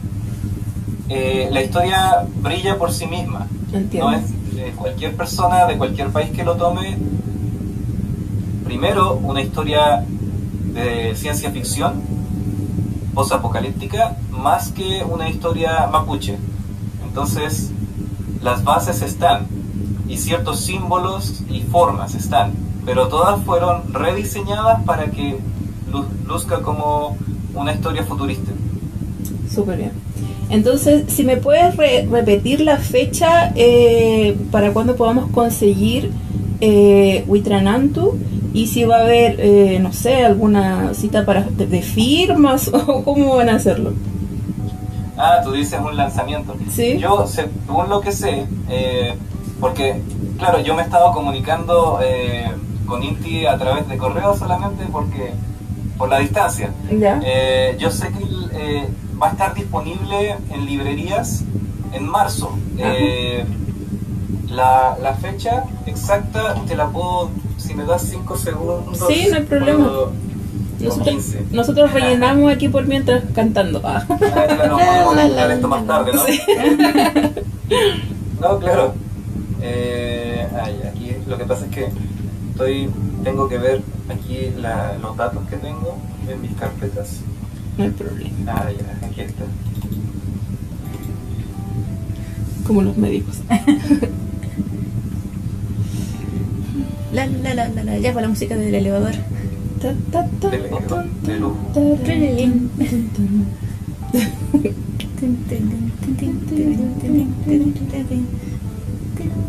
eh, 1.08 1.48
la 1.50 1.62
historia 1.62 2.26
brilla 2.42 2.76
por 2.76 2.92
sí 2.92 3.06
misma. 3.06 3.46
No 3.72 4.12
es 4.12 4.30
eh, 4.56 4.74
cualquier 4.76 5.16
persona 5.16 5.64
de 5.66 5.78
cualquier 5.78 6.10
país 6.10 6.30
que 6.30 6.44
lo 6.44 6.56
tome, 6.56 6.98
primero 8.64 9.14
una 9.14 9.40
historia 9.40 10.04
de 10.74 11.14
ciencia 11.16 11.50
ficción, 11.50 12.02
post-apocalíptica, 13.14 14.16
más 14.30 14.70
que 14.70 15.02
una 15.02 15.30
historia 15.30 15.88
mapuche. 15.90 16.36
Entonces, 17.04 17.70
las 18.42 18.64
bases 18.64 19.00
están, 19.00 19.46
y 20.08 20.18
ciertos 20.18 20.60
símbolos 20.60 21.42
y 21.48 21.62
formas 21.62 22.14
están, 22.14 22.52
pero 22.84 23.08
todas 23.08 23.42
fueron 23.44 23.92
rediseñadas 23.92 24.82
para 24.84 25.06
que 25.06 25.38
luzca 26.26 26.62
como 26.62 27.16
una 27.54 27.72
historia 27.72 28.04
futurista. 28.04 28.52
Súper 29.50 29.78
bien. 29.78 29.92
Entonces, 30.48 31.04
si 31.08 31.24
me 31.24 31.36
puedes 31.36 31.76
repetir 31.76 32.60
la 32.60 32.76
fecha 32.76 33.52
eh, 33.54 34.36
para 34.50 34.72
cuando 34.72 34.96
podamos 34.96 35.30
conseguir 35.30 36.10
eh, 36.60 37.24
Huitranantu 37.26 38.18
y 38.54 38.66
si 38.66 38.84
va 38.84 38.98
a 38.98 39.00
haber, 39.00 39.36
eh, 39.40 39.78
no 39.80 39.92
sé, 39.92 40.24
alguna 40.24 40.94
cita 40.94 41.24
para 41.24 41.42
de, 41.42 41.82
firmas 41.82 42.68
o 42.72 43.02
cómo 43.02 43.36
van 43.36 43.48
a 43.48 43.56
hacerlo. 43.56 43.94
Ah, 45.16 45.40
tú 45.42 45.52
dices 45.52 45.78
un 45.80 45.96
lanzamiento. 45.96 46.54
Sí. 46.70 46.98
Yo, 46.98 47.26
según 47.26 47.88
lo 47.88 48.00
que 48.00 48.12
sé, 48.12 48.46
eh, 48.68 49.14
porque, 49.58 50.00
claro, 50.38 50.60
yo 50.60 50.74
me 50.74 50.82
he 50.82 50.84
estado 50.84 51.12
comunicando 51.12 51.98
con 52.92 53.02
Inti 53.02 53.46
a 53.46 53.56
través 53.56 53.88
de 53.88 53.96
correo 53.96 54.36
solamente 54.36 54.84
porque 54.92 55.32
por 55.96 56.10
la 56.10 56.18
distancia. 56.18 56.74
Eh, 56.90 57.74
yo 57.78 57.90
sé 57.90 58.08
que 58.08 58.22
eh, 58.52 58.86
va 59.20 59.28
a 59.28 59.30
estar 59.30 59.54
disponible 59.54 60.36
en 60.50 60.66
librerías 60.66 61.42
en 61.94 62.06
marzo. 62.06 62.54
Eh, 62.76 63.46
la, 64.50 64.98
la, 65.02 65.14
fecha 65.14 65.64
exacta 65.86 66.54
te 66.66 66.76
la 66.76 66.88
puedo, 66.88 67.30
si 67.56 67.72
me 67.72 67.86
das 67.86 68.02
5 68.10 68.36
segundos. 68.36 68.98
Sí, 69.08 69.28
no 69.30 69.36
hay 69.36 69.44
problema. 69.44 69.90
nosotros, 70.78 71.34
nosotros, 71.50 71.92
rellenamos 71.94 72.52
aquí 72.52 72.68
por 72.68 72.86
mientras 72.86 73.24
cantando. 73.34 73.80
Ah. 73.82 74.04
claro, 74.06 75.50
esto 75.50 75.68
más 75.68 75.86
tarde, 75.86 76.12
¿no? 76.12 76.24
no, 78.48 78.58
claro. 78.58 78.92
Eh, 79.62 80.46
ay, 80.62 80.80
aquí 80.86 81.16
lo 81.26 81.38
que 81.38 81.44
pasa 81.44 81.64
es 81.64 81.70
que 81.70 82.11
estoy 82.62 82.88
tengo 83.24 83.48
que 83.48 83.58
ver 83.58 83.82
aquí 84.08 84.52
los 85.00 85.16
datos 85.16 85.48
que 85.48 85.56
tengo 85.56 85.98
en 86.28 86.40
mis 86.42 86.52
carpetas. 86.52 87.20
No 87.76 87.84
hay 87.84 87.90
problema. 87.90 88.36
Ah, 88.46 88.70
ya, 88.70 89.06
aquí 89.06 89.22
está. 89.22 89.44
Como 92.66 92.82
los 92.82 92.96
médicos. 92.96 93.38
la, 97.12 97.26
la, 97.26 97.54
la, 97.54 97.68
la, 97.68 97.84
la, 97.84 97.98
ya 97.98 98.12
fue 98.12 98.22
la 98.22 98.28
música 98.28 98.56
del 98.56 98.74
elevador. 98.74 99.12
De 101.24 101.38
lujo. 101.38 101.56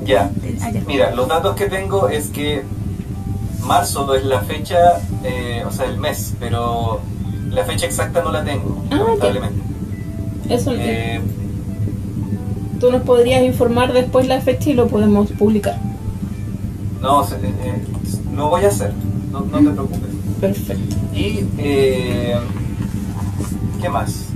Ya, 0.06 0.32
mira, 0.88 1.14
los 1.16 1.28
datos 1.28 1.56
que 1.56 1.68
tengo 1.68 2.10
es 2.10 2.30
que 2.30 2.64
marzo 3.64 4.14
es 4.14 4.26
la 4.26 4.42
fecha, 4.42 5.02
eh, 5.24 5.64
o 5.66 5.72
sea, 5.72 5.86
el 5.86 5.98
mes, 5.98 6.34
pero 6.40 7.00
la 7.50 7.64
fecha 7.64 7.86
exacta 7.86 8.22
no 8.22 8.32
la 8.32 8.44
tengo, 8.44 8.84
ah, 8.92 8.96
lamentablemente. 8.96 9.62
Eso 10.50 10.74
eh, 10.76 11.22
Tú 12.80 12.92
nos 12.92 13.04
podrías 13.04 13.44
informar 13.44 13.94
después 13.94 14.28
la 14.28 14.42
fecha 14.42 14.72
y 14.72 14.74
lo 14.74 14.88
podemos 14.88 15.32
publicar. 15.32 15.80
No, 17.02 17.24
eh, 17.24 17.86
lo 18.36 18.50
voy 18.50 18.66
a 18.66 18.68
hacer, 18.68 18.94
no, 19.32 19.42
no 19.42 19.60
te 19.60 19.70
preocupes. 19.70 20.10
Perfecto. 20.42 20.96
Y, 21.14 21.46
¿qué 21.58 22.40
más? 23.92 24.30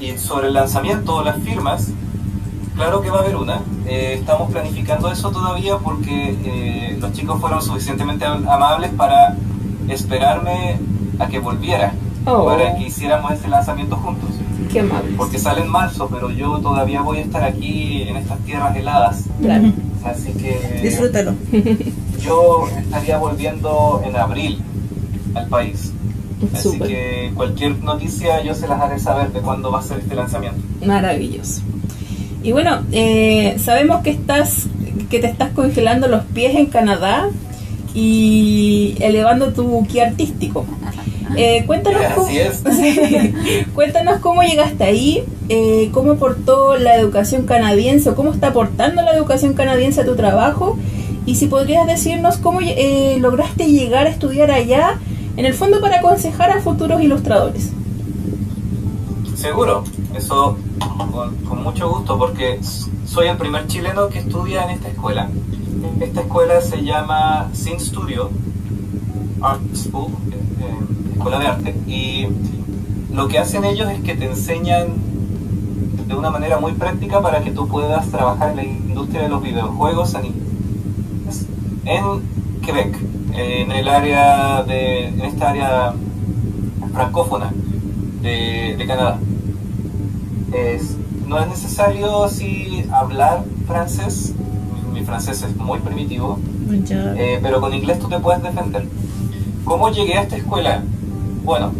y 0.00 0.16
sobre 0.16 0.46
el 0.46 0.54
lanzamiento, 0.54 1.24
las 1.24 1.42
firmas, 1.42 1.88
Claro 2.78 3.02
que 3.02 3.10
va 3.10 3.18
a 3.18 3.22
haber 3.22 3.34
una. 3.34 3.60
Eh, 3.88 4.16
estamos 4.18 4.50
planificando 4.52 5.10
eso 5.10 5.30
todavía 5.30 5.78
porque 5.78 6.36
eh, 6.44 6.98
los 7.00 7.12
chicos 7.12 7.40
fueron 7.40 7.62
suficientemente 7.62 8.26
amables 8.26 8.90
para 8.90 9.34
esperarme 9.88 10.78
a 11.18 11.26
que 11.26 11.38
volviera, 11.38 11.94
oh. 12.26 12.44
para 12.44 12.76
que 12.76 12.84
hiciéramos 12.84 13.32
este 13.32 13.48
lanzamiento 13.48 13.96
juntos. 13.96 14.30
Qué 14.70 14.80
amables. 14.80 15.14
Porque 15.16 15.38
sale 15.38 15.62
en 15.62 15.70
marzo, 15.70 16.08
pero 16.12 16.30
yo 16.30 16.58
todavía 16.58 17.00
voy 17.00 17.18
a 17.18 17.20
estar 17.22 17.42
aquí 17.42 18.02
en 18.02 18.16
estas 18.18 18.38
tierras 18.40 18.76
heladas. 18.76 19.24
Claro. 19.40 19.72
Así 20.04 20.32
que... 20.32 20.80
Disfrútalo. 20.82 21.34
Yo 22.20 22.66
estaría 22.76 23.16
volviendo 23.16 24.02
en 24.04 24.16
abril 24.16 24.60
al 25.34 25.46
país. 25.48 25.92
Así 26.52 26.78
que 26.78 27.32
cualquier 27.34 27.82
noticia 27.82 28.42
yo 28.44 28.54
se 28.54 28.68
las 28.68 28.80
haré 28.80 28.98
saber 28.98 29.32
de 29.32 29.40
cuándo 29.40 29.72
va 29.72 29.80
a 29.80 29.82
ser 29.82 29.98
este 29.98 30.14
lanzamiento. 30.14 30.60
Maravilloso. 30.84 31.62
Y 32.42 32.52
bueno, 32.52 32.82
eh, 32.92 33.56
sabemos 33.58 34.02
que 34.02 34.10
estás 34.10 34.66
que 35.10 35.18
te 35.20 35.26
estás 35.26 35.52
congelando 35.52 36.06
los 36.06 36.24
pies 36.24 36.54
en 36.54 36.66
Canadá 36.66 37.30
y 37.94 38.94
elevando 39.00 39.52
tu 39.52 39.86
ki 39.86 40.00
artístico. 40.00 40.66
Eh, 41.36 41.64
cuéntanos, 41.66 42.02
cómo, 42.14 42.28
cuéntanos 43.74 44.20
cómo 44.20 44.42
llegaste 44.42 44.84
ahí, 44.84 45.24
eh, 45.48 45.90
cómo 45.92 46.12
aportó 46.12 46.76
la 46.76 46.96
educación 46.96 47.44
canadiense 47.44 48.10
o 48.10 48.14
cómo 48.14 48.32
está 48.32 48.48
aportando 48.48 49.02
la 49.02 49.12
educación 49.12 49.54
canadiense 49.54 50.02
a 50.02 50.04
tu 50.04 50.16
trabajo 50.16 50.78
y 51.26 51.34
si 51.34 51.46
podrías 51.46 51.86
decirnos 51.86 52.38
cómo 52.38 52.60
lograste 53.18 53.66
llegar 53.66 54.06
a 54.06 54.10
estudiar 54.10 54.50
allá, 54.50 54.98
en 55.36 55.44
el 55.44 55.54
fondo 55.54 55.80
para 55.80 55.98
aconsejar 55.98 56.50
a 56.50 56.60
futuros 56.60 57.02
ilustradores. 57.02 57.70
Seguro, 59.38 59.84
eso 60.16 60.58
con, 61.46 61.62
mucho 61.62 61.88
gusto 61.88 62.18
porque 62.18 62.58
soy 63.06 63.28
el 63.28 63.36
primer 63.36 63.68
chileno 63.68 64.08
que 64.08 64.18
estudia 64.18 64.64
en 64.64 64.70
esta 64.70 64.88
escuela. 64.88 65.30
Esta 66.00 66.22
escuela 66.22 66.60
se 66.60 66.82
llama 66.82 67.48
Sin 67.52 67.78
Studio 67.78 68.30
Art 69.40 69.60
School, 69.76 70.10
eh, 70.32 70.40
eh, 70.60 71.12
escuela 71.12 71.38
de 71.38 71.46
arte, 71.46 71.76
y 71.86 72.26
lo 73.12 73.28
que 73.28 73.38
hacen 73.38 73.64
ellos 73.64 73.88
es 73.92 74.00
que 74.00 74.16
te 74.16 74.26
enseñan 74.26 74.88
de 76.08 76.14
una 76.16 76.30
manera 76.30 76.58
muy 76.58 76.72
práctica 76.72 77.22
para 77.22 77.40
que 77.40 77.52
tú 77.52 77.68
puedas 77.68 78.08
trabajar 78.08 78.50
en 78.50 78.56
la 78.56 78.64
industria 78.64 79.22
de 79.22 79.28
los 79.28 79.40
videojuegos 79.40 80.16
en 81.84 82.22
Quebec, 82.60 82.98
en 83.34 83.70
el 83.70 83.88
área 83.88 84.64
de, 84.64 85.06
en 85.06 85.20
esta 85.20 85.50
área 85.50 85.94
francófona 86.92 87.52
de, 88.20 88.74
de 88.76 88.86
Canadá 88.86 89.20
no 91.28 91.38
es 91.38 91.48
necesario 91.48 92.24
así 92.24 92.84
hablar 92.90 93.44
francés, 93.66 94.34
mi, 94.92 95.02
francés 95.04 95.42
es 95.42 95.54
muy 95.56 95.78
primitivo, 95.80 96.38
eh, 96.70 97.38
pero 97.42 97.60
con 97.60 97.74
inglés 97.74 97.98
tú 97.98 98.08
te 98.08 98.18
puedes 98.18 98.42
defender. 98.42 98.86
¿Cómo 99.64 99.90
llegué 99.90 100.14
a 100.14 100.22
esta 100.22 100.36
escuela? 100.36 100.82
Bueno, 101.44 101.72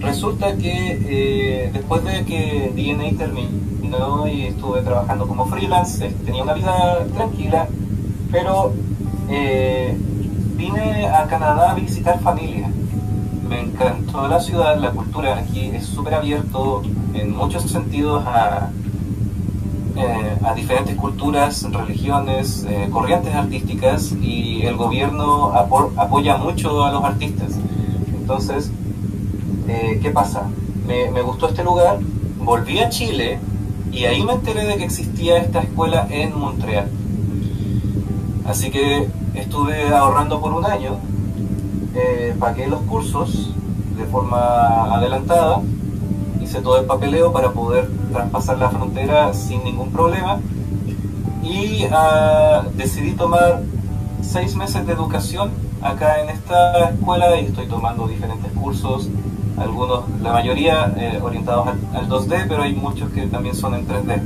resulta 0.00 0.56
que 0.56 1.00
eh, 1.04 1.70
después 1.72 2.02
de 2.04 2.24
que 2.24 2.72
DNA 2.74 3.18
terminó 3.18 4.26
y 4.26 4.46
estuve 4.46 4.80
trabajando 4.80 5.28
como 5.28 5.44
freelance, 5.46 6.06
eh, 6.06 6.16
tenía 6.24 6.42
una 6.42 6.54
vida 6.54 7.06
tranquila, 7.14 7.68
pero 8.30 8.72
vine 10.56 11.06
a 11.06 11.26
Canadá 11.26 11.72
a 11.72 11.74
visitar 11.74 12.20
familia. 12.20 12.70
me 13.48 13.60
encantó 13.60 14.26
la 14.28 14.40
ciudad, 14.40 14.78
la 14.78 14.92
cultura 14.92 15.36
aquí 15.36 15.66
es 15.74 15.84
súper 15.84 16.14
abierto 16.14 16.82
en 17.14 17.36
muchos 17.36 17.62
sentidos 17.70 18.24
a, 18.26 18.70
eh, 19.96 20.36
a 20.44 20.54
diferentes 20.54 20.96
culturas, 20.96 21.66
religiones, 21.70 22.66
eh, 22.68 22.88
corrientes 22.90 23.34
artísticas 23.34 24.12
y 24.20 24.62
el 24.62 24.76
gobierno 24.76 25.52
apoya 25.54 26.36
mucho 26.36 26.84
a 26.84 26.92
los 26.92 27.04
artistas. 27.04 27.58
Entonces, 28.14 28.70
eh, 29.68 29.98
¿qué 30.02 30.10
pasa? 30.10 30.48
Me, 30.86 31.10
me 31.10 31.22
gustó 31.22 31.48
este 31.48 31.62
lugar, 31.62 31.98
volví 32.38 32.78
a 32.78 32.88
Chile 32.88 33.38
y 33.92 34.04
ahí 34.04 34.24
me 34.24 34.32
enteré 34.32 34.64
de 34.64 34.76
que 34.76 34.84
existía 34.84 35.36
esta 35.38 35.60
escuela 35.60 36.06
en 36.10 36.38
Montreal. 36.38 36.88
Así 38.46 38.70
que 38.70 39.08
estuve 39.34 39.94
ahorrando 39.94 40.40
por 40.40 40.52
un 40.52 40.64
año, 40.64 40.96
eh, 41.94 42.34
pagué 42.38 42.66
los 42.66 42.80
cursos 42.82 43.54
de 43.96 44.04
forma 44.04 44.94
adelantada, 44.96 45.60
hice 46.52 46.60
todo 46.60 46.78
el 46.78 46.84
papeleo 46.84 47.32
para 47.32 47.52
poder 47.52 47.88
traspasar 48.12 48.58
la 48.58 48.68
frontera 48.68 49.32
sin 49.32 49.64
ningún 49.64 49.90
problema 49.90 50.38
y 51.42 51.84
ah, 51.90 52.64
decidí 52.74 53.12
tomar 53.12 53.62
seis 54.20 54.54
meses 54.54 54.86
de 54.86 54.92
educación 54.92 55.50
acá 55.80 56.20
en 56.20 56.28
esta 56.28 56.90
escuela 56.90 57.40
y 57.40 57.46
estoy 57.46 57.68
tomando 57.68 58.06
diferentes 58.06 58.52
cursos, 58.52 59.08
algunos, 59.56 60.04
la 60.20 60.32
mayoría 60.32 60.92
eh, 60.98 61.20
orientados 61.22 61.68
al, 61.68 61.78
al 61.94 62.08
2D, 62.10 62.44
pero 62.46 62.64
hay 62.64 62.74
muchos 62.74 63.10
que 63.12 63.22
también 63.28 63.56
son 63.56 63.74
en 63.74 63.88
3D 63.88 64.20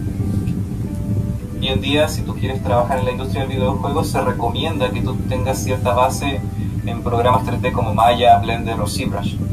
hoy 1.61 1.69
en 1.69 1.81
día, 1.81 2.09
si 2.09 2.23
tú 2.23 2.35
quieres 2.35 2.61
trabajar 2.63 2.99
en 2.99 3.05
la 3.05 3.13
industria 3.13 3.43
del 3.43 3.57
videojuego, 3.57 4.03
se 4.03 4.21
recomienda 4.21 4.91
que 4.91 5.01
tú 5.01 5.15
tengas 5.29 5.63
cierta 5.63 5.95
base 5.95 6.41
en 6.87 7.03
programas 7.03 7.45
3D 7.47 7.73
como 7.73 7.95
Maya, 7.95 8.39
Blender 8.39 8.81
o 8.81 8.87
ZBrush. 8.87 9.46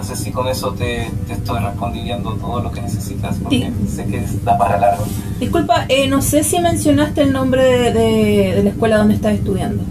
No 0.00 0.06
sé 0.06 0.16
si 0.16 0.30
con 0.30 0.48
eso 0.48 0.72
te, 0.72 1.08
estoy 1.28 1.60
respondiendo 1.60 2.32
todo 2.36 2.62
lo 2.62 2.72
que 2.72 2.80
necesitas, 2.80 3.36
porque 3.36 3.70
sé 3.86 4.06
que 4.06 4.16
está 4.16 4.56
para 4.56 4.78
largo. 4.78 5.04
Disculpa, 5.38 5.84
eh, 5.90 6.08
no 6.08 6.22
sé 6.22 6.42
si 6.42 6.58
mencionaste 6.58 7.20
el 7.20 7.34
nombre 7.34 7.92
de, 7.92 8.62
la 8.64 8.70
escuela 8.70 8.96
donde 8.96 9.16
estás 9.16 9.34
estudiando. 9.34 9.82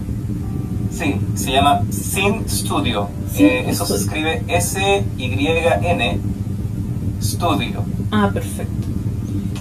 Sí, 0.90 1.14
se 1.36 1.52
llama 1.52 1.82
Sin 1.90 2.48
Studio. 2.48 3.08
Eh, 3.38 3.66
eso 3.68 3.86
se 3.86 3.94
escribe 3.94 4.42
S-Y-N 4.48 6.18
Studio. 7.22 7.84
Ah, 8.10 8.30
perfecto. 8.34 8.88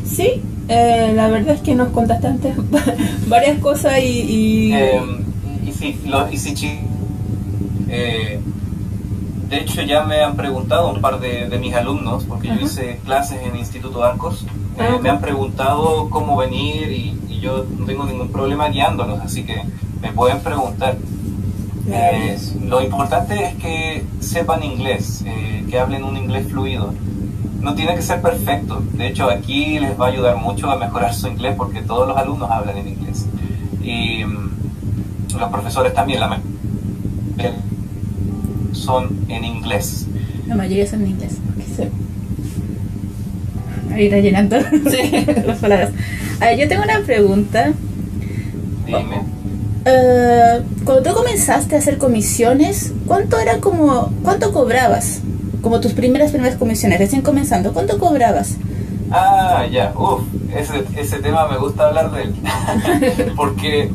Sí, 0.03 0.41
eh, 0.67 1.13
la 1.15 1.27
verdad 1.27 1.53
es 1.53 1.61
que 1.61 1.75
nos 1.75 1.89
contaste 1.89 2.25
antes 2.25 2.55
varias 3.27 3.59
cosas 3.59 3.99
y... 3.99 4.07
Y, 4.07 4.73
eh, 4.73 4.99
y 5.67 5.71
sí, 5.71 6.01
y 6.31 6.37
sí, 6.39 6.79
eh, 7.87 8.39
de 9.49 9.57
hecho 9.57 9.81
ya 9.81 10.03
me 10.03 10.21
han 10.21 10.35
preguntado 10.35 10.91
un 10.91 11.01
par 11.01 11.19
de, 11.19 11.57
mis 11.59 11.73
alumnos, 11.73 12.23
porque 12.25 12.49
yo 12.49 12.55
hice 12.55 12.99
clases 13.03 13.41
en 13.41 13.55
Instituto 13.55 14.03
Arcos, 14.03 14.45
ah, 14.77 14.97
me 15.01 15.09
han 15.09 15.19
preguntado 15.19 16.09
cómo 16.09 16.37
venir 16.37 16.91
y, 16.91 17.15
yo 17.39 17.65
no 17.77 17.85
tengo 17.85 18.03
ningún 18.03 18.33
problema 18.33 18.67
guiándolos, 18.67 19.17
así 19.21 19.45
que 19.45 19.63
me 20.01 20.11
pueden 20.11 20.41
preguntar. 20.41 20.97
lo 22.65 22.81
importante 22.81 23.45
es 23.45 23.55
que 23.55 24.05
sepan 24.19 24.61
inglés, 24.61 25.23
que 25.69 25.79
hablen 25.79 26.03
un 26.03 26.17
inglés 26.17 26.49
fluido 26.49 26.93
no 27.61 27.75
tiene 27.75 27.95
que 27.95 28.01
ser 28.01 28.21
perfecto. 28.21 28.81
De 28.93 29.07
hecho, 29.07 29.29
aquí 29.29 29.79
les 29.79 29.99
va 29.99 30.07
a 30.07 30.09
ayudar 30.09 30.37
mucho 30.37 30.69
a 30.69 30.77
mejorar 30.77 31.13
su 31.13 31.27
inglés 31.27 31.55
porque 31.57 31.81
todos 31.81 32.07
los 32.07 32.17
alumnos 32.17 32.49
hablan 32.49 32.77
en 32.77 32.87
inglés. 32.89 33.25
Y 33.81 34.23
mm, 34.23 35.37
los 35.39 35.49
profesores 35.49 35.93
también, 35.93 36.19
la 36.19 36.27
mayoría 36.27 36.49
son 38.79 39.25
en 39.27 39.43
inglés. 39.43 40.07
La 40.47 40.55
mayoría 40.55 40.87
son 40.87 41.01
en 41.01 41.09
inglés. 41.09 41.37
Ahí 43.91 44.05
está 44.05 44.19
llenando 44.19 44.57
las 45.45 45.59
palabras. 45.59 45.91
A 46.39 46.45
ver, 46.45 46.59
yo 46.59 46.67
tengo 46.67 46.83
una 46.83 46.99
pregunta. 47.01 47.73
Dime. 48.85 49.39
Uh, 49.85 50.83
cuando 50.83 51.09
tú 51.09 51.15
comenzaste 51.15 51.75
a 51.75 51.79
hacer 51.79 51.97
comisiones, 51.97 52.93
¿cuánto 53.07 53.39
era 53.39 53.59
como, 53.59 54.11
cuánto 54.23 54.51
cobrabas? 54.51 55.21
como 55.61 55.79
tus 55.79 55.93
primeras 55.93 56.31
primeras 56.31 56.57
comisiones, 56.57 56.99
recién 56.99 57.21
comenzando, 57.21 57.73
¿cuánto 57.73 57.99
cobrabas? 57.99 58.57
Ah, 59.11 59.65
ya, 59.69 59.93
uff, 59.95 60.21
ese, 60.55 60.85
ese 60.95 61.19
tema 61.19 61.47
me 61.47 61.57
gusta 61.57 61.87
hablar 61.87 62.11
de 62.11 62.23
él. 62.23 62.35
Porque 63.35 63.89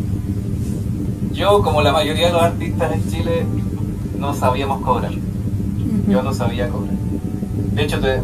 yo, 1.33 1.63
como 1.63 1.83
la 1.83 1.93
mayoría 1.93 2.27
de 2.27 2.33
los 2.33 2.43
artistas 2.43 2.93
en 2.93 3.11
Chile, 3.11 3.47
no 4.25 4.35
sabíamos 4.35 4.83
cobrar. 4.83 5.13
Yo 6.09 6.23
no 6.23 6.35
sabía 6.35 6.69
cobrar. 6.69 6.95
De 7.73 7.83
hecho, 7.83 8.01
te, 8.01 8.23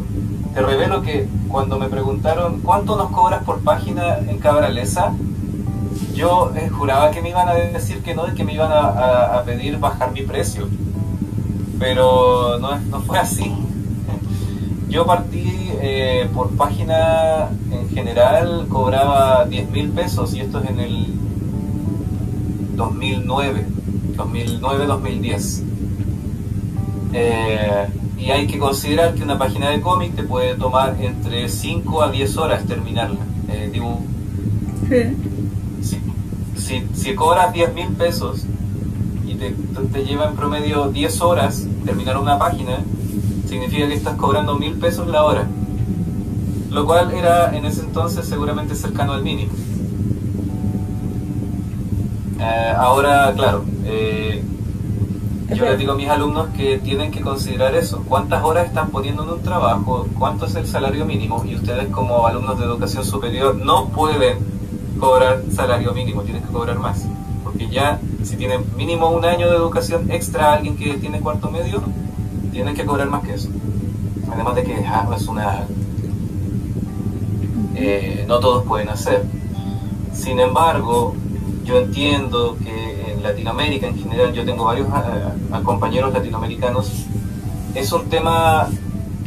te 0.55 0.61
revelo 0.63 1.03
que 1.03 1.29
cuando 1.49 1.79
me 1.79 1.89
preguntaron 1.89 2.61
cuánto 2.61 2.97
nos 2.97 3.11
cobras 3.11 3.45
por 3.45 3.61
página 3.61 4.19
en 4.19 4.39
Cabralesa, 4.39 5.13
yo 6.15 6.53
eh, 6.57 6.69
juraba 6.69 7.11
que 7.11 7.23
me 7.23 7.31
iban 7.31 7.49
a 7.49 7.55
decir 7.55 8.03
que 8.03 8.15
no, 8.15 8.29
y 8.29 8.33
que 8.33 8.45
me 8.45 8.55
iban 8.55 8.73
a, 8.73 9.39
a 9.39 9.43
pedir 9.45 9.79
bajar 9.79 10.13
mi 10.13 10.23
precio 10.23 10.69
pero 11.81 12.59
no, 12.61 12.79
no 12.79 13.01
fue 13.01 13.19
así. 13.19 13.51
Yo 14.89 15.07
partí 15.07 15.71
eh, 15.81 16.29
por 16.33 16.51
página 16.51 17.49
en 17.73 17.89
general, 17.89 18.67
cobraba 18.69 19.47
10 19.47 19.71
mil 19.71 19.89
pesos 19.91 20.35
y 20.35 20.41
esto 20.41 20.61
es 20.63 20.71
en 20.71 20.79
el 20.79 21.07
2009, 22.77 23.67
2009-2010. 24.17 25.63
Eh, 27.13 27.87
y 28.19 28.31
hay 28.31 28.47
que 28.47 28.59
considerar 28.59 29.15
que 29.15 29.23
una 29.23 29.39
página 29.39 29.71
de 29.71 29.81
cómic 29.81 30.15
te 30.15 30.23
puede 30.23 30.55
tomar 30.55 30.97
entre 31.01 31.49
5 31.49 32.03
a 32.03 32.11
10 32.11 32.37
horas 32.37 32.65
terminarla. 32.67 33.21
Eh, 33.49 33.73
si, 35.83 36.01
si, 36.57 36.87
si 36.93 37.15
cobras 37.15 37.53
10 37.53 37.75
mil 37.75 37.89
pesos 37.89 38.47
te, 39.93 40.05
lleva 40.05 40.29
en 40.29 40.37
promedio 40.37 40.91
10 40.91 41.21
horas 41.23 41.67
terminar 41.85 42.19
una 42.19 42.39
página, 42.39 42.79
significa 43.49 43.89
que 43.89 43.95
estás 43.95 44.17
cobrando 44.17 44.59
mil 44.59 44.75
pesos 44.75 45.09
la 45.09 45.25
hora. 45.25 45.47
Lo 46.71 46.85
cual 46.85 47.13
era 47.13 47.57
en 47.57 47.65
ese 47.65 47.81
entonces 47.81 48.27
seguramente 48.27 48.75
cercano 48.75 49.15
al 49.15 49.23
mínimo. 49.23 49.53
Eh, 52.39 52.73
ahora, 52.77 53.33
claro, 53.35 53.65
eh, 53.85 54.43
yo 55.55 55.65
les 55.65 55.79
digo 55.79 55.93
a 55.93 55.97
mis 55.97 56.09
alumnos 56.09 56.49
que 56.57 56.79
tienen 56.79 57.11
que 57.11 57.21
considerar 57.21 57.75
eso. 57.75 58.05
¿Cuántas 58.09 58.45
horas 58.45 58.67
están 58.67 58.91
poniendo 58.91 59.25
en 59.25 59.31
un 59.31 59.43
trabajo? 59.43 60.07
¿Cuánto 60.19 60.47
es 60.47 60.55
el 60.55 60.67
salario 60.67 61.05
mínimo? 61.05 61.45
Y 61.45 61.57
ustedes 61.57 61.89
como 61.89 62.27
alumnos 62.27 62.59
de 62.59 62.65
educación 62.65 63.05
superior 63.05 63.57
no 63.57 63.89
pueden 63.89 64.39
cobrar 64.99 65.43
salario 65.51 65.93
mínimo, 65.93 66.23
tienen 66.23 66.43
que 66.43 66.53
cobrar 66.53 66.79
más. 66.79 67.05
Porque 67.43 67.69
ya 67.69 67.99
si 68.23 68.37
tiene 68.37 68.59
mínimo 68.77 69.11
un 69.11 69.25
año 69.25 69.51
de 69.51 69.57
educación 69.57 70.11
extra 70.11 70.53
alguien 70.53 70.77
que 70.77 70.95
tiene 70.95 71.21
cuarto 71.21 71.51
medio, 71.51 71.83
tiene 72.53 72.75
que 72.75 72.85
cobrar 72.85 73.09
más 73.09 73.25
que 73.25 73.35
eso. 73.35 73.49
Además 74.33 74.55
de 74.55 74.63
que 74.65 74.75
ah, 74.87 75.09
es 75.17 75.27
una... 75.27 75.67
Eh, 77.75 78.25
no 78.29 78.39
todos 78.39 78.65
pueden 78.65 78.89
hacer. 78.89 79.25
Sin 80.13 80.39
embargo, 80.39 81.15
yo 81.65 81.79
entiendo 81.79 82.57
que 82.63 82.90
Latinoamérica 83.23 83.87
en 83.87 83.99
general, 83.99 84.33
yo 84.33 84.45
tengo 84.45 84.65
varios 84.65 84.89
ah, 84.93 85.61
compañeros 85.65 86.13
latinoamericanos, 86.13 87.07
es 87.75 87.93
un 87.93 88.09
tema 88.09 88.69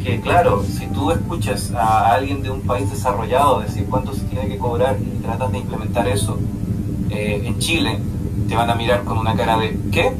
que 0.02 0.20
claro, 0.20 0.62
si 0.62 0.86
tú 0.88 1.10
escuchas 1.10 1.72
a 1.72 2.12
alguien 2.12 2.42
de 2.42 2.50
un 2.50 2.60
país 2.60 2.90
desarrollado 2.90 3.60
decir 3.60 3.86
cuánto 3.88 4.12
se 4.12 4.22
tiene 4.24 4.48
que 4.48 4.58
cobrar 4.58 4.98
y 5.00 5.22
tratas 5.22 5.50
de 5.50 5.58
implementar 5.58 6.06
eso 6.08 6.38
eh, 7.10 7.42
en 7.44 7.58
Chile, 7.58 7.98
te 8.46 8.54
van 8.54 8.68
a 8.68 8.74
mirar 8.74 9.04
con 9.04 9.16
una 9.16 9.34
cara 9.34 9.56
de 9.56 9.78
¿qué? 9.90 10.12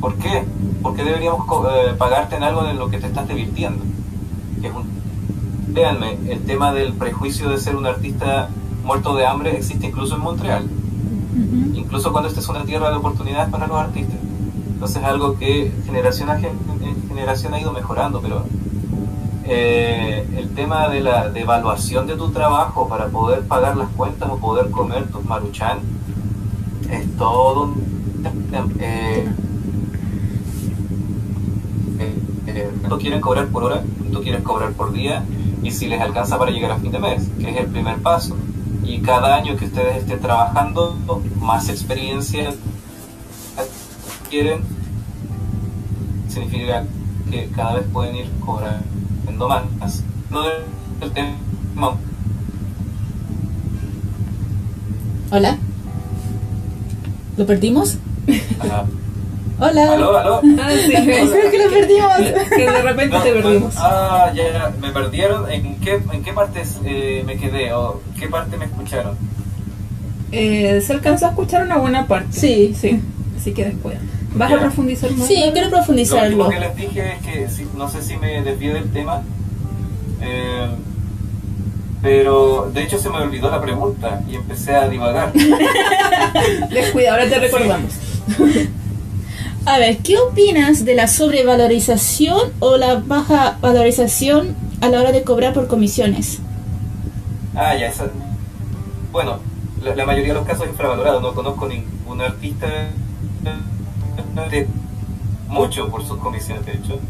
¿Por 0.00 0.16
qué? 0.16 0.44
¿Por 0.82 0.94
qué 0.94 1.04
deberíamos 1.04 1.46
eh, 1.46 1.94
pagarte 1.96 2.36
en 2.36 2.42
algo 2.42 2.66
en 2.68 2.76
lo 2.76 2.90
que 2.90 2.98
te 2.98 3.06
estás 3.06 3.26
divirtiendo? 3.26 3.82
Que 4.60 4.70
Véanme, 5.68 6.18
el 6.28 6.44
tema 6.44 6.72
del 6.72 6.92
prejuicio 6.92 7.48
de 7.48 7.58
ser 7.58 7.76
un 7.76 7.86
artista 7.86 8.48
muerto 8.84 9.14
de 9.16 9.26
hambre 9.26 9.56
existe 9.56 9.86
incluso 9.86 10.16
en 10.16 10.22
Montreal. 10.22 10.68
Incluso 11.74 12.12
cuando 12.12 12.28
esta 12.28 12.40
es 12.40 12.48
una 12.48 12.64
tierra 12.64 12.90
de 12.90 12.96
oportunidades 12.96 13.50
para 13.50 13.66
los 13.66 13.76
artistas. 13.76 14.16
Entonces 14.68 15.02
es 15.02 15.04
algo 15.04 15.38
que 15.38 15.72
generación 15.84 16.30
a 16.30 16.38
generación 17.08 17.54
ha 17.54 17.60
ido 17.60 17.72
mejorando, 17.72 18.20
pero 18.20 18.44
eh, 19.44 20.26
el 20.36 20.50
tema 20.50 20.88
de 20.88 21.00
la 21.00 21.28
devaluación 21.30 22.06
de 22.06 22.16
tu 22.16 22.30
trabajo 22.30 22.88
para 22.88 23.06
poder 23.08 23.42
pagar 23.42 23.76
las 23.76 23.88
cuentas 23.90 24.28
o 24.30 24.38
poder 24.38 24.70
comer 24.70 25.08
tus 25.08 25.24
maruchan 25.24 25.78
es 26.90 27.16
todo 27.16 27.74
eh, 28.78 29.28
eh, 31.98 32.14
eh, 32.46 32.70
quieren 32.98 33.20
cobrar 33.20 33.46
por 33.48 33.64
hora, 33.64 33.82
tú 34.12 34.22
quieres 34.22 34.42
cobrar 34.42 34.72
por 34.72 34.92
día 34.92 35.24
y 35.62 35.70
si 35.70 35.86
les 35.86 36.00
alcanza 36.00 36.38
para 36.38 36.50
llegar 36.50 36.72
a 36.72 36.78
fin 36.78 36.90
de 36.90 36.98
mes, 36.98 37.28
que 37.38 37.50
es 37.50 37.56
el 37.56 37.66
primer 37.66 37.96
paso. 37.98 38.36
Y 38.86 39.00
cada 39.00 39.34
año 39.36 39.56
que 39.56 39.64
ustedes 39.66 39.96
estén 39.98 40.20
trabajando, 40.20 40.96
más 41.40 41.68
experiencia 41.68 42.50
quieren, 44.30 44.60
significa 46.28 46.84
que 47.30 47.48
cada 47.54 47.74
vez 47.74 47.84
pueden 47.92 48.16
ir 48.16 48.30
cobrando 48.44 49.48
más. 49.48 50.02
No 50.30 50.42
del 51.00 51.10
tema. 51.12 51.96
Hola. 55.30 55.58
¿Lo 57.36 57.44
perdimos? 57.46 57.98
Ajá. 58.60 58.84
Hola. 59.58 59.92
¿Aló, 59.94 60.16
aló? 60.18 60.40
Ah, 60.60 60.70
sí. 60.70 60.92
Creo 60.94 61.50
que 61.50 61.58
lo 61.64 61.70
perdimos. 61.70 62.12
que 62.54 62.70
de 62.70 62.82
repente 62.82 63.16
No, 63.16 63.22
te 63.22 63.34
no, 63.34 63.42
perdimos. 63.42 63.74
ah, 63.78 64.30
ya, 64.34 64.52
ya, 64.52 64.72
me 64.80 64.90
perdieron. 64.90 65.50
¿En 65.50 65.76
qué, 65.80 65.98
en 66.12 66.22
qué 66.22 66.32
parte 66.32 66.62
eh, 66.84 67.22
me 67.26 67.36
quedé? 67.38 67.72
¿O 67.72 68.00
qué 68.18 68.28
parte 68.28 68.56
me 68.56 68.64
escucharon? 68.66 69.16
Eh, 70.32 70.82
se 70.84 70.92
alcanzó 70.92 71.26
a 71.26 71.28
escuchar 71.30 71.62
una 71.64 71.76
buena 71.78 72.06
parte. 72.06 72.32
Sí. 72.38 72.74
Sí. 72.78 73.00
Así 73.38 73.52
que 73.52 73.64
después. 73.66 73.96
¿Vas 74.34 74.50
Ya. 74.50 74.56
a 74.56 74.60
profundizar 74.60 75.10
más? 75.12 75.26
Sí, 75.26 75.36
quiero 75.52 75.68
Lo 75.68 75.76
profundizarlo. 75.76 76.46
último 76.46 76.48
que 76.50 76.60
les 76.60 76.76
dije 76.76 77.12
es 77.14 77.22
que 77.26 77.48
si- 77.48 77.66
no 77.76 77.88
sé 77.88 78.02
si 78.02 78.16
me 78.16 78.42
desvié 78.42 78.72
del 78.74 78.90
tema, 78.92 79.22
eh, 80.20 80.66
pero 82.02 82.70
de 82.72 82.82
hecho 82.82 82.98
se 82.98 83.08
me 83.08 83.16
olvidó 83.18 83.50
la 83.50 83.60
pregunta 83.60 84.20
y 84.30 84.34
empecé 84.36 84.74
a 84.74 84.88
divagar. 84.88 85.32
Descuida, 86.70 87.12
ahora 87.12 87.28
te 87.28 87.38
recordamos. 87.38 87.92
A 89.64 89.78
ver, 89.78 89.98
¿qué 89.98 90.16
opinas 90.18 90.84
de 90.84 90.94
la 90.94 91.08
sobrevalorización 91.08 92.52
o 92.60 92.76
la 92.76 92.96
baja 93.04 93.58
valorización 93.60 94.54
a 94.80 94.88
la 94.88 95.00
hora 95.00 95.12
de 95.12 95.22
cobrar 95.22 95.54
por 95.54 95.66
comisiones? 95.66 96.38
Ah, 97.56 97.74
ya, 97.74 97.88
esa. 97.88 98.10
Bueno, 99.12 99.38
la, 99.82 100.04
mayoría 100.04 100.34
de 100.34 100.40
los 100.40 100.46
casos 100.46 100.64
es 100.64 100.70
infravalorado. 100.72 101.20
No 101.20 101.32
conozco 101.32 101.66
ningún 101.66 102.20
artista 102.20 102.66
de 104.50 104.68
mucho 105.48 105.88
por 105.88 106.04
sus 106.04 106.18
comisiones, 106.18 106.66
de 106.66 106.72
hecho. 106.72 107.00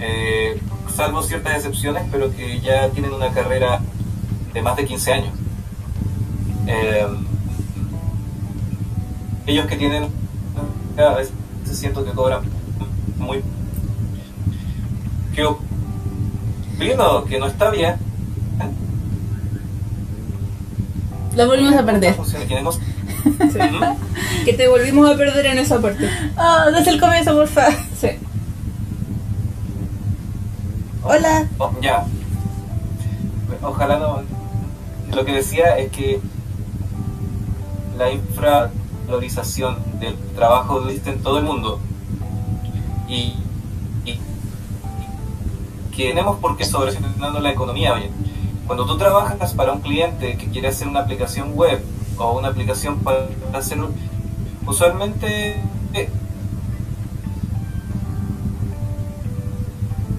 Eh, 0.00 0.62
salvo 0.94 1.22
ciertas 1.22 1.56
excepciones, 1.56 2.04
pero 2.10 2.34
que 2.34 2.58
ya 2.60 2.88
tienen 2.88 3.12
una 3.12 3.30
carrera 3.32 3.80
de 4.54 4.62
más 4.62 4.76
de 4.76 4.86
15 4.86 5.12
años. 5.12 5.34
Eh, 6.66 7.06
ellos 9.46 9.66
que 9.66 9.76
tienen, 9.76 10.08
cada 10.96 11.16
vez 11.16 11.30
siento 11.64 12.02
que 12.02 12.12
cobran 12.12 12.40
muy. 13.18 13.42
¿Qué 15.34 15.44
opino? 15.44 17.24
Que 17.26 17.38
no 17.38 17.46
está 17.46 17.70
bien. 17.70 18.05
Lo 21.36 21.46
volvimos 21.46 21.74
a 21.74 21.84
perder. 21.84 22.14
Funciona, 22.14 22.44
tenemos- 22.46 22.76
Sí. 22.76 23.58
Que 24.44 24.52
te 24.54 24.68
volvimos 24.68 25.10
a 25.10 25.16
perder 25.16 25.46
en 25.46 25.58
esa 25.58 25.80
parte. 25.80 26.08
Ah, 26.36 26.66
desde 26.74 26.90
el 26.92 27.00
comienzo, 27.00 27.34
por 27.34 27.48
favor. 27.48 27.74
Sí. 28.00 28.08
Hola. 31.02 31.46
Oh, 31.58 31.72
ya. 31.80 32.04
Ojalá 33.62 33.98
no. 33.98 34.22
Lo 35.14 35.24
que 35.24 35.32
decía 35.32 35.76
es 35.78 35.90
que 35.92 36.20
la 37.96 38.10
infravalorización 38.10 39.76
del 40.00 40.16
trabajo 40.34 40.84
existe 40.86 41.10
en 41.10 41.22
todo 41.22 41.38
el 41.38 41.44
mundo 41.44 41.80
y, 43.08 43.34
y- 44.04 44.20
que 45.96 46.08
tenemos 46.08 46.38
por 46.40 46.56
qué 46.56 46.64
sobreestimando 46.64 47.40
la 47.40 47.50
economía. 47.50 47.94
Oye, 47.94 48.10
cuando 48.66 48.84
tú 48.86 48.96
trabajas 48.98 49.54
para 49.54 49.72
un 49.72 49.80
cliente 49.80 50.36
que 50.36 50.46
quiere 50.46 50.68
hacer 50.68 50.88
una 50.88 51.00
aplicación 51.00 51.52
web 51.54 51.80
o 52.18 52.38
una 52.38 52.48
aplicación 52.48 52.98
para 52.98 53.28
hacer 53.54 53.80
un- 53.80 53.94
usualmente 54.66 55.60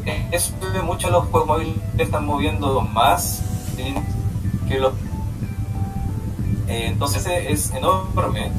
eh, 0.06 0.28
eso 0.32 0.54
de 0.74 0.82
mucho 0.82 1.10
los 1.10 1.26
juegos 1.26 1.48
móviles 1.48 1.76
están 1.98 2.26
moviendo 2.26 2.80
más 2.82 3.42
que 4.68 4.80
los 4.80 4.94
eh, 6.70 6.88
entonces 6.88 7.26
es 7.26 7.72
enorme. 7.72 8.52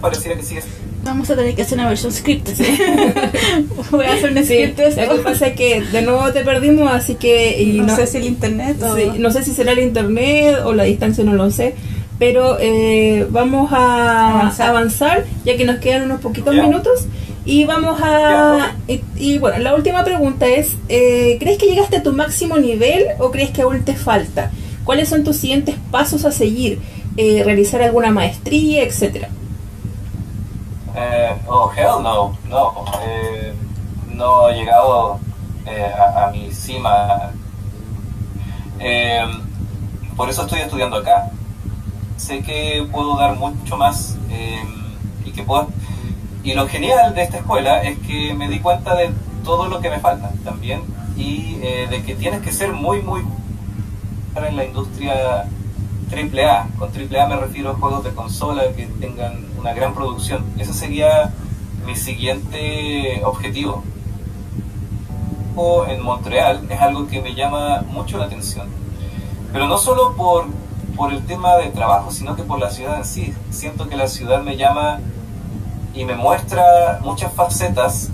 Pareciera 0.00 0.36
que 0.36 0.42
sigue 0.42 0.62
Vamos 1.02 1.30
a 1.30 1.36
tener 1.36 1.54
que 1.54 1.62
hacer 1.62 1.78
una 1.78 1.88
versión 1.88 2.12
script. 2.12 2.48
¿sí? 2.48 2.64
Voy 3.90 4.04
a 4.04 4.12
hacer 4.12 4.30
un 4.32 4.38
Sí, 4.38 4.44
script. 4.44 4.78
de 4.78 5.06
lo 5.06 5.16
que 5.16 5.22
pasa 5.22 5.46
es 5.48 5.56
que 5.56 5.80
de 5.80 6.02
nuevo 6.02 6.30
te 6.32 6.44
perdimos, 6.44 6.90
así 6.92 7.14
que... 7.14 7.60
Y 7.62 7.80
no, 7.80 7.96
sé 7.96 8.06
si 8.06 8.18
el 8.18 8.24
internet 8.26 8.82
o... 8.82 8.96
Sí, 8.96 9.04
no 9.18 9.30
sé 9.30 9.42
si 9.42 9.52
será 9.52 9.72
el 9.72 9.78
internet 9.80 10.58
o 10.64 10.72
la 10.74 10.84
distancia, 10.84 11.24
no 11.24 11.32
lo 11.32 11.50
sé. 11.50 11.74
Pero 12.18 12.58
eh, 12.60 13.26
vamos 13.30 13.72
a 13.72 14.30
Avanzar. 14.40 14.68
avanzar. 14.68 15.24
ya 15.44 15.56
que 15.56 15.64
nos 15.64 15.78
quedan 15.78 16.02
unos 16.02 16.20
poquitos 16.20 16.54
minutos. 16.54 17.06
Y 17.46 17.64
vamos 17.64 17.98
a... 18.02 18.74
Y, 18.86 19.00
y 19.16 19.38
bueno, 19.38 19.58
la 19.58 19.74
última 19.74 20.04
pregunta 20.04 20.46
es, 20.46 20.76
eh, 20.90 21.38
¿crees 21.40 21.56
que 21.56 21.66
llegaste 21.66 21.96
a 21.96 22.02
tu 22.02 22.12
máximo 22.12 22.58
nivel 22.58 23.04
o 23.18 23.30
crees 23.30 23.50
que 23.50 23.62
aún 23.62 23.82
te 23.84 23.94
falta? 23.96 24.50
¿Cuáles 24.84 25.08
son 25.08 25.24
tus 25.24 25.36
siguientes 25.36 25.76
pasos 25.90 26.26
a 26.26 26.30
seguir? 26.32 26.78
Eh, 27.16 27.42
¿Realizar 27.44 27.80
alguna 27.82 28.10
maestría, 28.10 28.82
etcétera? 28.82 29.30
Eh, 31.30 31.36
oh, 31.46 31.70
hell 31.70 32.02
no, 32.02 32.36
no. 32.48 32.84
eh, 33.02 33.54
no 34.14 34.48
he 34.48 34.54
llegado 34.54 35.18
eh, 35.64 35.92
a, 35.96 36.26
a 36.26 36.30
mi 36.30 36.50
cima. 36.50 37.30
Eh, 38.80 39.24
por 40.16 40.28
eso 40.28 40.42
estoy 40.42 40.60
estudiando 40.60 40.96
acá. 40.96 41.30
Sé 42.16 42.42
que 42.42 42.86
puedo 42.90 43.16
dar 43.16 43.36
mucho 43.36 43.76
más 43.76 44.16
eh, 44.30 44.62
y 45.24 45.30
que 45.30 45.42
puedo... 45.42 45.68
Y 46.42 46.54
lo 46.54 46.66
genial 46.66 47.14
de 47.14 47.22
esta 47.22 47.38
escuela 47.38 47.82
es 47.82 47.98
que 47.98 48.34
me 48.34 48.48
di 48.48 48.60
cuenta 48.60 48.94
de 48.94 49.10
todo 49.44 49.68
lo 49.68 49.80
que 49.80 49.90
me 49.90 50.00
falta 50.00 50.32
también 50.44 50.82
y 51.16 51.58
eh, 51.62 51.86
de 51.88 52.02
que 52.02 52.14
tienes 52.14 52.40
que 52.40 52.50
ser 52.50 52.72
muy, 52.72 53.02
muy 53.02 53.22
en 54.34 54.56
la 54.56 54.64
industria 54.64 55.44
triple 56.10 56.44
A. 56.44 56.68
Con 56.78 56.90
triple 56.92 57.20
A 57.20 57.26
me 57.26 57.36
refiero 57.36 57.70
a 57.70 57.74
juegos 57.74 58.04
de 58.04 58.10
consola 58.10 58.64
que 58.76 58.86
tengan 58.86 59.46
una 59.58 59.72
gran 59.72 59.94
producción. 59.94 60.44
Ese 60.58 60.74
sería 60.74 61.32
mi 61.86 61.94
siguiente 61.94 63.22
objetivo. 63.24 63.82
O 65.56 65.86
en 65.86 66.02
Montreal 66.02 66.66
es 66.68 66.80
algo 66.80 67.06
que 67.06 67.22
me 67.22 67.34
llama 67.34 67.84
mucho 67.88 68.18
la 68.18 68.24
atención. 68.26 68.68
Pero 69.52 69.66
no 69.66 69.78
solo 69.78 70.14
por, 70.16 70.46
por 70.96 71.12
el 71.12 71.24
tema 71.26 71.56
de 71.56 71.68
trabajo, 71.68 72.10
sino 72.10 72.36
que 72.36 72.42
por 72.42 72.58
la 72.58 72.70
ciudad 72.70 72.96
en 72.96 73.04
sí. 73.04 73.34
Siento 73.50 73.88
que 73.88 73.96
la 73.96 74.08
ciudad 74.08 74.42
me 74.42 74.56
llama 74.56 75.00
y 75.94 76.04
me 76.04 76.14
muestra 76.14 77.00
muchas 77.02 77.32
facetas 77.32 78.10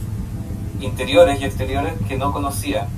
interiores 0.81 1.41
y 1.41 1.45
exteriores 1.45 1.95
que 2.07 2.19
no 2.19 2.33
conocía 2.33 2.89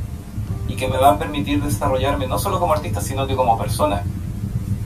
y 0.69 0.75
que 0.75 0.89
me 0.89 0.99
van 0.99 1.15
a 1.15 1.19
permitir 1.19 1.63
desarrollarme 1.63 2.27
no 2.27 2.39
solo 2.39 2.61
como 2.61 2.73
artista, 2.73 3.01
sino 3.01 3.27
que 3.27 3.37
como 3.37 3.59
persona 3.59 4.03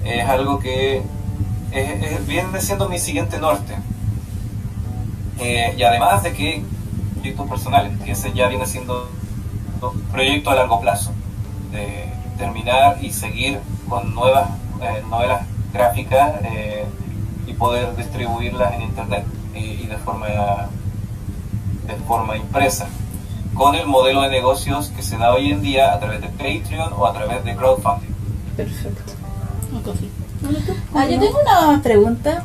es 0.04 0.28
algo 0.28 0.58
que 0.58 1.02
es- 1.72 2.02
es- 2.02 2.26
viene 2.26 2.60
siendo 2.60 2.88
mi 2.88 2.98
siguiente 2.98 3.38
norte. 3.38 3.74
Eh, 5.38 5.74
y 5.76 5.82
además 5.82 6.22
de 6.22 6.32
que 6.32 6.62
proyectos 7.14 7.48
personales, 7.48 7.92
que 8.04 8.12
ese 8.12 8.32
ya 8.32 8.48
viene 8.48 8.66
siendo 8.66 9.08
un 9.80 10.00
proyecto 10.12 10.50
a 10.50 10.54
largo 10.54 10.80
plazo, 10.80 11.12
de 11.72 12.06
terminar 12.38 12.98
y 13.02 13.12
seguir 13.12 13.58
con 13.88 14.14
nuevas 14.14 14.48
eh, 14.82 15.02
novelas 15.08 15.42
gráficas 15.72 16.34
eh, 16.44 16.84
y 17.46 17.52
poder 17.54 17.94
distribuirlas 17.96 18.74
en 18.74 18.82
internet 18.82 19.24
eh, 19.54 19.80
y 19.84 19.86
de 19.86 19.96
forma 19.96 20.26
de 21.86 21.94
forma 22.06 22.36
impresa 22.36 22.86
con 23.54 23.74
el 23.74 23.86
modelo 23.86 24.22
de 24.22 24.30
negocios 24.30 24.88
que 24.94 25.02
se 25.02 25.16
da 25.18 25.32
hoy 25.34 25.50
en 25.52 25.62
día 25.62 25.92
a 25.92 25.98
través 26.00 26.20
de 26.20 26.28
Patreon 26.28 26.92
o 26.96 27.06
a 27.06 27.12
través 27.12 27.44
de 27.44 27.54
crowdfunding. 27.56 28.14
Perfecto. 28.56 29.12
Ah, 30.94 31.06
yo 31.08 31.18
tengo 31.18 31.38
una 31.40 31.80
pregunta, 31.82 32.44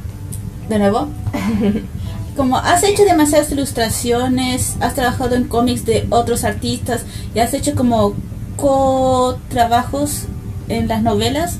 de 0.70 0.80
nuevo. 0.80 1.08
Como 2.36 2.58
has 2.58 2.84
hecho 2.84 3.04
demasiadas 3.04 3.52
ilustraciones, 3.52 4.76
has 4.80 4.94
trabajado 4.94 5.36
en 5.36 5.46
cómics 5.46 5.86
de 5.86 6.06
otros 6.12 6.44
artistas 6.44 7.04
y 7.34 7.40
has 7.40 7.54
hecho 7.56 7.74
como 7.74 8.14
co-trabajos 8.58 10.26
en 10.70 10.88
las 10.88 11.02
novelas, 11.02 11.58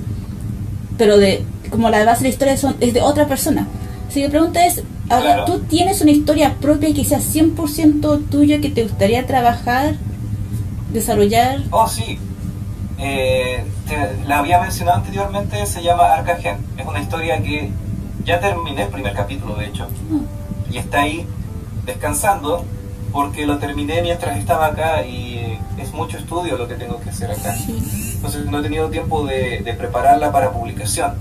pero 1.00 1.18
de 1.18 1.44
como 1.72 1.90
la 1.90 2.06
base 2.06 2.20
de 2.24 2.30
la 2.30 2.34
historia 2.34 2.58
son, 2.58 2.76
es 2.80 2.94
de 2.94 3.02
otra 3.02 3.28
persona. 3.28 3.68
Que 4.14 4.22
mi 4.22 4.30
pregunta 4.30 4.66
es, 4.68 4.84
ahora, 5.10 5.36
Claro. 5.36 5.46
¿tú 5.46 5.60
tienes 5.68 6.02
una 6.02 6.12
historia 6.12 6.54
propia 6.62 6.94
que 6.94 7.04
sea 7.04 7.20
100% 7.22 8.30
tuya 8.30 8.62
que 8.62 8.70
te 8.70 8.84
gustaría 8.84 9.26
trabajar, 9.26 9.96
desarrollar? 10.94 11.64
Oh, 11.72 11.88
sí. 11.88 12.20
Eh, 13.00 13.64
te- 13.88 14.26
la 14.28 14.40
había 14.40 14.60
mencionado 14.60 14.98
anteriormente, 14.98 15.66
se 15.66 15.82
llama 15.84 16.14
Arcagen. 16.14 16.58
Es 16.78 16.86
una 16.86 17.00
historia 17.00 17.42
que 17.42 17.72
ya 18.24 18.40
terminé 18.40 18.84
el 18.84 18.90
primer 18.90 19.14
capítulo, 19.14 19.56
de 19.56 19.68
hecho. 19.68 19.88
Y 20.70 20.78
está 20.78 21.02
ahí 21.02 21.26
descansando 21.86 22.66
porque 23.14 23.46
lo 23.46 23.58
terminé 23.58 24.02
mientras 24.02 24.38
estaba 24.38 24.68
acá 24.68 25.06
y 25.06 25.38
eh, 25.38 25.60
es 25.78 25.94
mucho 25.94 26.18
estudio 26.18 26.58
lo 26.58 26.68
que 26.68 26.76
tengo 26.76 27.00
que 27.00 27.10
hacer 27.10 27.32
acá. 27.32 27.56
Entonces 27.68 28.46
no 28.46 28.60
he 28.60 28.64
tenido 28.64 28.90
tiempo 28.90 29.26
de, 29.26 29.62
de 29.62 29.74
prepararla 29.74 30.32
para 30.32 30.52
publicación. 30.52 31.14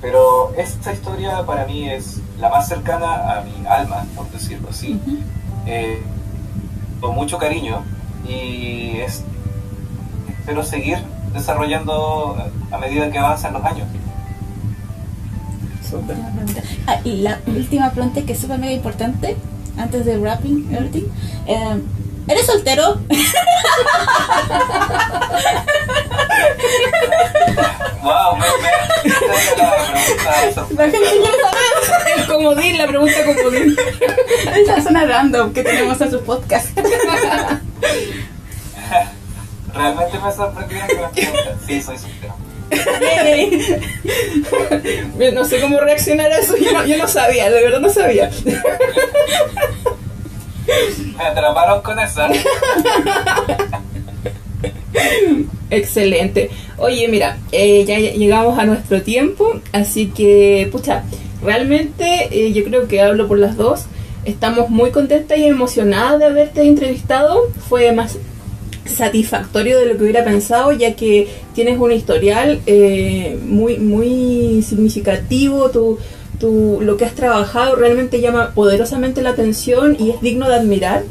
Pero 0.00 0.52
esta 0.56 0.92
historia 0.92 1.44
para 1.46 1.64
mí 1.66 1.88
es 1.88 2.20
la 2.38 2.48
más 2.48 2.68
cercana 2.68 3.38
a 3.38 3.42
mi 3.42 3.66
alma, 3.66 4.04
por 4.16 4.28
decirlo 4.30 4.68
así. 4.70 5.00
Eh, 5.66 6.02
con 7.00 7.14
mucho 7.14 7.38
cariño 7.38 7.82
y 8.28 8.98
es, 8.98 9.24
espero 10.28 10.62
seguir 10.64 10.98
desarrollando 11.32 12.36
a 12.70 12.78
medida 12.78 13.10
que 13.10 13.18
avanzan 13.18 13.52
los 13.52 13.64
años. 13.64 13.88
Ah, 16.86 17.00
y 17.04 17.18
la 17.18 17.38
última 17.46 17.90
pregunta 17.90 18.22
que 18.22 18.32
es 18.32 18.40
súper 18.40 18.58
mega 18.58 18.72
importante, 18.72 19.36
antes 19.76 20.06
de 20.06 20.16
wrapping 20.18 20.74
everything. 20.74 21.04
Eh, 21.46 21.82
¿Eres 22.28 22.46
soltero? 22.46 23.00
wow, 28.02 28.36
me, 28.36 28.46
la 30.76 30.84
gente 30.84 30.94
saber. 30.94 30.94
El 32.16 32.26
comodín, 32.26 32.78
la 32.78 32.86
pregunta 32.86 33.24
comodín. 33.24 33.76
Esa 34.56 34.80
zona 34.82 35.04
random 35.04 35.52
que 35.52 35.64
tenemos 35.64 36.00
en 36.00 36.10
su 36.10 36.22
podcast. 36.22 36.78
Realmente 39.74 40.18
me 40.18 40.32
sorprendieron 40.32 40.88
con 40.88 41.02
la 41.02 41.10
pregunta. 41.12 41.56
Sí, 41.66 41.82
soy 41.82 41.98
soltero. 41.98 42.34
no 45.34 45.44
sé 45.44 45.60
cómo 45.60 45.80
reaccionar 45.80 46.32
a 46.32 46.38
eso, 46.38 46.56
yo 46.56 46.72
no, 46.72 46.84
yo 46.86 46.96
no 46.96 47.06
sabía, 47.08 47.50
de 47.50 47.62
verdad 47.62 47.80
no 47.80 47.90
sabía. 47.90 48.30
Me 51.16 51.24
atraparon 51.24 51.82
con 51.82 51.98
eso. 51.98 52.22
Excelente. 55.70 56.50
Oye, 56.76 57.08
mira, 57.08 57.38
eh, 57.50 57.84
ya 57.84 57.98
llegamos 57.98 58.58
a 58.58 58.64
nuestro 58.64 59.02
tiempo, 59.02 59.60
así 59.72 60.08
que, 60.08 60.68
pucha, 60.70 61.04
realmente 61.42 62.28
eh, 62.30 62.52
yo 62.52 62.64
creo 62.64 62.88
que 62.88 63.00
hablo 63.00 63.26
por 63.28 63.38
las 63.38 63.56
dos. 63.56 63.86
Estamos 64.24 64.70
muy 64.70 64.90
contentas 64.90 65.36
y 65.38 65.46
emocionadas 65.46 66.18
de 66.20 66.26
haberte 66.26 66.62
entrevistado. 66.62 67.50
Fue 67.68 67.90
más 67.92 68.18
satisfactorio 68.84 69.78
de 69.78 69.86
lo 69.86 69.96
que 69.96 70.02
hubiera 70.02 70.24
pensado, 70.24 70.72
ya 70.72 70.94
que 70.94 71.28
tienes 71.54 71.78
un 71.78 71.92
historial 71.92 72.60
eh, 72.66 73.38
muy, 73.46 73.78
muy 73.78 74.62
significativo. 74.62 75.70
Tu, 75.70 75.98
tu, 76.38 76.80
lo 76.80 76.96
que 76.96 77.04
has 77.04 77.14
trabajado 77.14 77.76
realmente 77.76 78.20
llama 78.20 78.52
poderosamente 78.54 79.22
la 79.22 79.30
atención 79.30 79.96
y 79.98 80.10
es 80.10 80.20
digno 80.20 80.48
de 80.48 80.54
admirar. 80.56 81.04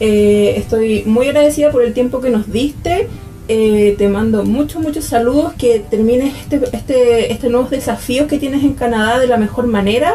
Eh, 0.00 0.54
estoy 0.56 1.02
muy 1.06 1.28
agradecida 1.28 1.70
por 1.70 1.82
el 1.82 1.92
tiempo 1.92 2.20
que 2.20 2.30
nos 2.30 2.50
diste. 2.52 3.08
Eh, 3.48 3.94
te 3.96 4.08
mando 4.08 4.44
muchos, 4.44 4.80
muchos 4.80 5.04
saludos. 5.04 5.52
Que 5.58 5.80
termines 5.80 6.34
este, 6.36 6.60
este, 6.72 7.32
este 7.32 7.48
nuevos 7.48 7.70
desafíos 7.70 8.28
que 8.28 8.38
tienes 8.38 8.62
en 8.62 8.74
Canadá 8.74 9.18
de 9.18 9.26
la 9.26 9.36
mejor 9.36 9.66
manera. 9.66 10.14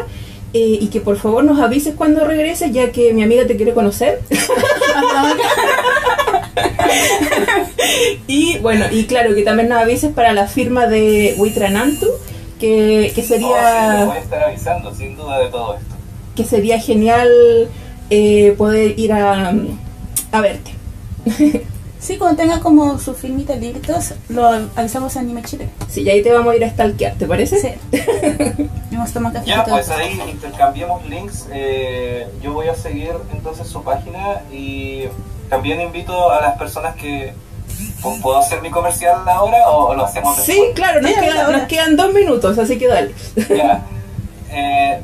Eh, 0.54 0.78
y 0.80 0.86
que 0.86 1.00
por 1.00 1.16
favor 1.16 1.42
nos 1.42 1.58
avises 1.58 1.94
cuando 1.96 2.24
regreses, 2.24 2.72
ya 2.72 2.92
que 2.92 3.12
mi 3.12 3.24
amiga 3.24 3.44
te 3.44 3.56
quiere 3.56 3.74
conocer. 3.74 4.20
y 8.26 8.58
bueno, 8.58 8.86
y 8.90 9.04
claro, 9.04 9.34
que 9.34 9.42
también 9.42 9.68
nos 9.68 9.78
avises 9.78 10.12
para 10.12 10.32
la 10.32 10.46
firma 10.46 10.86
de 10.86 11.34
Witranantu, 11.38 12.06
que, 12.58 13.12
que 13.14 13.22
sería... 13.22 14.02
Oh, 14.02 14.06
voy 14.06 14.16
a 14.16 14.20
estar 14.20 14.42
avisando, 14.44 14.94
sin 14.94 15.16
duda, 15.16 15.38
de 15.38 15.48
todo 15.48 15.74
esto. 15.74 15.94
Que 16.34 16.44
sería 16.44 16.78
genial 16.80 17.28
eh, 18.10 18.54
poder 18.56 18.98
ir 18.98 19.12
a, 19.12 19.52
a 20.32 20.40
verte. 20.40 20.72
sí, 21.98 22.18
cuando 22.18 22.36
tenga 22.36 22.60
como 22.60 22.98
su 22.98 23.14
filmita 23.14 23.56
libritos, 23.56 24.14
lo 24.28 24.46
avisamos 24.76 25.16
a 25.16 25.20
Anime 25.20 25.42
Chile. 25.42 25.68
Sí, 25.88 26.02
y 26.02 26.10
ahí 26.10 26.22
te 26.22 26.32
vamos 26.32 26.52
a 26.52 26.56
ir 26.56 26.64
a 26.64 26.70
stalkear, 26.70 27.14
¿te 27.14 27.26
parece? 27.26 27.58
Sí. 27.60 27.68
Vamos 28.90 29.10
a 29.10 29.12
tomar 29.12 29.32
café 29.32 29.46
ya, 29.46 29.64
pues 29.64 29.88
ahí 29.90 30.20
intercambiamos 30.30 31.04
links. 31.06 31.48
Eh, 31.52 32.26
yo 32.42 32.52
voy 32.52 32.68
a 32.68 32.74
seguir 32.74 33.12
entonces 33.32 33.66
su 33.66 33.82
página 33.82 34.42
y 34.52 35.04
también 35.48 35.80
invito 35.80 36.30
a 36.30 36.40
las 36.40 36.58
personas 36.58 36.94
que 36.96 37.32
¿Puedo 38.22 38.38
hacer 38.38 38.60
mi 38.60 38.70
comercial 38.70 39.22
ahora 39.26 39.68
o 39.68 39.94
lo 39.94 40.04
hacemos 40.04 40.36
después? 40.36 40.56
Sí, 40.56 40.72
claro, 40.74 41.00
nos, 41.00 41.12
quedan, 41.12 41.52
nos 41.52 41.62
quedan 41.62 41.96
dos 41.96 42.12
minutos, 42.12 42.58
así 42.58 42.78
que 42.78 42.88
dale. 42.88 43.14
Ya. 43.48 43.82
Eh, 44.56 45.00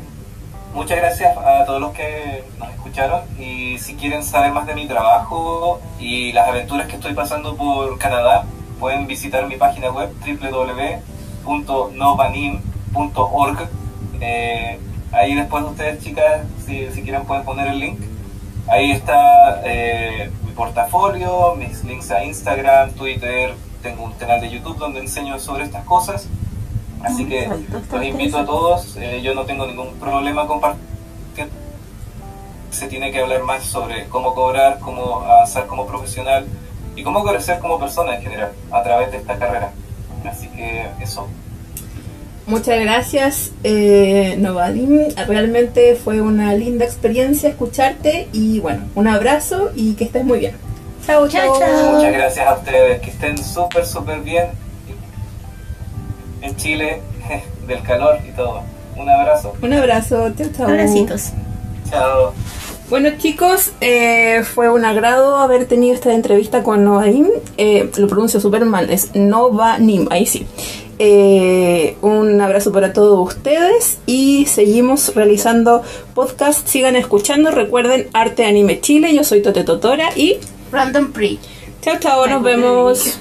muchas 0.74 0.99
gracias 0.99 1.36
a 1.36 1.64
todos 1.64 1.80
los 1.80 1.91
que 1.91 2.45
nos 2.61 2.70
escucharon 2.70 3.22
y 3.36 3.76
si 3.80 3.97
quieren 3.97 4.22
saber 4.22 4.53
más 4.53 4.64
de 4.64 4.76
mi 4.76 4.86
trabajo 4.86 5.80
y 5.99 6.30
las 6.30 6.47
aventuras 6.47 6.86
que 6.86 6.95
estoy 6.95 7.14
pasando 7.14 7.57
por 7.57 7.99
Canadá, 7.99 8.45
pueden 8.78 9.09
visitar 9.09 9.49
mi 9.49 9.57
página 9.57 9.91
web 9.91 10.11
www.novanim.org. 11.45 13.68
Eh, 14.20 14.78
ahí 15.11 15.34
después 15.34 15.64
ustedes 15.64 16.05
chicas, 16.05 16.43
si, 16.64 16.88
si 16.93 17.03
quieren 17.03 17.24
pueden 17.24 17.45
poner 17.45 17.66
el 17.66 17.80
link. 17.80 17.99
Ahí 18.68 18.92
está 18.92 19.62
eh, 19.64 20.30
mi 20.44 20.52
portafolio, 20.52 21.54
mis 21.56 21.82
links 21.84 22.11
a 22.11 22.24
Instagram, 22.24 22.92
Twitter, 22.92 23.54
tengo 23.82 24.04
un 24.04 24.12
canal 24.12 24.40
de 24.40 24.50
YouTube 24.50 24.78
donde 24.78 25.00
enseño 25.00 25.38
sobre 25.38 25.64
estas 25.64 25.84
cosas. 25.84 26.28
Así 27.02 27.26
que 27.26 27.48
los 27.90 28.04
invito 28.04 28.38
a 28.38 28.44
todos, 28.44 28.96
eh, 28.96 29.20
yo 29.22 29.34
no 29.34 29.44
tengo 29.44 29.66
ningún 29.66 29.94
problema 29.94 30.46
compartir. 30.46 30.88
Se 32.70 32.86
tiene 32.86 33.11
que 33.11 33.20
hablar 33.20 33.42
más 33.42 33.64
sobre 33.64 34.06
cómo 34.08 34.34
cobrar, 34.34 34.78
cómo 34.78 35.22
avanzar 35.22 35.66
como 35.66 35.86
profesional 35.86 36.46
y 36.94 37.02
cómo 37.02 37.24
crecer 37.24 37.58
como 37.58 37.80
persona 37.80 38.16
en 38.16 38.22
general 38.22 38.52
a 38.70 38.82
través 38.82 39.11
de 39.11 39.18
esta 39.18 39.38
carrera. 39.38 39.72
Así 40.24 40.48
que 40.48 40.88
eso. 41.00 41.26
Muchas 42.47 42.80
gracias, 42.80 43.53
eh, 43.62 44.34
Novadim. 44.38 45.09
Realmente 45.28 45.95
fue 45.95 46.20
una 46.20 46.55
linda 46.55 46.84
experiencia 46.84 47.49
escucharte 47.49 48.28
y 48.32 48.61
bueno, 48.61 48.82
un 48.95 49.07
abrazo 49.07 49.70
y 49.74 49.95
que 49.95 50.05
estés 50.05 50.24
muy 50.24 50.41
bien. 50.41 50.55
Chao, 51.07 51.28
chao. 51.28 51.55
Muchas 51.93 52.12
gracias 52.12 52.47
a 52.47 52.55
ustedes, 52.55 53.01
que 53.01 53.11
estén 53.11 53.38
súper, 53.38 53.86
súper 53.86 54.20
bien 54.20 54.47
en 56.43 56.57
Chile, 56.57 57.01
del 57.66 57.82
calor 57.82 58.18
y 58.26 58.32
todo. 58.32 58.62
Un 58.97 59.09
abrazo. 59.09 59.55
Un 59.62 59.72
abrazo, 59.72 60.32
chao, 60.36 60.47
chao. 60.57 60.68
Abracitos. 60.68 61.30
Chao. 61.88 62.32
Bueno 62.91 63.11
chicos, 63.18 63.70
eh, 63.80 64.43
fue 64.43 64.68
un 64.68 64.84
agrado 64.84 65.36
haber 65.36 65.66
tenido 65.66 65.95
esta 65.95 66.12
entrevista 66.12 66.64
con 66.64 66.84
Novadim. 66.84 67.28
Eh, 67.57 67.88
lo 67.97 68.09
pronuncio 68.09 68.41
súper 68.41 68.64
mal, 68.64 68.91
es 68.91 69.14
Novanim, 69.14 70.09
ahí 70.11 70.26
sí. 70.26 70.45
Eh, 71.03 71.96
un 72.03 72.38
abrazo 72.42 72.72
para 72.72 72.92
todos 72.92 73.26
ustedes 73.26 74.01
y 74.05 74.44
seguimos 74.44 75.14
realizando 75.14 75.82
podcast. 76.14 76.68
Sigan 76.68 76.94
escuchando. 76.94 77.51
Recuerden 77.51 78.09
Arte 78.12 78.44
Anime 78.44 78.82
Chile. 78.82 79.14
Yo 79.14 79.24
soy 79.24 79.40
Tote 79.40 79.64
Totora 79.64 80.11
y 80.14 80.36
Random 80.70 81.11
Pre. 81.11 81.38
Chao, 81.80 81.96
chao. 81.98 82.26
Nos 82.26 82.42
vemos. 82.42 83.18